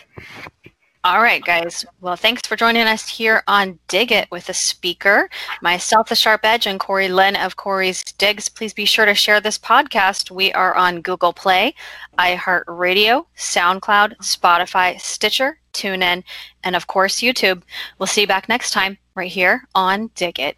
All 1.03 1.21
right, 1.21 1.43
guys. 1.43 1.83
Well, 1.99 2.15
thanks 2.15 2.47
for 2.47 2.55
joining 2.55 2.83
us 2.83 3.07
here 3.07 3.43
on 3.47 3.79
Dig 3.87 4.11
It 4.11 4.29
with 4.29 4.49
a 4.49 4.53
speaker. 4.53 5.29
Myself, 5.61 6.09
The 6.09 6.15
Sharp 6.15 6.41
Edge, 6.43 6.67
and 6.67 6.79
Corey 6.79 7.09
Lynn 7.09 7.35
of 7.35 7.55
Corey's 7.55 8.03
Digs. 8.03 8.47
Please 8.47 8.71
be 8.71 8.85
sure 8.85 9.05
to 9.05 9.15
share 9.15 9.41
this 9.41 9.57
podcast. 9.57 10.29
We 10.29 10.53
are 10.53 10.75
on 10.75 11.01
Google 11.01 11.33
Play, 11.33 11.73
iHeartRadio, 12.19 13.25
SoundCloud, 13.35 14.17
Spotify, 14.17 15.01
Stitcher, 15.01 15.57
TuneIn, 15.73 16.23
and 16.63 16.75
of 16.75 16.85
course, 16.85 17.19
YouTube. 17.19 17.63
We'll 17.97 18.05
see 18.05 18.21
you 18.21 18.27
back 18.27 18.47
next 18.47 18.69
time 18.69 18.99
right 19.15 19.31
here 19.31 19.63
on 19.73 20.11
Dig 20.13 20.39
It. 20.39 20.57